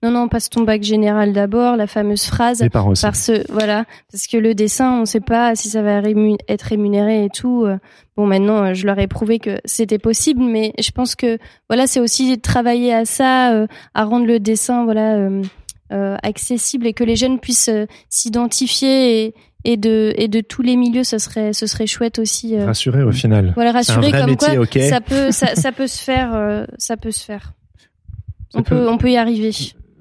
[0.02, 3.02] non non passe ton bac général d'abord, la fameuse phrase les parents aussi.
[3.02, 6.00] parce voilà parce que le dessin on sait pas si ça va
[6.48, 7.66] être rémunéré et tout.
[8.16, 11.38] Bon maintenant je leur ai prouvé que c'était possible mais je pense que
[11.68, 15.28] voilà c'est aussi travailler à ça, à rendre le dessin voilà
[15.90, 17.70] accessible et que les jeunes puissent
[18.08, 19.34] s'identifier et
[19.64, 23.02] et de et de tous les milieux ce serait ce serait chouette aussi euh, rassurer
[23.02, 23.52] au final.
[23.54, 24.48] voilà rassurer comme quoi
[24.88, 27.52] ça peut ça, ça, peut se faire euh, ça peut se faire.
[28.54, 29.52] On peut, on peut y arriver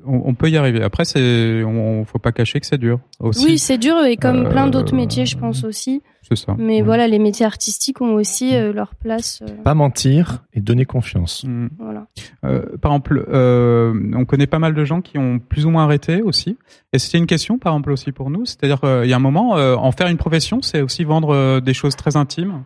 [0.05, 3.57] on, peut y arriver après c'est on, faut pas cacher que c'est dur aussi oui
[3.59, 6.01] c'est dur et comme plein d'autres métiers je pense aussi
[6.35, 6.55] ça.
[6.57, 9.41] Mais voilà, les métiers artistiques ont aussi euh, leur place.
[9.41, 9.63] Euh.
[9.63, 11.43] Pas mentir et donner confiance.
[11.43, 11.67] Mm.
[11.79, 12.07] Voilà.
[12.45, 15.83] Euh, par exemple, euh, on connaît pas mal de gens qui ont plus ou moins
[15.83, 16.57] arrêté aussi.
[16.93, 18.45] Et c'était une question, par exemple, aussi pour nous?
[18.45, 21.95] C'est-à-dire qu'il y a un moment, en faire une profession, c'est aussi vendre des choses
[21.95, 22.63] très intimes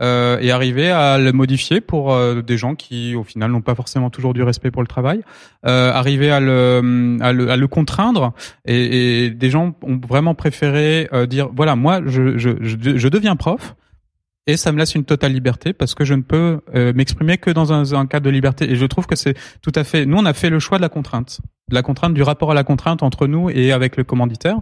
[0.00, 3.74] euh, et arriver à le modifier pour euh, des gens qui, au final, n'ont pas
[3.74, 5.22] forcément toujours du respect pour le travail.
[5.66, 8.32] Euh, arriver à le, à le, à le contraindre
[8.64, 13.08] et, et, des gens ont vraiment préféré euh, dire voilà, moi, je, je, je, je
[13.08, 13.74] deviens prof.
[14.46, 17.50] et ça me laisse une totale liberté parce que je ne peux euh, m'exprimer que
[17.50, 18.70] dans un, un, cadre de liberté.
[18.70, 20.06] Et je trouve que c'est tout à fait.
[20.06, 22.54] Nous, on a fait le choix de la contrainte, de la contrainte du rapport à
[22.54, 24.56] la contrainte entre nous et avec le commanditaire,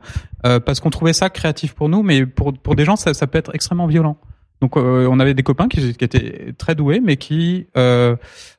[0.45, 3.27] euh, parce qu'on trouvait ça créatif pour nous, mais pour pour des gens, ça, ça
[3.27, 4.19] peut être extrêmement violent.
[4.61, 8.15] Donc, euh, on avait des copains qui, étaient très doués, mais qui euh,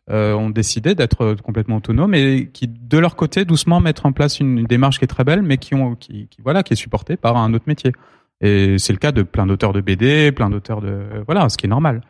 [0.10, 4.40] euh, ont décidé d'être complètement autonomes et qui, de leur côté, doucement mettre en place
[4.40, 7.18] une, démarche qui est très belle, mais qui ont, qui, qui voilà, qui est supportée
[7.18, 7.92] par un autre métier.
[8.42, 11.68] Et c'est le cas de plein d'auteurs de BD, plein d'auteurs de voilà, ce qui
[11.68, 12.02] est normal,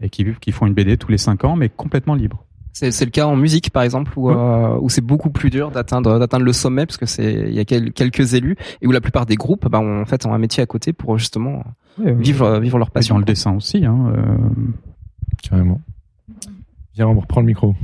[0.00, 2.44] et qui qui font une BD tous les cinq ans, mais complètement libre.
[2.72, 6.18] C'est le cas en musique par exemple où, euh, où c'est beaucoup plus dur d'atteindre
[6.18, 9.26] d'atteindre le sommet parce que c'est il y a quelques élus et où la plupart
[9.26, 11.64] des groupes bah, ont, en fait ont un métier à côté pour justement
[11.98, 13.16] vivre vivre leur passion.
[13.16, 14.12] Dans le dessin aussi hein.
[14.16, 14.36] Euh...
[15.42, 15.80] Carrément.
[16.94, 17.74] Viens, on reprend le micro.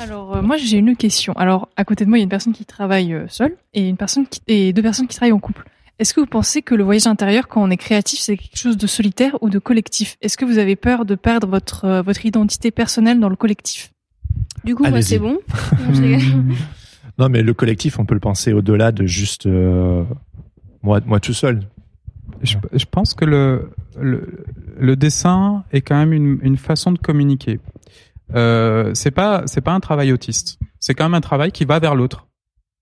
[0.00, 1.34] Alors euh, moi j'ai une question.
[1.34, 3.98] Alors à côté de moi il y a une personne qui travaille seule et une
[3.98, 5.68] personne qui, et deux personnes qui travaillent en couple.
[5.98, 8.76] Est-ce que vous pensez que le voyage intérieur, quand on est créatif, c'est quelque chose
[8.76, 10.16] de solitaire ou de collectif?
[10.22, 13.92] Est-ce que vous avez peur de perdre votre euh, votre identité personnelle dans le collectif?
[14.64, 15.38] Du coup, moi, c'est bon.
[17.18, 20.04] non, mais le collectif, on peut le penser au-delà de juste euh,
[20.82, 21.60] moi, moi tout seul.
[22.42, 24.44] Je, je pense que le, le,
[24.78, 27.60] le dessin est quand même une, une façon de communiquer.
[28.34, 30.58] Euh, c'est pas c'est pas un travail autiste.
[30.80, 32.26] C'est quand même un travail qui va vers l'autre.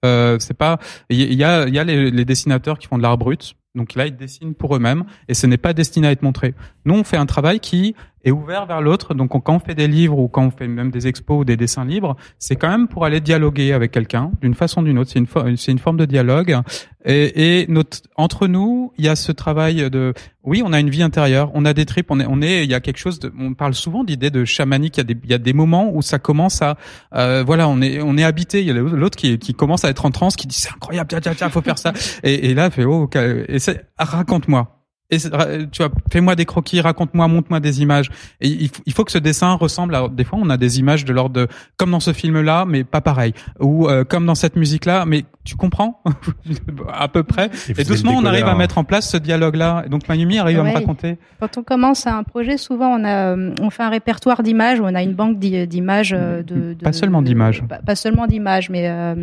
[0.04, 0.78] Euh, c'est pas
[1.10, 3.54] il y a il y a les, les, dessinateurs qui font de l'art brut.
[3.74, 5.04] Donc là ils dessinent pour eux-mêmes.
[5.28, 6.54] Et ce n'est pas destiné à être montré.
[6.84, 9.14] Nous on fait un travail qui est ouvert vers l'autre.
[9.14, 11.56] Donc quand on fait des livres ou quand on fait même des expos ou des
[11.56, 15.10] dessins libres c'est quand même pour aller dialoguer avec quelqu'un d'une façon ou d'une autre.
[15.10, 16.56] C'est une une forme de dialogue.
[17.04, 20.90] Et, et notre, entre nous il y a ce travail de oui on a une
[20.90, 23.18] vie intérieure on a des tripes on est on est il y a quelque chose
[23.18, 25.52] de on parle souvent d'idée de chamanique il y a des il y a des
[25.52, 26.76] moments où ça commence à
[27.14, 28.60] euh, voilà on est on est habité.
[28.60, 31.08] Il y a l'autre qui qui commence à être en transe qui dit c'est incroyable
[31.08, 31.92] tiens tiens tiens faut faire ça.
[32.22, 33.58] Et, et là fait oh et
[33.98, 34.81] raconte-moi
[35.12, 38.08] et tu vois, fais-moi des croquis, raconte-moi, montre-moi des images.
[38.40, 38.48] Et
[38.86, 40.08] il, faut que ce dessin ressemble à.
[40.08, 43.02] Des fois, on a des images de l'ordre de comme dans ce film-là, mais pas
[43.02, 46.02] pareil, ou euh, comme dans cette musique-là, mais tu comprends
[46.92, 47.50] à peu près.
[47.76, 49.84] Et, doucement, on arrive à mettre en place ce dialogue-là.
[49.90, 51.18] Donc Mayumi arrive à me raconter.
[51.40, 55.02] Quand on commence un projet, souvent on a, on fait un répertoire d'images, on a
[55.02, 57.62] une banque d'images euh, de, de, Pas seulement d'images.
[57.68, 59.16] Pas, pas, seulement d'images, mais euh,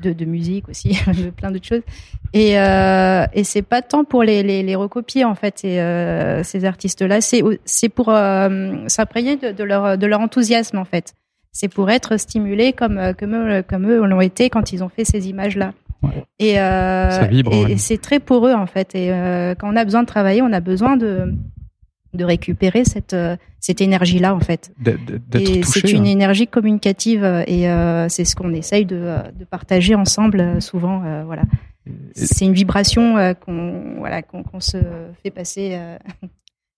[0.00, 1.82] de, de, musique aussi, de plein d'autres choses.
[2.32, 6.42] Et, euh, et c'est pas tant pour les, les, les recopier en fait ces, euh,
[6.42, 11.14] ces artistes-là, c'est c'est pour euh, s'imprégner de, de, leur de leur enthousiasme en fait.
[11.52, 14.88] C'est pour être stimulé comme euh, comme eux, comme eux l'ont été quand ils ont
[14.88, 15.72] fait ces images-là.
[16.02, 16.24] Ouais.
[16.38, 17.72] Et, euh, vibre, et, ouais.
[17.72, 18.94] et c'est très pour eux en fait.
[18.94, 19.08] Et
[19.58, 21.34] quand on a besoin de travailler, on a besoin de
[22.14, 24.72] de récupérer cette euh, cette énergie là en fait.
[25.34, 26.10] Et c'est une hein.
[26.10, 31.02] énergie communicative et euh, c'est ce qu'on essaye de, de partager ensemble euh, souvent.
[31.04, 31.42] Euh, voilà,
[32.14, 34.78] c'est une vibration euh, qu'on voilà qu'on qu se
[35.22, 35.78] fait passer.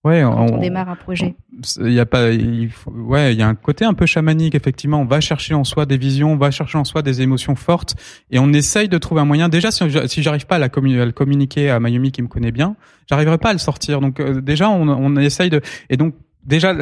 [0.03, 1.33] Ouais, quand on, on, démarre un projet.
[1.79, 4.53] Il y a pas, il faut, ouais, il y a un côté un peu chamanique
[4.53, 4.99] effectivement.
[4.99, 7.95] On va chercher en soi des visions, on va chercher en soi des émotions fortes,
[8.29, 9.47] et on essaye de trouver un moyen.
[9.47, 12.51] Déjà, si, si j'arrive pas à, la à le communiquer à Mayumi qui me connaît
[12.51, 12.75] bien,
[13.09, 14.01] j'arriverai pas à le sortir.
[14.01, 16.15] Donc euh, déjà, on, on essaye de, et donc
[16.45, 16.75] déjà,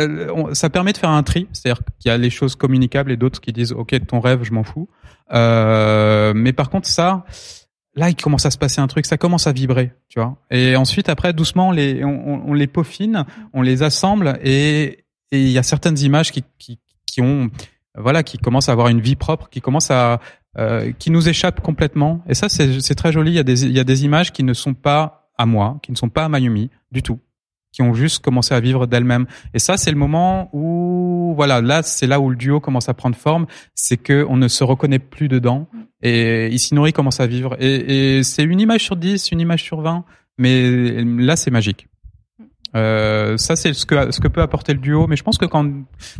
[0.54, 3.40] ça permet de faire un tri, c'est-à-dire qu'il y a les choses communicables et d'autres
[3.40, 4.90] qui disent, ok, ton rêve, je m'en fous.
[5.34, 7.26] Euh, mais par contre, ça
[7.96, 10.38] là il commence à se passer un truc, ça commence à vibrer, tu vois.
[10.50, 15.42] Et ensuite après doucement on les on, on les peaufine, on les assemble et et
[15.42, 17.50] il y a certaines images qui qui qui ont
[17.98, 20.20] voilà qui commencent à avoir une vie propre, qui commencent à
[20.58, 22.22] euh, qui nous échappent complètement.
[22.28, 23.32] Et ça c'est c'est très joli.
[23.32, 25.80] Il y a des il y a des images qui ne sont pas à moi,
[25.82, 27.20] qui ne sont pas à Mayumi du tout
[27.72, 29.26] qui ont juste commencé à vivre d'elles-mêmes.
[29.54, 32.94] Et ça, c'est le moment où, voilà, là, c'est là où le duo commence à
[32.94, 33.46] prendre forme,
[33.76, 35.68] c'est que on ne se reconnaît plus dedans.
[36.02, 37.56] Et Isinori commence à vivre.
[37.60, 40.04] Et, c'est une image sur 10, une image sur 20,
[40.38, 41.88] mais là, c'est magique.
[42.74, 45.46] Euh, ça c'est ce que ce que peut apporter le duo, mais je pense que
[45.46, 45.70] quand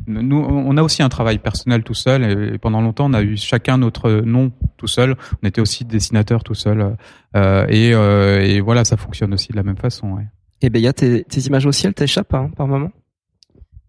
[0.06, 3.38] nous on a aussi un travail personnel tout seul et pendant longtemps on a eu
[3.38, 5.16] chacun notre nom tout seul.
[5.42, 6.98] On était aussi dessinateur tout seul
[7.38, 10.18] euh, et, euh, et voilà ça fonctionne aussi de la même façon.
[10.62, 12.92] Et ben, il y a tes, tes, images aussi, elles t'échappent hein, par moment.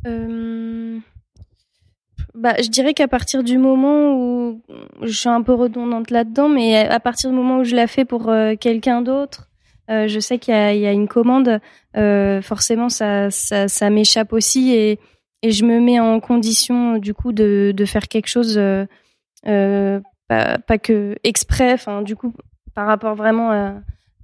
[0.07, 0.99] Euh...
[2.35, 4.63] bah, Je dirais qu'à partir du moment où
[5.03, 8.05] je suis un peu redondante là-dedans, mais à partir du moment où je la fais
[8.05, 9.51] pour euh, quelqu'un d'autre,
[9.91, 11.61] euh, je sais qu'il y, a une commande,
[12.43, 14.99] forcément ça, ça, m'échappe aussi et,
[15.43, 18.59] et je me mets en condition du coup de, de faire quelque chose,
[19.45, 22.33] pas, pas que exprès, enfin du coup
[22.75, 23.75] par rapport vraiment à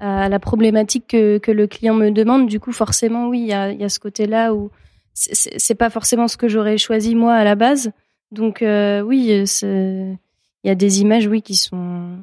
[0.01, 2.47] à la problématique que, le client me demande.
[2.49, 4.71] Du coup, forcément, oui, il y a, ce côté-là où
[5.15, 7.91] c'est pas forcément ce que j'aurais choisi moi à la base.
[8.31, 10.19] Donc euh, oui, il
[10.65, 12.19] y a des images, oui, qui sont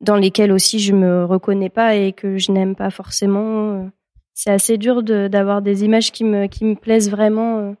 [0.00, 3.90] dans lesquelles aussi je me reconnais pas et que je n'aime pas forcément.
[4.34, 7.76] c'est assez dur d'avoir des images qui me, qui me plaisent vraiment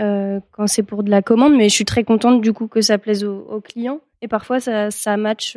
[0.00, 2.80] euh, quand c'est pour de la commande, mais je suis très contente du coup que
[2.80, 4.00] ça plaise aux, clients.
[4.22, 5.56] Et parfois, ça, ça match.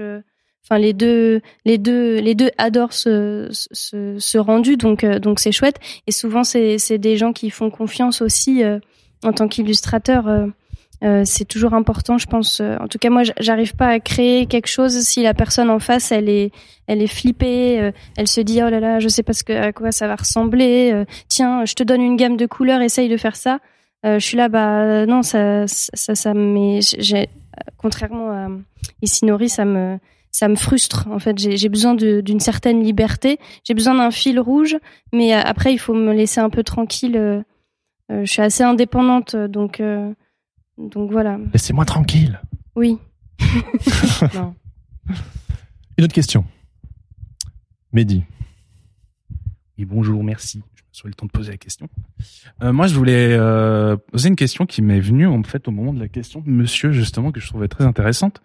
[0.67, 5.79] Enfin, les deux, les deux, les deux adorent ce, ce, rendu, donc donc c'est chouette.
[6.07, 8.63] Et souvent, c'est c'est des gens qui font confiance aussi
[9.23, 10.27] en tant qu'illustrateur.
[11.03, 12.61] Euh, c'est toujours important, je pense.
[12.61, 15.79] Euh, en tout cas, moi, j'arrive pas à créer quelque chose si la personne en
[15.79, 16.51] face, elle est,
[16.87, 19.73] elle est flippée, euh, elle se dit oh là là, je sais pas ce à
[19.73, 21.05] quoi ça va ressembler.
[21.27, 23.59] tiens, je te donne une gamme de couleurs, essaye de faire ça.
[24.03, 27.27] je suis là, bah non, ça, ça, ça, mais j'ai,
[27.77, 28.47] contrairement à
[29.01, 29.99] Isinori, ça me,
[30.35, 31.07] ça me frustre.
[31.09, 33.39] En fait, j'ai besoin d'une certaine liberté.
[33.63, 34.77] J'ai besoin d'un fil rouge,
[35.13, 37.43] mais après, il faut me laisser un peu tranquille.
[38.09, 39.81] je suis assez indépendante, donc.
[40.77, 41.37] Donc voilà.
[41.53, 42.41] Laissez-moi tranquille.
[42.75, 42.97] Oui.
[45.97, 46.43] Une autre question.
[47.93, 48.23] Mehdi.
[49.77, 50.63] Oui, bonjour, merci.
[50.75, 51.87] Je me suis le temps de poser la question.
[52.61, 55.93] Euh, moi, je voulais euh, poser une question qui m'est venue en fait au moment
[55.93, 58.41] de la question de monsieur, justement, que je trouvais très intéressante,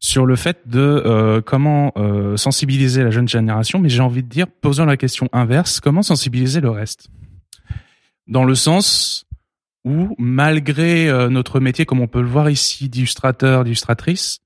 [0.00, 1.92] sur le fait de euh, comment
[2.36, 6.60] sensibiliser la jeune génération, mais j'ai envie de dire, posant la question inverse, comment sensibiliser
[6.60, 7.08] le reste?
[8.26, 9.26] Dans le sens,
[9.84, 14.40] où, malgré euh, notre métier, comme on peut le voir ici, d'illustrateur, d'illustratrice,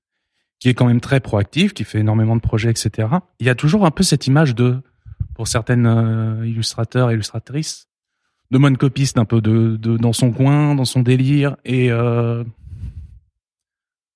[0.59, 3.09] qui est quand même très proactif, qui fait énormément de projets, etc.,
[3.39, 4.81] il y a toujours un peu cette image de,
[5.33, 7.87] pour certaines euh, illustrateurs et illustratrices,
[8.51, 12.43] de moine copiste, un peu de, de, dans son coin, dans son délire, et euh,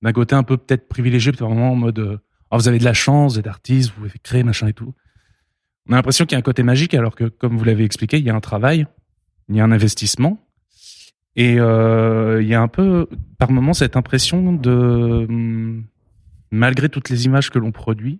[0.01, 2.17] d'un côté un peu peut-être privilégié, peut-être vraiment en mode, euh,
[2.51, 4.93] oh, vous avez de la chance, vous êtes artiste, vous pouvez créer, machin et tout.
[5.87, 8.17] On a l'impression qu'il y a un côté magique, alors que, comme vous l'avez expliqué,
[8.17, 8.85] il y a un travail,
[9.49, 10.45] il y a un investissement,
[11.35, 13.07] et euh, il y a un peu,
[13.37, 15.27] par moment, cette impression de,
[16.51, 18.19] malgré toutes les images que l'on produit,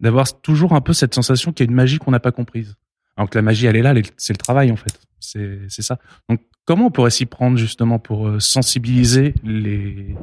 [0.00, 2.76] d'avoir toujours un peu cette sensation qu'il y a une magie qu'on n'a pas comprise.
[3.16, 4.98] Alors que la magie, elle est là, c'est le travail en fait.
[5.18, 5.98] C'est ça.
[6.28, 10.14] Donc, comment on pourrait s'y prendre justement pour euh, sensibiliser les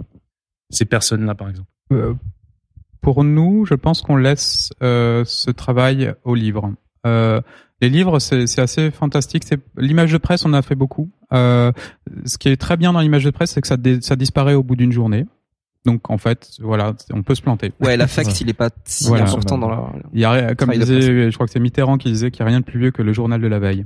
[0.70, 2.14] ces personnes-là, par exemple euh,
[3.02, 6.74] Pour nous, je pense qu'on laisse ce travail au livre.
[7.80, 9.44] Les livres, c'est assez fantastique.
[9.78, 11.12] L'image de presse, on a fait beaucoup.
[11.32, 11.72] Euh,
[12.26, 14.64] ce qui est très bien dans l'image de presse, c'est que ça, ça disparaît au
[14.64, 15.26] bout d'une journée.
[15.86, 17.72] Donc en fait, voilà, on peut se planter.
[17.80, 19.92] Ouais, l'affect, il est pas si important dans la.
[20.12, 22.50] Il y a, comme disait, je crois que c'est Mitterrand qui disait qu'il n'y a
[22.50, 23.86] rien de plus vieux que le journal de la veille.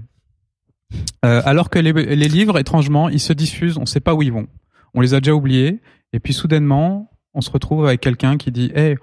[1.25, 4.21] Euh, alors que les, les, livres, étrangement, ils se diffusent, on ne sait pas où
[4.21, 4.47] ils vont.
[4.93, 5.79] On les a déjà oubliés,
[6.13, 8.97] et puis soudainement, on se retrouve avec quelqu'un qui dit, hey,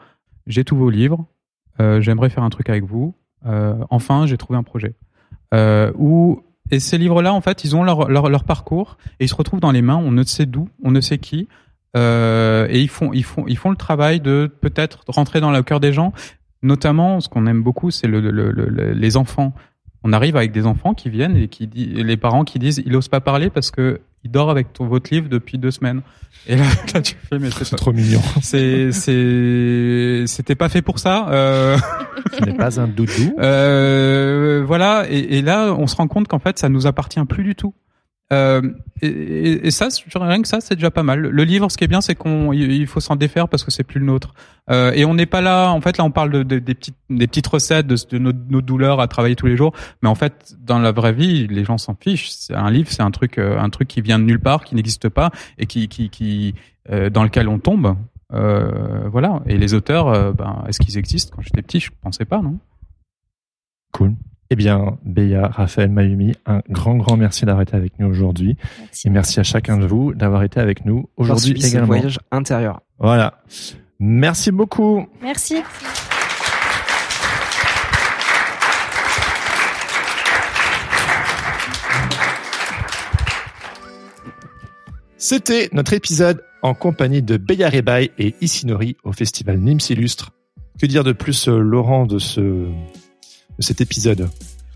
[0.46, 1.26] j'ai tous vos livres,
[1.80, 3.14] euh, j'aimerais faire un truc avec vous.
[3.46, 4.94] Euh, enfin, j'ai trouvé un projet.
[5.54, 5.92] Euh,
[6.70, 9.72] et ces livres-là, en fait, ils ont leur, leur, parcours et ils se retrouvent dans
[9.72, 9.96] les mains.
[9.96, 11.48] On ne sait d'où, on ne sait qui,
[11.96, 15.62] euh, et ils font, ils font, ils font le travail de peut-être rentrer dans le
[15.62, 16.12] cœur des gens.
[16.62, 19.54] Notamment, ce qu'on aime beaucoup, c'est le, le, les enfants.
[20.04, 22.92] On arrive avec des enfants qui viennent et qui disent, les parents qui disent, il
[22.92, 26.02] n'ose pas parler parce que il dort avec ton, votre livre depuis deux semaines.
[26.46, 26.64] Et là,
[27.02, 28.20] tu fais, mais c'est trop mignon.
[28.42, 31.28] C'est, c'est, c'était pas fait pour ça.
[31.30, 31.78] Euh...
[32.32, 33.36] Ce n'est pas un doudou.
[33.38, 35.06] Euh, voilà.
[35.08, 37.74] Et, et, là, on se rend compte qu'en fait, ça nous appartient plus du tout.
[38.32, 38.60] Euh,
[39.00, 41.20] et, ça, rien que ça, c'est déjà pas mal.
[41.20, 43.84] Le livre, ce qui est bien, c'est qu'on il faut s'en défaire parce que c'est
[43.84, 44.34] plus le nôtre.
[44.70, 45.70] Euh, et on n'est pas là.
[45.70, 49.00] En fait, là, on parle de, de, des petites des petites recettes, de, nos, douleurs
[49.00, 49.72] à travailler tous les jours.
[50.02, 52.50] Mais en fait, dans la vraie vie, les gens s'en fichent.
[52.50, 55.08] Un livre, c'est un truc, euh, un truc qui vient de nulle part, qui n'existe
[55.08, 56.54] pas et qui qui, qui
[57.12, 57.96] dans lequel on tombe.
[58.30, 59.42] Voilà.
[59.46, 61.34] Et les auteurs, ben, est-ce qu'ils existent?
[61.36, 62.58] Quand j'étais petit, je pensais pas, non?
[63.92, 64.14] Cool.
[64.50, 68.56] Eh bien, Béa, Raphaël, Mayumi, un grand, grand merci d'avoir été avec nous aujourd'hui.
[69.04, 71.88] Et merci à chacun de vous d'avoir été avec nous aujourd'hui également.
[71.88, 72.80] voyage intérieur.
[72.98, 73.42] Voilà.
[74.00, 75.06] Merci beaucoup.
[75.20, 75.56] Merci.
[85.18, 90.30] C'était notre épisode en compagnie de Beya Rebaï et Isinori au festival Nims Illustre.
[90.80, 92.66] Que dire de plus, euh, Laurent, de ce
[93.58, 94.28] cet épisode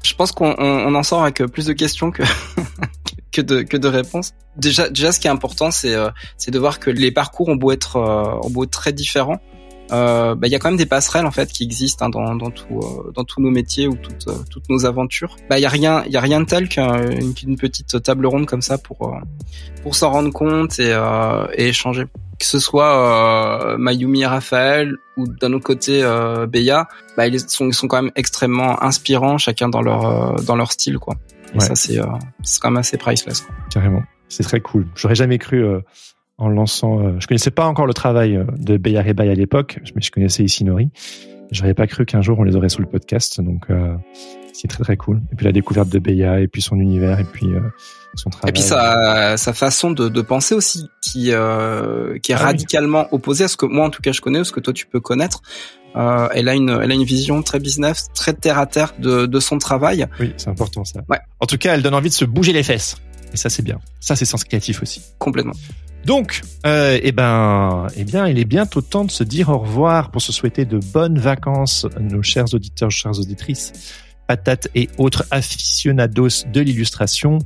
[0.02, 2.22] Je pense qu'on en sort avec plus de questions que
[3.32, 4.34] que de que de réponses.
[4.56, 6.10] Déjà, déjà, ce qui est important, c'est euh,
[6.46, 9.40] de voir que les parcours ont beau être euh, ont beau être très différents.
[9.90, 12.34] Euh, bah, il y a quand même des passerelles en fait qui existent hein, dans
[12.36, 12.80] dans tout
[13.14, 15.36] dans tous nos métiers ou toutes toutes nos aventures.
[15.50, 18.62] Bah il y a rien y a rien de tel qu'une petite table ronde comme
[18.62, 19.18] ça pour
[19.82, 20.94] pour s'en rendre compte et
[21.56, 22.04] échanger
[22.42, 27.38] que ce soit euh, Mayumi et Raphaël ou d'un autre côté euh, Beya, bah, ils
[27.38, 31.14] sont, ils sont quand même extrêmement inspirants, chacun dans leur euh, dans leur style, quoi.
[31.54, 32.06] Et ça c'est euh,
[32.42, 33.42] c'est quand même assez priceless.
[33.42, 33.54] Quoi.
[33.70, 34.88] Carrément, c'est très cool.
[34.96, 35.64] J'aurais jamais cru
[36.38, 37.18] en lançant.
[37.20, 40.90] je connaissais pas encore le travail de Beya Rebai à l'époque, mais je connaissais Isinori.
[41.50, 43.94] j'aurais pas cru qu'un jour on les aurait sur le podcast, donc euh,
[44.52, 45.20] c'est très très cool.
[45.32, 47.60] Et puis la découverte de Beya, et puis son univers, et puis euh,
[48.14, 48.50] son travail.
[48.50, 52.44] Et puis sa, sa façon de, de penser aussi, qui, euh, qui est Ah oui.
[52.46, 54.72] radicalement opposée à ce que moi en tout cas je connais, ou ce que toi
[54.72, 55.42] tu peux connaître.
[55.94, 59.26] Euh, elle a une, elle a une vision très business, très terre à terre de,
[59.26, 60.06] de son travail.
[60.18, 61.00] Oui, c'est important ça.
[61.10, 61.18] Ouais.
[61.38, 62.96] En tout cas, elle donne envie de se bouger les fesses.
[63.34, 63.78] Et ça, c'est bien.
[64.00, 65.02] Ça, c'est sens créatif aussi.
[65.18, 65.52] Complètement.
[66.04, 70.10] Donc, euh, eh ben, eh bien, il est bientôt temps de se dire au revoir
[70.10, 73.72] pour se souhaiter de bonnes vacances, nos chers auditeurs, chères auditrices,
[74.26, 77.38] patates et autres aficionados de l'illustration.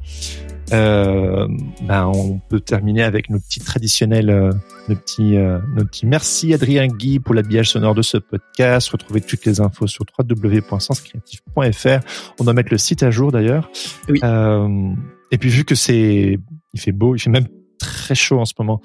[0.72, 1.46] Euh,
[1.82, 4.50] ben, on peut terminer avec nos petits traditionnels, euh,
[4.88, 8.88] nos petits, euh, nos petits merci Adrien Guy pour l'habillage sonore de ce podcast.
[8.88, 12.00] Retrouvez toutes les infos sur www.senscreatif.fr.
[12.40, 13.70] On doit mettre le site à jour d'ailleurs.
[14.08, 14.18] Oui.
[14.24, 14.92] Euh,
[15.30, 16.38] et puis vu que c'est,
[16.72, 17.46] il fait beau, il fait même
[17.78, 18.80] très chaud en ce moment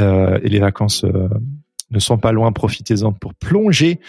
[0.00, 1.28] euh, et les vacances euh,
[1.90, 2.52] ne sont pas loin.
[2.52, 4.00] Profitez-en pour plonger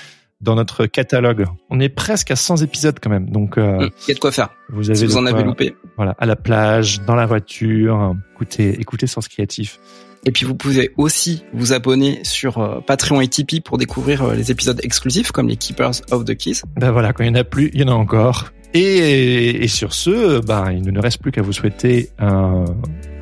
[0.41, 1.45] dans notre catalogue.
[1.69, 4.19] On est presque à 100 épisodes quand même, donc euh, Mm, Il y a de
[4.19, 4.49] quoi faire.
[4.69, 5.75] vous avez Si vous en quoi- avez loupé.
[5.97, 8.15] voilà, à la plage, dans la voiture.
[8.35, 9.79] Écoutez, écoutez Sens Créatif.
[10.25, 14.79] Et puis vous pouvez aussi vous abonner sur Patreon et Tipeee pour découvrir les épisodes
[14.83, 16.61] exclusifs comme les Keepers of the Keys.
[16.77, 18.51] Ben voilà, quand il n'y en a plus, il y en a encore.
[18.73, 22.65] Et, et sur ce, ben, il ne nous reste plus qu'à vous souhaiter un,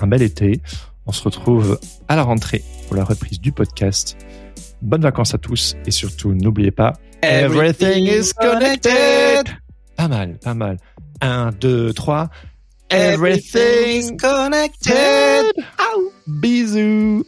[0.01, 0.61] un bel été.
[1.05, 4.17] On se retrouve à la rentrée pour la reprise du podcast.
[4.81, 6.93] Bonnes vacances à tous et surtout, n'oubliez pas,
[7.23, 9.47] Everything is connected.
[9.95, 10.77] Pas mal, pas mal.
[11.21, 12.29] Un, deux, trois.
[12.89, 15.45] Everything connected.
[16.27, 17.25] Bisous.